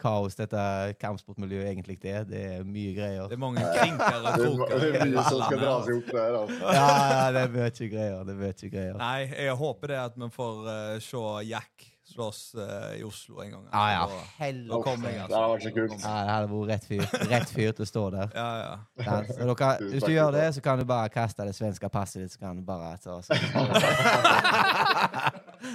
[0.00, 0.62] kaos dette
[1.02, 2.24] kampsportmiljøet egentlig er.
[2.28, 3.28] Det er mye greier.
[3.30, 4.74] Det er mange krinkere og er- kroker.
[4.80, 6.40] det er mye som skal dras opp der.
[6.40, 6.58] Altså.
[6.80, 8.18] Ja, ja, det er mye greier.
[8.24, 8.98] Det er mye greier.
[9.04, 13.50] Nei, jeg håper det at vi får uh, se Jack slåss uh, i Oslo en
[13.54, 13.64] gang.
[13.72, 14.02] Ja, ja.
[14.04, 14.72] Og, Helvete.
[14.72, 15.36] Da kommer jeg, Det altså.
[15.40, 15.92] hadde vært så kult.
[15.92, 15.96] Ja,
[16.26, 18.28] det hadde vært rett fyr, rett fyr til å stå der.
[18.34, 18.74] Ja, ja.
[19.00, 22.18] Ja, så dere, hvis du gjør det, så kan du bare kaste det svenske passet
[22.24, 22.32] ditt.
[22.34, 23.30] Så kan du bare ta så.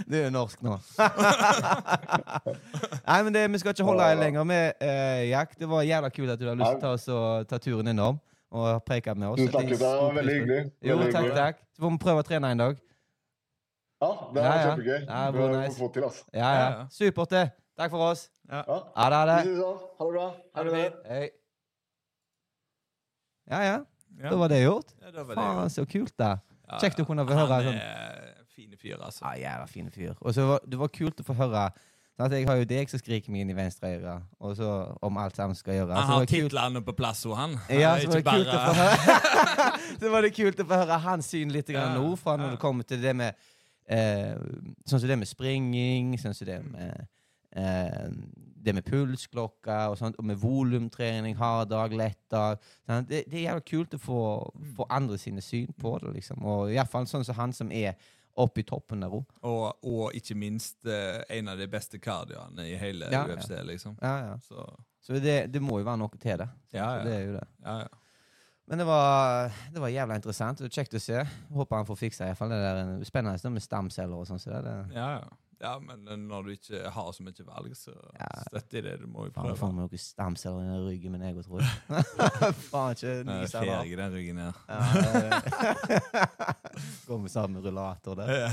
[0.09, 0.73] Du er norsk nå.
[3.05, 5.49] Nei, men det, Vi skal ikke holde deg lenger med uh, Jack.
[5.59, 7.19] Det var jævla kult at du har lyst til å ta,
[7.53, 8.15] ta turen innom
[8.55, 9.41] og preke med oss.
[9.51, 10.61] Takk, Det var veldig hyggelig.
[10.85, 11.55] Jo, takk, takk.
[11.75, 12.75] Så får vi prøve å trene en dag.
[14.05, 14.65] Ja, det Ja, var ja.
[14.69, 14.99] kjempegøy.
[15.07, 15.77] Ja, Det må nice.
[15.79, 16.23] få til, altså.
[16.33, 16.85] Ja, ja.
[16.93, 17.45] Supert, det.
[17.77, 18.27] Takk for oss.
[18.49, 18.61] Ja.
[18.67, 18.79] Ja.
[18.95, 19.39] Ha det.
[19.41, 20.27] Ha det bra.
[20.55, 21.01] Ha det fint.
[21.09, 21.25] Hei.
[23.49, 23.79] Ja, ja.
[24.29, 24.93] Da var det gjort.
[25.01, 26.37] Ja, var det Faen, så kult, da.
[26.69, 27.09] Ja, Kjekt å ja.
[27.09, 27.81] kunne få høre Han sånn.
[27.81, 29.25] er fine fyr, altså.
[29.27, 30.15] Ja, jævla fine fyr.
[30.21, 31.65] Og så var det var kult å få høre
[32.15, 34.69] sånn at Jeg har jo deg som skriker meg inn i venstre øre, og så
[35.03, 35.97] om alt sammen skal gjøre.
[35.99, 37.57] Han har titlene på plass, og han.
[37.69, 40.65] Ja, er så var det kult å få bare- høre Så var det kult å
[40.71, 42.55] få høre hans syn litt Ja, nå, fra når ja.
[42.55, 43.35] det kommer til det med
[43.87, 44.35] eh,
[44.85, 47.07] Sånn som det med springing, sånn som det med
[47.55, 48.09] eh,
[48.65, 52.57] det med pulsklokka og sånt, og med volumtrening, hard dag, lett dag.
[52.87, 53.05] Sånn.
[53.05, 54.21] Det, det er jævla kult å få,
[54.79, 56.41] få andre sine syn på det, liksom.
[56.41, 57.93] Og iallfall sånn som han som er
[58.41, 59.29] oppe i toppen der òg.
[59.47, 63.99] Og, og ikke minst eh, en av de beste kardioene i hele Ja, UFC, liksom.
[64.01, 64.33] Ja, ja.
[64.43, 64.65] Så
[65.05, 66.49] Så det, det må jo være noe til det.
[66.71, 67.45] Så, Ja, så det er jo det.
[67.61, 68.01] ja, ja.
[68.67, 71.19] Men det var, det var jævla interessant og kjekt å se.
[71.53, 74.41] Håper han får fiksa iallfall det der spennende det med stamceller og sånn.
[74.41, 74.73] Så det.
[74.95, 75.27] Ja, ja.
[75.61, 78.31] ja, men eh, når du ikke har så mye valg, så Ja.
[78.47, 78.95] støtter jeg det.
[79.03, 79.69] Du må jo Faen, prøve.
[79.69, 81.69] meg noen stamceller i ryggen min, jeg òg, tror jeg.
[82.71, 84.53] Faen, ikke Eh, av jeg den ryggen her.
[84.65, 84.81] Ja,
[87.07, 88.33] Går med samme rullator der.
[88.33, 88.49] Ja,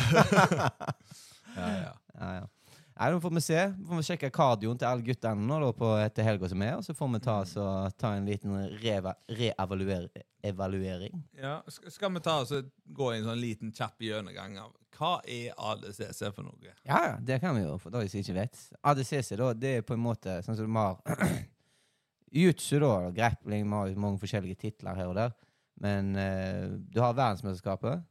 [1.56, 1.92] ja.
[2.20, 2.44] Ja, ja.
[2.92, 3.60] Nei, Nå får vi se.
[3.78, 6.74] Vi får vi sjekke kardioen til alle guttene nå da på etter helga som er,
[6.76, 7.66] og så får vi ta, så,
[7.98, 10.10] ta en liten reevaluering.
[10.42, 11.56] Re ja.
[11.70, 12.52] Skal, vi ta oss
[12.84, 16.74] gå i en sånn liten kjapp gjennomgang av hva er ADCC for noe?
[16.84, 18.60] Ja, ja, det kan vi jo, for de som ikke vet.
[18.86, 21.40] ADCC, da, det er på en måte sånn som vi har
[22.42, 25.34] Jutsu, da, grappling, vi har mange forskjellige titler her og der.
[25.82, 28.04] Men uh, du har verdensmesterskapet,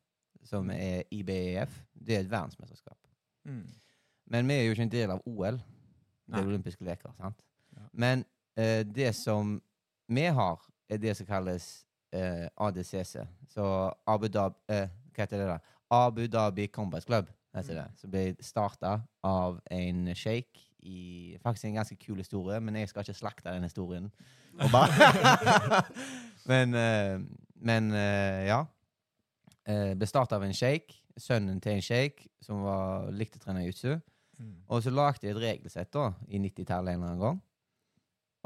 [0.45, 1.73] som er IBEF.
[1.93, 2.97] Det er et verdensmesterskap.
[3.47, 3.69] Mm.
[4.31, 5.59] Men vi er jo ikke en del av OL.
[6.31, 7.11] Det er olympiske leker.
[7.17, 7.41] sant?
[7.75, 7.83] Ja.
[7.91, 8.23] Men
[8.55, 9.57] eh, det som
[10.11, 11.67] vi har, er det som kalles
[12.15, 13.17] eh, ADCC.
[13.51, 13.65] Så
[14.07, 15.59] Abu Dhabi eh, Hva heter det da?
[15.91, 17.27] Abu Dhabi Combat Club.
[17.55, 17.87] heter det.
[17.99, 23.03] Som ble starta av en sjeik i Faktisk en ganske kul historie, men jeg skal
[23.03, 24.07] ikke slakte den historien.
[26.49, 27.19] Men eh,
[27.61, 28.63] men eh, ja.
[29.69, 30.95] Eh, ble starta av en sjeik.
[31.19, 33.99] Sønnen til en sjeik som var, likte å trene jutsu.
[34.41, 34.55] Mm.
[34.67, 37.41] Og så lagde jeg et regelsett da, i 90-tallet en eller annen gang.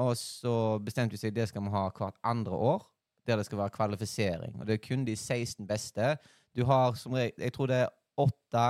[0.04, 2.84] Og så bestemte vi seg det skal vi ha hvert andre år,
[3.26, 4.60] der det skal være kvalifisering.
[4.60, 6.18] Og det er kun de 16 beste.
[6.56, 8.68] Du har som regel Jeg tror det er åtte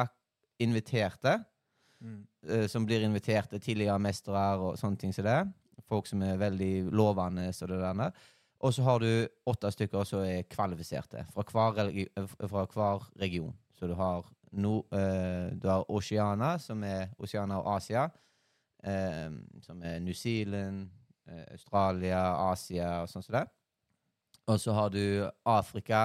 [0.61, 1.39] inviterte
[2.05, 2.27] Mm.
[2.49, 5.39] eh, som blir inviterte, tidligere mestere og sånne ting som det.
[5.89, 8.11] Folk som er veldig lovende og det der.
[8.59, 13.55] Og så har du åtte stykker som er kvalifiserte fra hver, eh, fra hver region.
[13.79, 14.25] Så du har,
[14.55, 18.09] no, uh, du har Oceana, som er Oceana og Asia.
[18.85, 20.89] um, som er New Zealand,
[21.31, 23.45] uh, Australia, Asia og sånn som det.
[24.45, 26.03] Og så har du Afrika,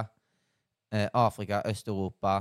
[0.94, 2.40] uh, Afrika, Øst-Europa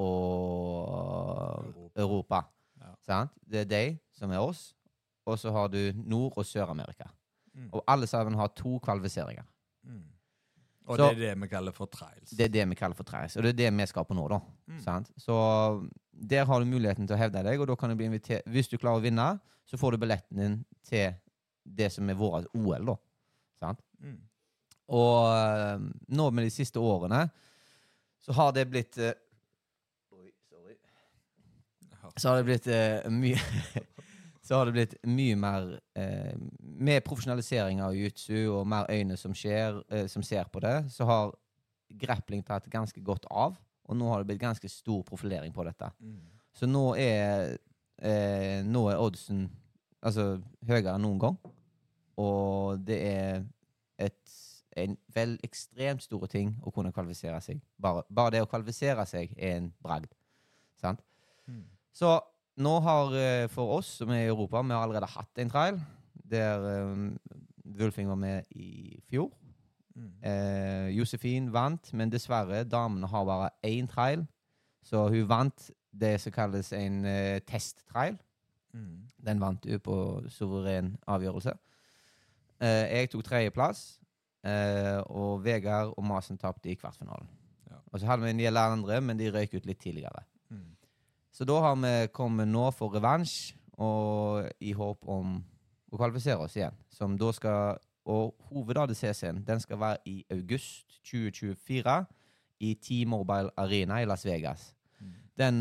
[0.00, 2.00] og Europa.
[2.00, 2.40] Europa.
[2.80, 2.94] Ja.
[3.06, 3.30] Sant?
[3.50, 4.72] Det er de som er oss.
[5.26, 7.04] Og så har du Nord- og Sør-Amerika.
[7.54, 7.68] Mm.
[7.72, 9.44] Og alle sammen har to kvalifiseringer.
[9.84, 10.02] Mm.
[10.86, 12.30] Og Så- det er det vi kaller for trials.
[12.30, 14.28] Det er det vi kaller for trials, og det er det vi skal på nå.
[14.28, 14.40] da.
[14.68, 14.80] Mm.
[14.82, 15.10] Sant?
[15.16, 18.44] Så der har du muligheten til å hevde deg, og da kan du bli invitert
[18.44, 21.14] Hvis du klarer å vinne, så får du billetten din til
[21.64, 22.96] det som er vårt OL, da.
[23.60, 23.80] Sant?
[24.02, 24.18] Mm.
[24.88, 25.78] Og eh,
[26.08, 27.30] nå med de siste årene
[28.20, 29.12] så har det blitt uh,
[30.12, 30.76] Oi, sorry.
[32.16, 33.38] Så har det blitt uh, mye
[34.44, 39.32] Så har det blitt mye mer eh, Med profesjonalisering av jiu-jitsu og mer øyne som,
[39.36, 41.32] skjer, eh, som ser på det, så har
[41.88, 43.56] grappling tatt ganske godt av.
[43.88, 45.88] Og nå har det blitt ganske stor profilering på dette.
[46.00, 46.20] Mm.
[46.54, 47.56] Så nå er,
[48.02, 49.46] eh, nå er oddsen
[50.04, 51.38] altså, høyere enn noen gang.
[52.20, 53.42] Og det er
[53.98, 54.36] et,
[54.76, 57.64] en vel ekstremt store ting å kunne kvalifisere seg.
[57.80, 60.12] Bare, bare det å kvalifisere seg er en bragd.
[60.80, 61.00] Sant?
[61.48, 61.64] Mm.
[61.94, 62.12] Så
[62.56, 65.80] nå har eh, for oss som er i Europa, vi har allerede hatt en trail
[66.24, 67.18] der um,
[67.78, 69.32] Wulfing var med i fjor.
[69.94, 70.12] Mm.
[70.24, 74.24] Eh, Josefin vant, men dessverre, damene har bare én trail.
[74.84, 77.04] Så hun vant det som kalles en
[77.46, 78.16] test-trail.
[78.74, 79.04] Mm.
[79.26, 79.96] Den vant hun på
[80.32, 81.54] suveren avgjørelse.
[82.62, 83.82] Eh, jeg tok tredjeplass,
[84.46, 87.28] eh, og Vegard og Masen tapte i kvartfinalen.
[87.70, 87.80] Ja.
[87.92, 90.24] Og så hadde vi en del andre, men de røyk ut litt tidligere.
[91.34, 95.40] Så da har vi kommet nå for revansj, og i håp om
[95.90, 96.76] å kvalifisere oss igjen.
[96.94, 101.96] Som da skal, og Hoved-ADCC-en den skal være i august 2024
[102.62, 104.68] i T-Mobile Arena i Las Vegas.
[105.00, 105.12] Mm.
[105.40, 105.58] Den,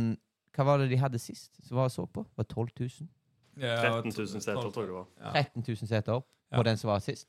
[0.53, 1.57] hva var det de hadde sist?
[1.65, 2.21] som var så på?
[2.37, 3.09] Var 12 000?
[3.57, 5.07] Ja, 13 000 seter, tror jeg det var.
[5.21, 5.31] Ja.
[5.41, 6.63] 13 000 seter på Ja.
[6.69, 7.27] den som var sist?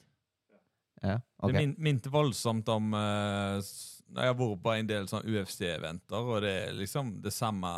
[1.03, 1.53] Ja, ok.
[1.53, 3.65] Det min, minte voldsomt om når
[4.15, 7.71] Jeg har vært på en del sånn UFC-eventer, og det er liksom det samme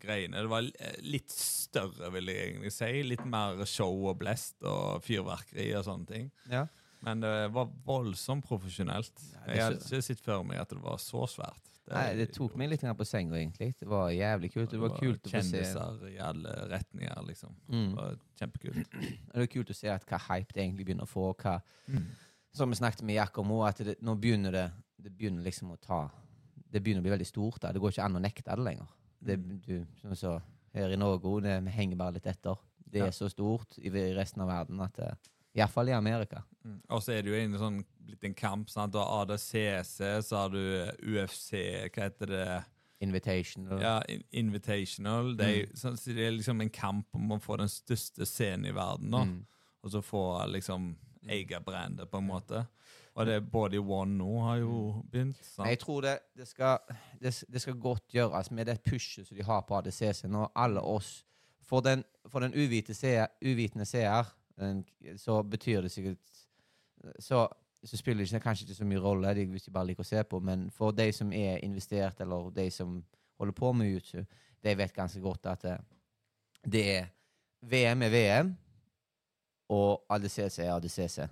[0.00, 0.40] greiene.
[0.46, 2.90] Det var eh, litt større, vil jeg egentlig si.
[3.04, 6.30] Litt mer show og blest og fyrverkeri og sånne ting.
[6.52, 6.64] Ja.
[7.04, 9.12] Men det var voldsomt profesjonelt.
[9.20, 11.60] det Jeg hadde ikke sett for meg at det var så svært.
[11.86, 13.68] Nei, det tok meg litt på senga, egentlig.
[13.78, 14.72] Det var jævlig kult.
[14.72, 15.28] Det var kult.
[15.30, 17.52] Kjendiser i alle retninger, liksom.
[17.68, 17.84] Mm.
[17.92, 18.96] Det var kjempekult.
[19.36, 21.28] Det er kult å se hva hype det egentlig begynner å få.
[21.38, 22.08] Hva, Mm.
[22.56, 24.64] som vi snakket med Jack om at det, nå begynner det
[25.06, 26.00] Det begynner liksom å ta
[26.66, 27.60] Det begynner å bli veldig stort.
[27.62, 27.70] Da.
[27.72, 28.88] Det går ikke an å nekte det lenger.
[29.22, 29.60] Det, Mm.
[29.64, 30.42] du, som så,
[30.74, 32.56] her i Norge det, vi henger bare litt etter.
[32.84, 33.10] Det er Ja.
[33.14, 35.16] så stort i resten av verden at det,
[35.56, 36.42] Iallfall i Amerika.
[36.66, 36.80] Mm.
[36.90, 38.68] Og så er det jo en sånn blitt en kamp.
[38.68, 38.92] Sant?
[38.92, 42.64] Du har ADCC, så har du UFC, hva heter det?
[43.00, 43.80] Invitational.
[43.80, 45.34] Ja, in- Invitational.
[45.36, 48.66] Det er, sånn, så det er liksom en kamp om å få den største scenen
[48.66, 49.10] i verden.
[49.10, 49.46] Mm.
[49.84, 50.94] Og så få liksom
[51.28, 52.66] eie brandet, på en måte.
[53.16, 55.38] Og det både i One nå har jo begynt.
[55.40, 55.68] Sant?
[55.68, 56.78] jeg tror det, det, skal,
[57.20, 60.80] det, det skal godt gjøres med det pushet som de har på ADCC nå, alle
[60.84, 61.22] oss.
[61.64, 62.52] For den, for den
[62.94, 64.28] seer, uvitende seer
[65.16, 66.36] så betyr det sikkert
[67.18, 67.48] så,
[67.84, 70.08] så spiller det ikke, kanskje ikke så mye rolle de, hvis de bare liker å
[70.08, 72.98] se på, men for de som er investert, eller de som
[73.38, 74.26] holder på med YouTube,
[74.64, 75.76] de vet ganske godt at det,
[76.64, 77.10] det er
[77.60, 78.54] VM er VM,
[79.68, 81.26] og ADCC er ADCC.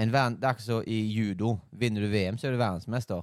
[0.00, 1.56] En verden, det er ikke så i judo.
[1.72, 3.22] Vinner du VM, så er du verdensmester.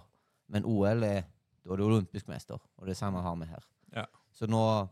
[0.52, 1.24] Men OL er
[1.68, 2.60] da er du olympisk mester.
[2.78, 3.66] Og det samme har vi her.
[3.96, 4.06] Ja.
[4.34, 4.88] Så nå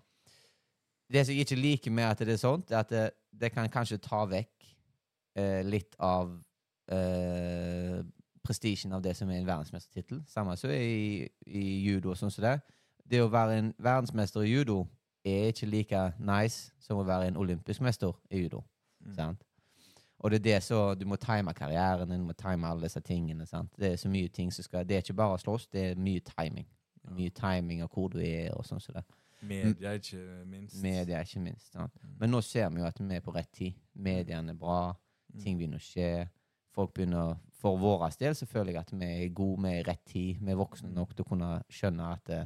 [1.11, 3.69] Det som jeg ikke liker med at det er sånt, er at det, det kan
[3.69, 4.65] kanskje ta vekk
[5.37, 6.31] eh, litt av
[6.89, 7.99] eh,
[8.41, 10.23] prestisjen av det som er en verdensmestertittel.
[10.27, 12.55] Samme som i, i judo og sånn som det.
[13.05, 14.87] Det å være en verdensmester i judo
[15.21, 18.63] er ikke like nice som å være en olympisk mester i judo.
[19.05, 19.13] Mm.
[19.13, 19.45] Sant?
[20.19, 23.01] Og det er det så Du må time karrieren din, du må time alle disse
[23.01, 23.45] tingene.
[23.45, 23.71] sant?
[23.77, 25.95] Det er så mye ting som skal Det er ikke bare å slåss, det er
[25.95, 26.65] mye timing.
[27.05, 29.03] Er Mye timing av hvor du er, og sånn som det.
[29.45, 30.81] Media, ikke minst.
[30.81, 31.71] Media, ikke minst.
[31.73, 31.91] sant?
[32.01, 32.15] Mm.
[32.19, 33.73] Men nå ser vi jo at vi er på rett tid.
[33.93, 34.95] Mediene er bra,
[35.33, 35.41] Mm.
[35.43, 36.29] ting begynner å skje.
[36.73, 39.83] Folk begynner For vår del så føler jeg at vi er gode, vi er i
[39.83, 40.37] rett tid.
[40.39, 42.45] Vi er voksne nok til å kunne skjønne at uh,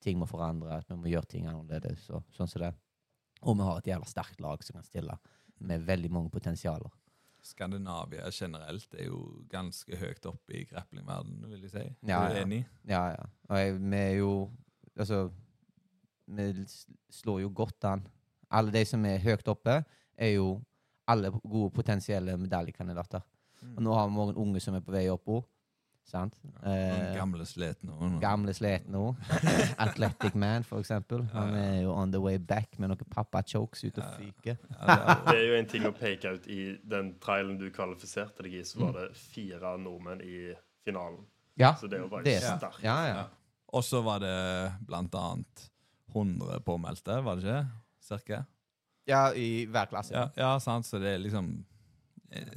[0.00, 2.08] ting må forandre, at vi må gjøre ting annerledes.
[2.10, 2.74] Og, sånn som det.
[3.42, 5.18] og vi har et jævla sterkt lag som kan stille,
[5.60, 6.90] med veldig mange potensialer.
[7.44, 9.20] Skandinavia generelt er jo
[9.52, 11.84] ganske høyt oppe i grappling-verdenen, vil jeg si.
[12.08, 12.44] Ja, er du ja.
[12.46, 12.60] enig?
[12.88, 13.26] Ja, ja.
[13.50, 14.34] Og jeg, vi er jo
[14.94, 15.24] Altså,
[16.30, 16.44] vi
[17.10, 18.04] slår jo godt an.
[18.54, 19.80] Alle de som er høyt oppe,
[20.14, 20.60] er jo
[21.10, 23.24] alle gode potensielle medaljekandidater.
[23.74, 25.42] Og nå har vi mange unge som er på vei opp òg.
[26.04, 26.34] Sant?
[26.44, 29.16] Ja, Eh, gamle slitne nå gamle slitne òg.
[29.84, 31.24] Athletic Man, for eksempel.
[31.32, 34.56] Han er jo on the way back med noen pappa-chokes ute og fyker.
[34.70, 37.70] Ja, det er- Det er jo en ting å peke ut i den trailen du
[37.70, 40.52] kvalifiserte deg i, så var det fire nordmenn i
[40.84, 41.24] finalen.
[41.56, 42.82] Ja, Så det er jo bare det er sterkt.
[42.84, 43.14] Ja, ja.
[43.14, 43.24] Ja.
[43.74, 44.34] Og så var det
[44.86, 45.70] blant annet
[46.14, 47.62] 100 påmeldte, var det ikke?
[48.04, 48.44] Cirka?
[49.06, 50.14] ja i hver klasse.
[50.14, 51.64] Ja, ja sant, så det er liksom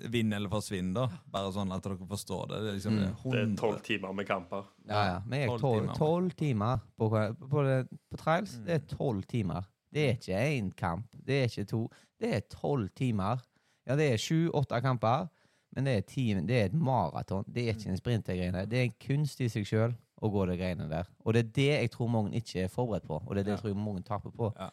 [0.10, 1.08] Vinn eller forsvinn, da.
[1.30, 2.60] Bare sånn at dere forstår det.
[2.64, 3.00] Det er liksom Mm.
[3.00, 4.64] det Det 100 tolv timer med kamper.
[4.88, 5.20] Ja, ja.
[5.30, 6.36] Vi er Tolv timer.
[6.36, 8.58] timer på, på, på trials.
[8.58, 8.66] Mm.
[8.66, 9.68] Det er tolv timer.
[9.94, 11.06] Det er ikke én kamp.
[11.26, 11.90] Det er ikke to.
[12.20, 13.40] Det er tolv timer.
[13.88, 15.28] Ja, det er sju-åtte kamper,
[15.76, 17.46] men det er, ti, det er et maraton.
[17.48, 18.26] Det er ikke en sprint.
[18.26, 21.06] Det er en kunst i seg sjøl å gå de greiene der.
[21.24, 23.54] Og det er det jeg tror mange ikke er forberedt på, og det er det
[23.54, 24.52] jeg tror mange taper på.
[24.58, 24.70] Ja.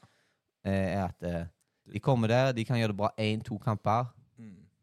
[0.65, 1.45] Eh, er at eh,
[1.93, 4.07] de kommer der, de kan gjøre det bra én-to kamper.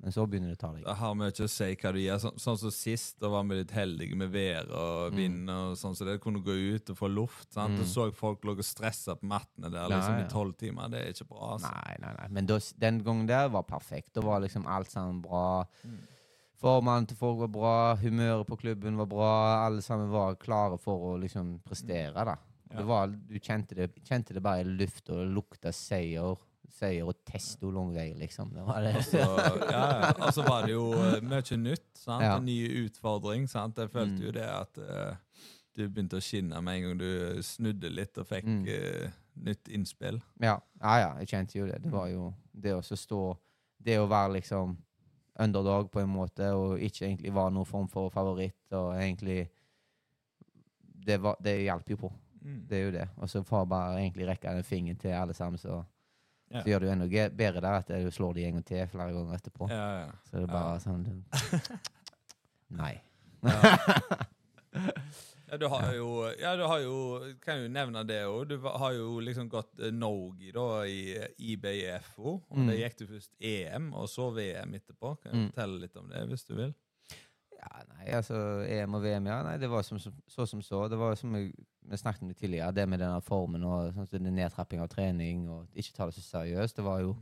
[0.01, 0.83] Men så begynner det å ta deg.
[0.85, 2.19] Det har mye å si hva du gjør.
[2.23, 5.17] Sånn, sånn som sist, da var vi litt heldige med været og Mm.
[5.17, 5.49] vind.
[5.49, 7.53] og sånn, Så det kunne gå ut og få luft.
[7.53, 7.73] sant?
[7.73, 7.77] Mm.
[7.77, 10.25] Du så folk lå og stressa på mattene der Ja, liksom ja.
[10.25, 10.89] i tolv timer.
[10.89, 11.53] Det er ikke bra.
[11.53, 11.71] altså.
[11.71, 12.27] Nei, nei, nei.
[12.29, 14.13] Men da, den gangen der var perfekt.
[14.13, 15.65] Da var liksom alt sammen bra.
[15.85, 15.99] Mm.
[16.61, 19.65] Formannen til folk var bra, humøret på klubben var bra.
[19.65, 22.35] Alle sammen var klare for å liksom prestere, da.
[22.71, 22.77] Ja.
[22.77, 26.37] Det var, du kjente det, kjente det bare i lufta, og det lukta seier.
[26.71, 28.53] Seier og testo vei, liksom.
[28.55, 28.95] Det var det.
[28.95, 30.11] Og så, ja, ja.
[30.25, 31.87] Og så var det jo eh, mye nytt.
[31.97, 32.23] sant?
[32.23, 33.47] En ny utfordring.
[33.49, 33.77] sant?
[33.77, 34.25] Jeg følte Mm.
[34.25, 35.15] jo det at uh,
[35.75, 38.65] du begynte å skinne med en gang du snudde litt og fikk Mm.
[38.67, 40.21] eh, nytt innspill.
[40.41, 41.81] Ja, ja, ja, jeg kjente jo det.
[41.83, 43.37] Det var jo det å stå
[43.81, 44.77] Det å være liksom
[45.39, 49.49] underdog på en måte, og ikke egentlig være noen form for favoritt, og egentlig
[51.05, 52.11] Det, var, det hjalp jo på.
[52.43, 52.59] Mm.
[52.67, 53.07] Det er jo det.
[53.17, 55.83] Og så får jeg bare egentlig rekke en finger til alle sammen, så.
[56.51, 59.37] Så gjør jo enda bedre der at du slår de en gang til flere ganger
[59.37, 59.67] etterpå.
[60.27, 61.23] Så det er bare sånn
[62.81, 62.93] Nei.
[65.51, 66.05] Ja, du har jo,
[66.39, 66.93] ja, du har jo
[67.43, 68.45] Kan jo nevne det òg.
[68.47, 72.37] Du har jo liksom gått eh, Nogi da i eh, IBFO.
[72.47, 72.67] Og Mm.
[72.69, 75.17] det gikk du først EM, og så VM etterpå.
[75.21, 75.49] Kan du Mm.
[75.51, 76.73] fortelle litt om det, hvis du vil?
[77.57, 79.41] Ja, nei, altså EM og VM, ja.
[79.43, 80.87] Nei, det var som, så som så.
[80.89, 84.29] Det var som vi, vi snakket om det tidligere, det med denne formen og sånn,
[84.29, 86.77] nedtrapping av trening og ikke ta det så seriøst.
[86.77, 87.15] Det var jo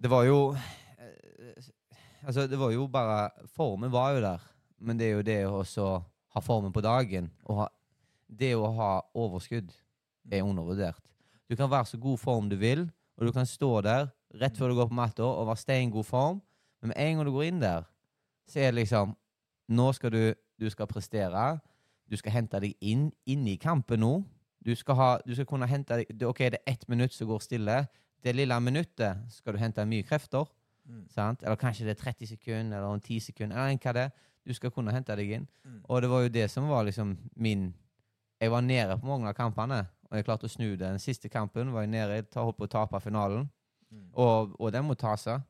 [0.00, 1.70] Det var jo eh,
[2.22, 4.40] Altså, det var jo bare Formen var jo der,
[4.78, 5.64] men det er jo det å
[6.30, 7.68] ha formen på dagen og ha,
[8.28, 9.72] Det å ha overskudd
[10.30, 11.02] er undervurdert.
[11.50, 12.84] Du kan være så god form du vil,
[13.18, 16.38] og du kan stå der rett før du går på matta og være steingod form,
[16.80, 17.88] men med en gang du går inn der,
[18.46, 19.16] så er det liksom
[19.70, 21.60] Nå skal du Du skal prestere.
[22.10, 24.24] Du skal hente deg inn inne i kampen nå.
[24.64, 27.28] Du skal, ha, du skal kunne hente deg det- OK, det er ett minutt som
[27.28, 27.88] går stille.
[28.22, 30.44] Det lille minuttet skal du hente mye krefter.
[30.88, 31.06] Mm.
[31.08, 31.42] Sant?
[31.42, 33.56] Eller kanskje det er 30 sekunder eller en 10 sekunder.
[33.56, 34.10] Eller hva det er.
[34.46, 35.48] Du skal kunne hente deg inn.
[35.64, 35.80] Mm.
[35.88, 37.74] Og det var jo det som var liksom min
[38.40, 40.78] Jeg var nede på mange av kampene, og jeg klarte å snu det.
[40.78, 43.50] Den siste kampen var jeg nede, jeg holdt på å tape finalen,
[43.92, 44.10] Mm.
[44.14, 45.42] og, og den må ta seg.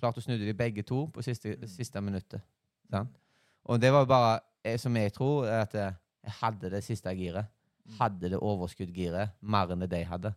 [0.00, 1.66] Klarte å snu det de begge to på siste, Mm.
[1.66, 2.40] siste minuttet.
[2.90, 3.08] Sant?
[3.64, 5.92] Og det var bare, eh, som jeg tror, at eh,
[6.26, 7.48] jeg hadde det siste giret.
[7.86, 7.96] Mm.
[8.00, 10.32] Hadde det overskuddgiret mer enn det de hadde.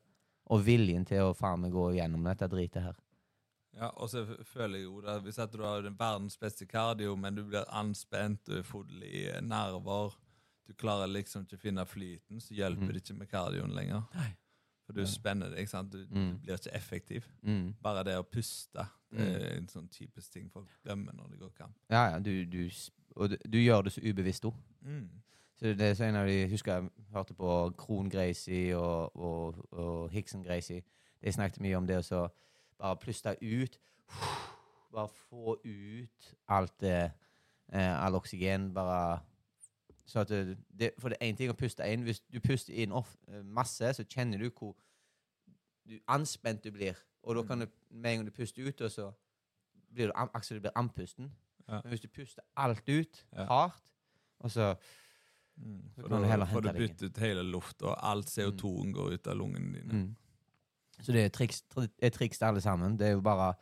[0.54, 2.98] Og viljen til å faen meg gå gjennom dette dritet her.
[3.78, 7.16] Ja, og så føler jeg jo det, Hvis at du har den verdens beste kardio,
[7.16, 10.16] men du blir anspent, du er full i nerver
[10.68, 12.94] Du klarer liksom ikke å finne flyten, så hjelper mm.
[12.94, 14.04] det ikke med kardioen lenger.
[14.14, 14.30] Nei.
[14.86, 15.70] For du spenner deg.
[15.70, 15.92] sant?
[15.94, 16.40] Du, du Mm.
[16.42, 17.26] blir ikke effektiv.
[17.42, 17.76] Mm.
[17.82, 21.52] Bare det å puste det er en sånn typisk ting folk glemmer når det går
[21.58, 21.76] kamp.
[21.90, 22.70] Ja, ja, du, du,
[23.16, 24.54] og du, du gjør det så ubevisst òg.
[24.82, 25.08] Mm.
[25.60, 30.10] Så det er en av de, husker jeg hørte på Kron Gracie og, og, og
[30.10, 30.84] Hickson Gracie.
[31.24, 32.22] De snakket mye om det å så
[32.80, 33.76] bare puste ut.
[34.94, 37.12] Bare få ut alt det
[37.74, 38.70] eh, All oksygen.
[38.74, 39.20] Bare
[40.06, 42.08] så at det, For det er én ting å puste inn.
[42.08, 44.78] Hvis du puster inn off, eh, masse, så kjenner du hvor
[45.84, 46.96] du, anspent du blir.
[47.24, 49.12] Og da kan du, med en gang du puster ut, og så
[49.92, 51.36] blir du, akkurat du blir andpusten.
[51.68, 51.84] Ja.
[51.84, 53.94] Men hvis du puster alt ut, hardt,
[54.40, 54.76] og så
[55.60, 55.80] Mm.
[55.96, 59.28] Så For da får du hente bytte ut hele lufta, og all CO2-en går ut
[59.28, 60.04] av lungene dine.
[60.04, 60.16] Mm.
[61.04, 62.98] Så det er triks, tri- er triks alle sammen.
[63.00, 63.54] Det er jo bare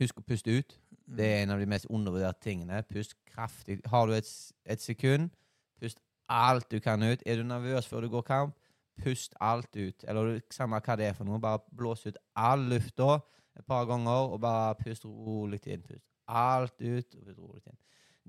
[0.00, 0.72] Husk å puste ut.
[1.06, 1.16] Mm.
[1.16, 2.80] Det er en av de mest undervurderte tingene.
[2.90, 3.76] Pust kraftig.
[3.86, 4.26] Har du et,
[4.66, 5.30] et sekund,
[5.78, 7.22] pust alt du kan ut.
[7.26, 8.56] Er du nervøs før du går kamp,
[9.04, 10.02] pust alt ut.
[10.08, 11.38] Eller samme hva det er for noe.
[11.38, 13.20] Bare blås ut all lufta
[13.54, 15.84] et par ganger, og bare pust rolig inn.
[15.86, 17.78] Pust alt ut, og pust rolig inn.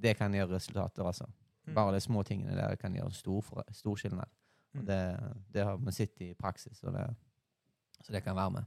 [0.06, 1.26] Det kan gjøre resultater, altså.
[1.66, 1.74] Mm.
[1.74, 4.30] Bare de små tingene der kan gjøre stor, stor skillnad.
[4.76, 4.86] Mm.
[4.86, 5.00] det,
[5.56, 7.06] det har vi sett i praksis, og det,
[8.04, 8.66] så det kan være med.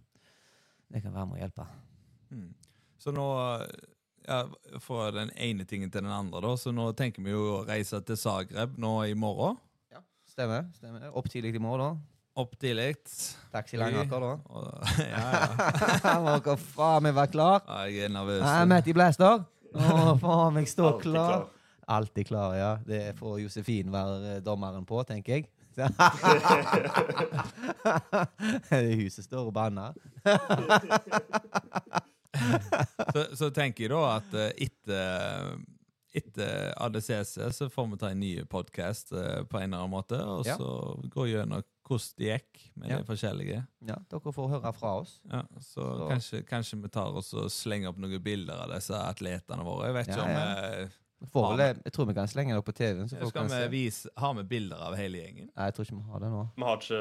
[0.88, 1.66] Det kan være med å hjelpe.
[2.32, 2.48] Mm.
[2.98, 3.26] Så nå
[4.28, 4.42] ja,
[4.84, 6.54] Fra den ene tingen til den andre, da.
[6.60, 9.56] Så nå tenker vi jo å reise til Zagreb nå i morgen.
[10.28, 10.66] Stemmer.
[10.76, 11.08] stemmer.
[11.18, 12.16] Opp tidlig i morgen, da.
[12.38, 12.92] Opp tidlig.
[13.50, 14.32] Taxi Langaker, da.
[14.54, 16.16] Og- Ja, ja.
[16.24, 17.62] Må dere faen meg være klar.
[17.66, 18.42] ja, jeg er nervøs.
[18.44, 19.40] Jeg er Matty Blaster.
[19.74, 21.48] Å, faen meg stå klar.
[21.88, 22.72] Alltid klar, ja.
[22.86, 25.48] Det får Josefin være eh, dommeren på, tenker jeg.
[28.68, 29.94] det huset står og banner.
[33.12, 35.54] Så, så tenker jeg da at eh, etter,
[36.18, 40.44] etter ADCC så får vi ta en ny podkast på en eller annen måte, og
[40.46, 40.54] Ja.
[40.60, 40.68] så
[41.10, 42.98] gå gjennom hvordan det gikk med Ja.
[43.00, 43.62] de forskjellige.
[43.88, 45.16] Ja, dere får høre fra oss.
[45.30, 48.94] Ja, så, Så- Kanskje, kanskje vi tar oss og slenger opp noen bilder av disse
[48.94, 49.86] atletene våre.
[49.88, 50.86] Jeg vet ikke om ja.
[51.20, 53.08] Eh, Vi Får vel, jeg tror vi kan slenge det opp på TV-en.
[53.08, 55.48] Skal vi vise, ha med bilder av hele gjengen?
[55.56, 56.42] Nei, jeg tror ikke vi har det nå.
[56.56, 57.00] Vi har ikke,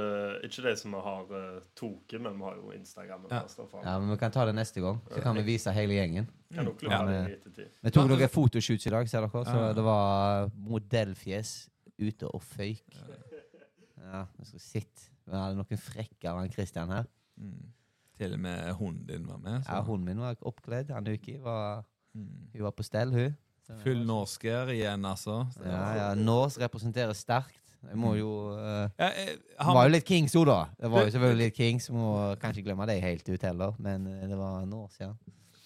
[0.50, 3.28] ikke det som vi har uh, Toke, men vi har jo Instagram.
[3.30, 3.44] Ja.
[3.84, 6.28] Ja, men Vi kan ta det neste gang, så kan vi vise hele gjengen.
[6.54, 7.70] Kan dere Ja, men- det.
[7.84, 9.46] Vi tok noen fotoshoots i dag, ser dere.
[9.46, 11.70] Så det var modellfjes
[12.00, 12.98] ute og føyk.
[14.02, 15.10] Ja, vi skal sitte.
[15.28, 17.06] Vi hadde noen frekkere enn Christian her.
[17.38, 17.74] Mm.
[18.18, 19.64] Til og med hunden din var med.
[19.66, 20.90] så- Ja, Hunden min var oppkledd.
[20.92, 21.84] Anuki var,
[22.16, 22.50] Mm.
[22.54, 23.38] hun var på stell, hun.
[23.84, 25.42] Full norsker igjen, altså.
[25.64, 26.10] Ja, ja.
[26.16, 27.60] Norsk representerer sterkt.
[27.88, 30.56] Jeg må jo uh, Ja, eh, Det var jo litt Kings òg, da.
[30.82, 31.90] Det var jo selvfølgelig litt Kings.
[31.94, 32.08] Må
[32.42, 35.14] kanskje glemme det helt ut heller, men eh, det var noen år siden.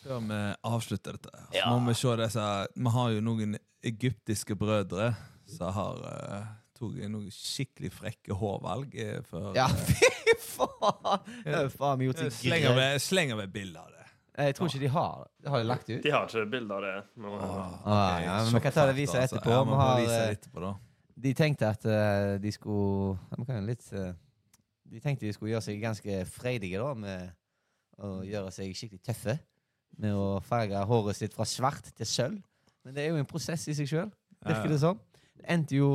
[0.02, 1.69] Før vi avslutter dette, så Ja.
[1.72, 3.56] må vi se disse Vi har jo noen
[3.86, 5.11] egyptiske brødre
[5.45, 11.26] som har uh, tatt noen skikkelig frekke hårvalg Uh, for Ja, fy faen!
[11.45, 13.02] Det er faen meg gjort seg Slenger greit.
[13.06, 14.01] slenger vi bilde av det.
[14.45, 15.49] Jeg tror ikke de har det.
[15.49, 15.99] Har de lagt ut?
[16.03, 16.93] De har ikke bilde av det.
[17.23, 17.34] nå.
[17.35, 19.38] Ah, ok, ja, men vi kan ta det vise altså.
[19.38, 19.51] etterpå.
[19.51, 20.72] Ja, Vi vi må har, vise eh, etterpå, da.
[21.22, 24.13] De tenkte at eh, de skulle ja, vi kan jo litt eh,
[24.91, 27.35] De tenkte de skulle gjøre seg ganske freidige da, med
[28.01, 29.38] å gjøre seg skikkelig tøffe.
[30.01, 32.41] Med å farge håret sitt fra svart til sølv.
[32.84, 34.09] Men det er jo en prosess i seg sjøl,
[34.41, 34.97] virker det som.
[35.38, 35.91] Det endte jo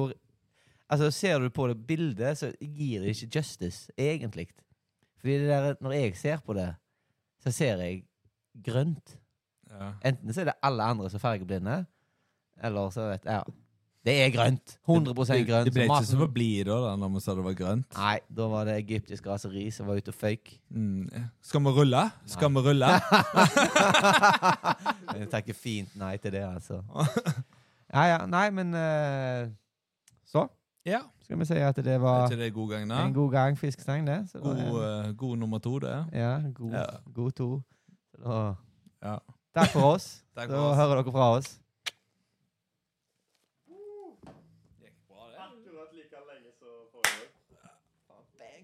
[0.86, 4.46] Altså, ser du på det bildet, så gir det ikke justice, egentlig.
[5.18, 6.68] Fordi det der, når jeg ser på det,
[7.42, 8.04] så ser jeg
[8.64, 9.18] grønt.
[9.70, 9.92] Ja.
[10.04, 11.86] Enten så er det alle andre som er fargeblinde,
[12.64, 13.42] eller så vet jeg ja.
[14.06, 14.76] Det er grønt.
[14.86, 15.14] 100
[15.48, 15.64] grønt.
[15.66, 17.96] Det ble ikke som så bli da, da, når vi sa det var grønt.
[17.98, 20.52] Nei, da var det egyptisk raseri som var ute og føyk.
[20.70, 21.08] Mm.
[21.42, 22.04] Skal vi rulle?
[22.30, 22.86] Skal vi rulle?
[25.16, 26.84] Jeg takker fint nei til det, altså.
[27.94, 28.18] Ja, ja.
[28.26, 29.46] Nei, men uh,
[30.26, 30.46] Så
[30.86, 30.98] Ja.
[31.22, 34.28] skal vi si at det var det god gang, en god gang fiskestang, det.
[34.30, 36.06] Så det God, var, eh, god nummer to, det.
[36.12, 36.84] ja, god, Ja.
[37.14, 37.62] god to.
[38.16, 38.56] Så da,
[39.02, 39.18] Ja.
[39.54, 40.22] takk for oss.
[40.34, 40.76] Takk for oss.
[40.76, 41.58] hører dere fra oss.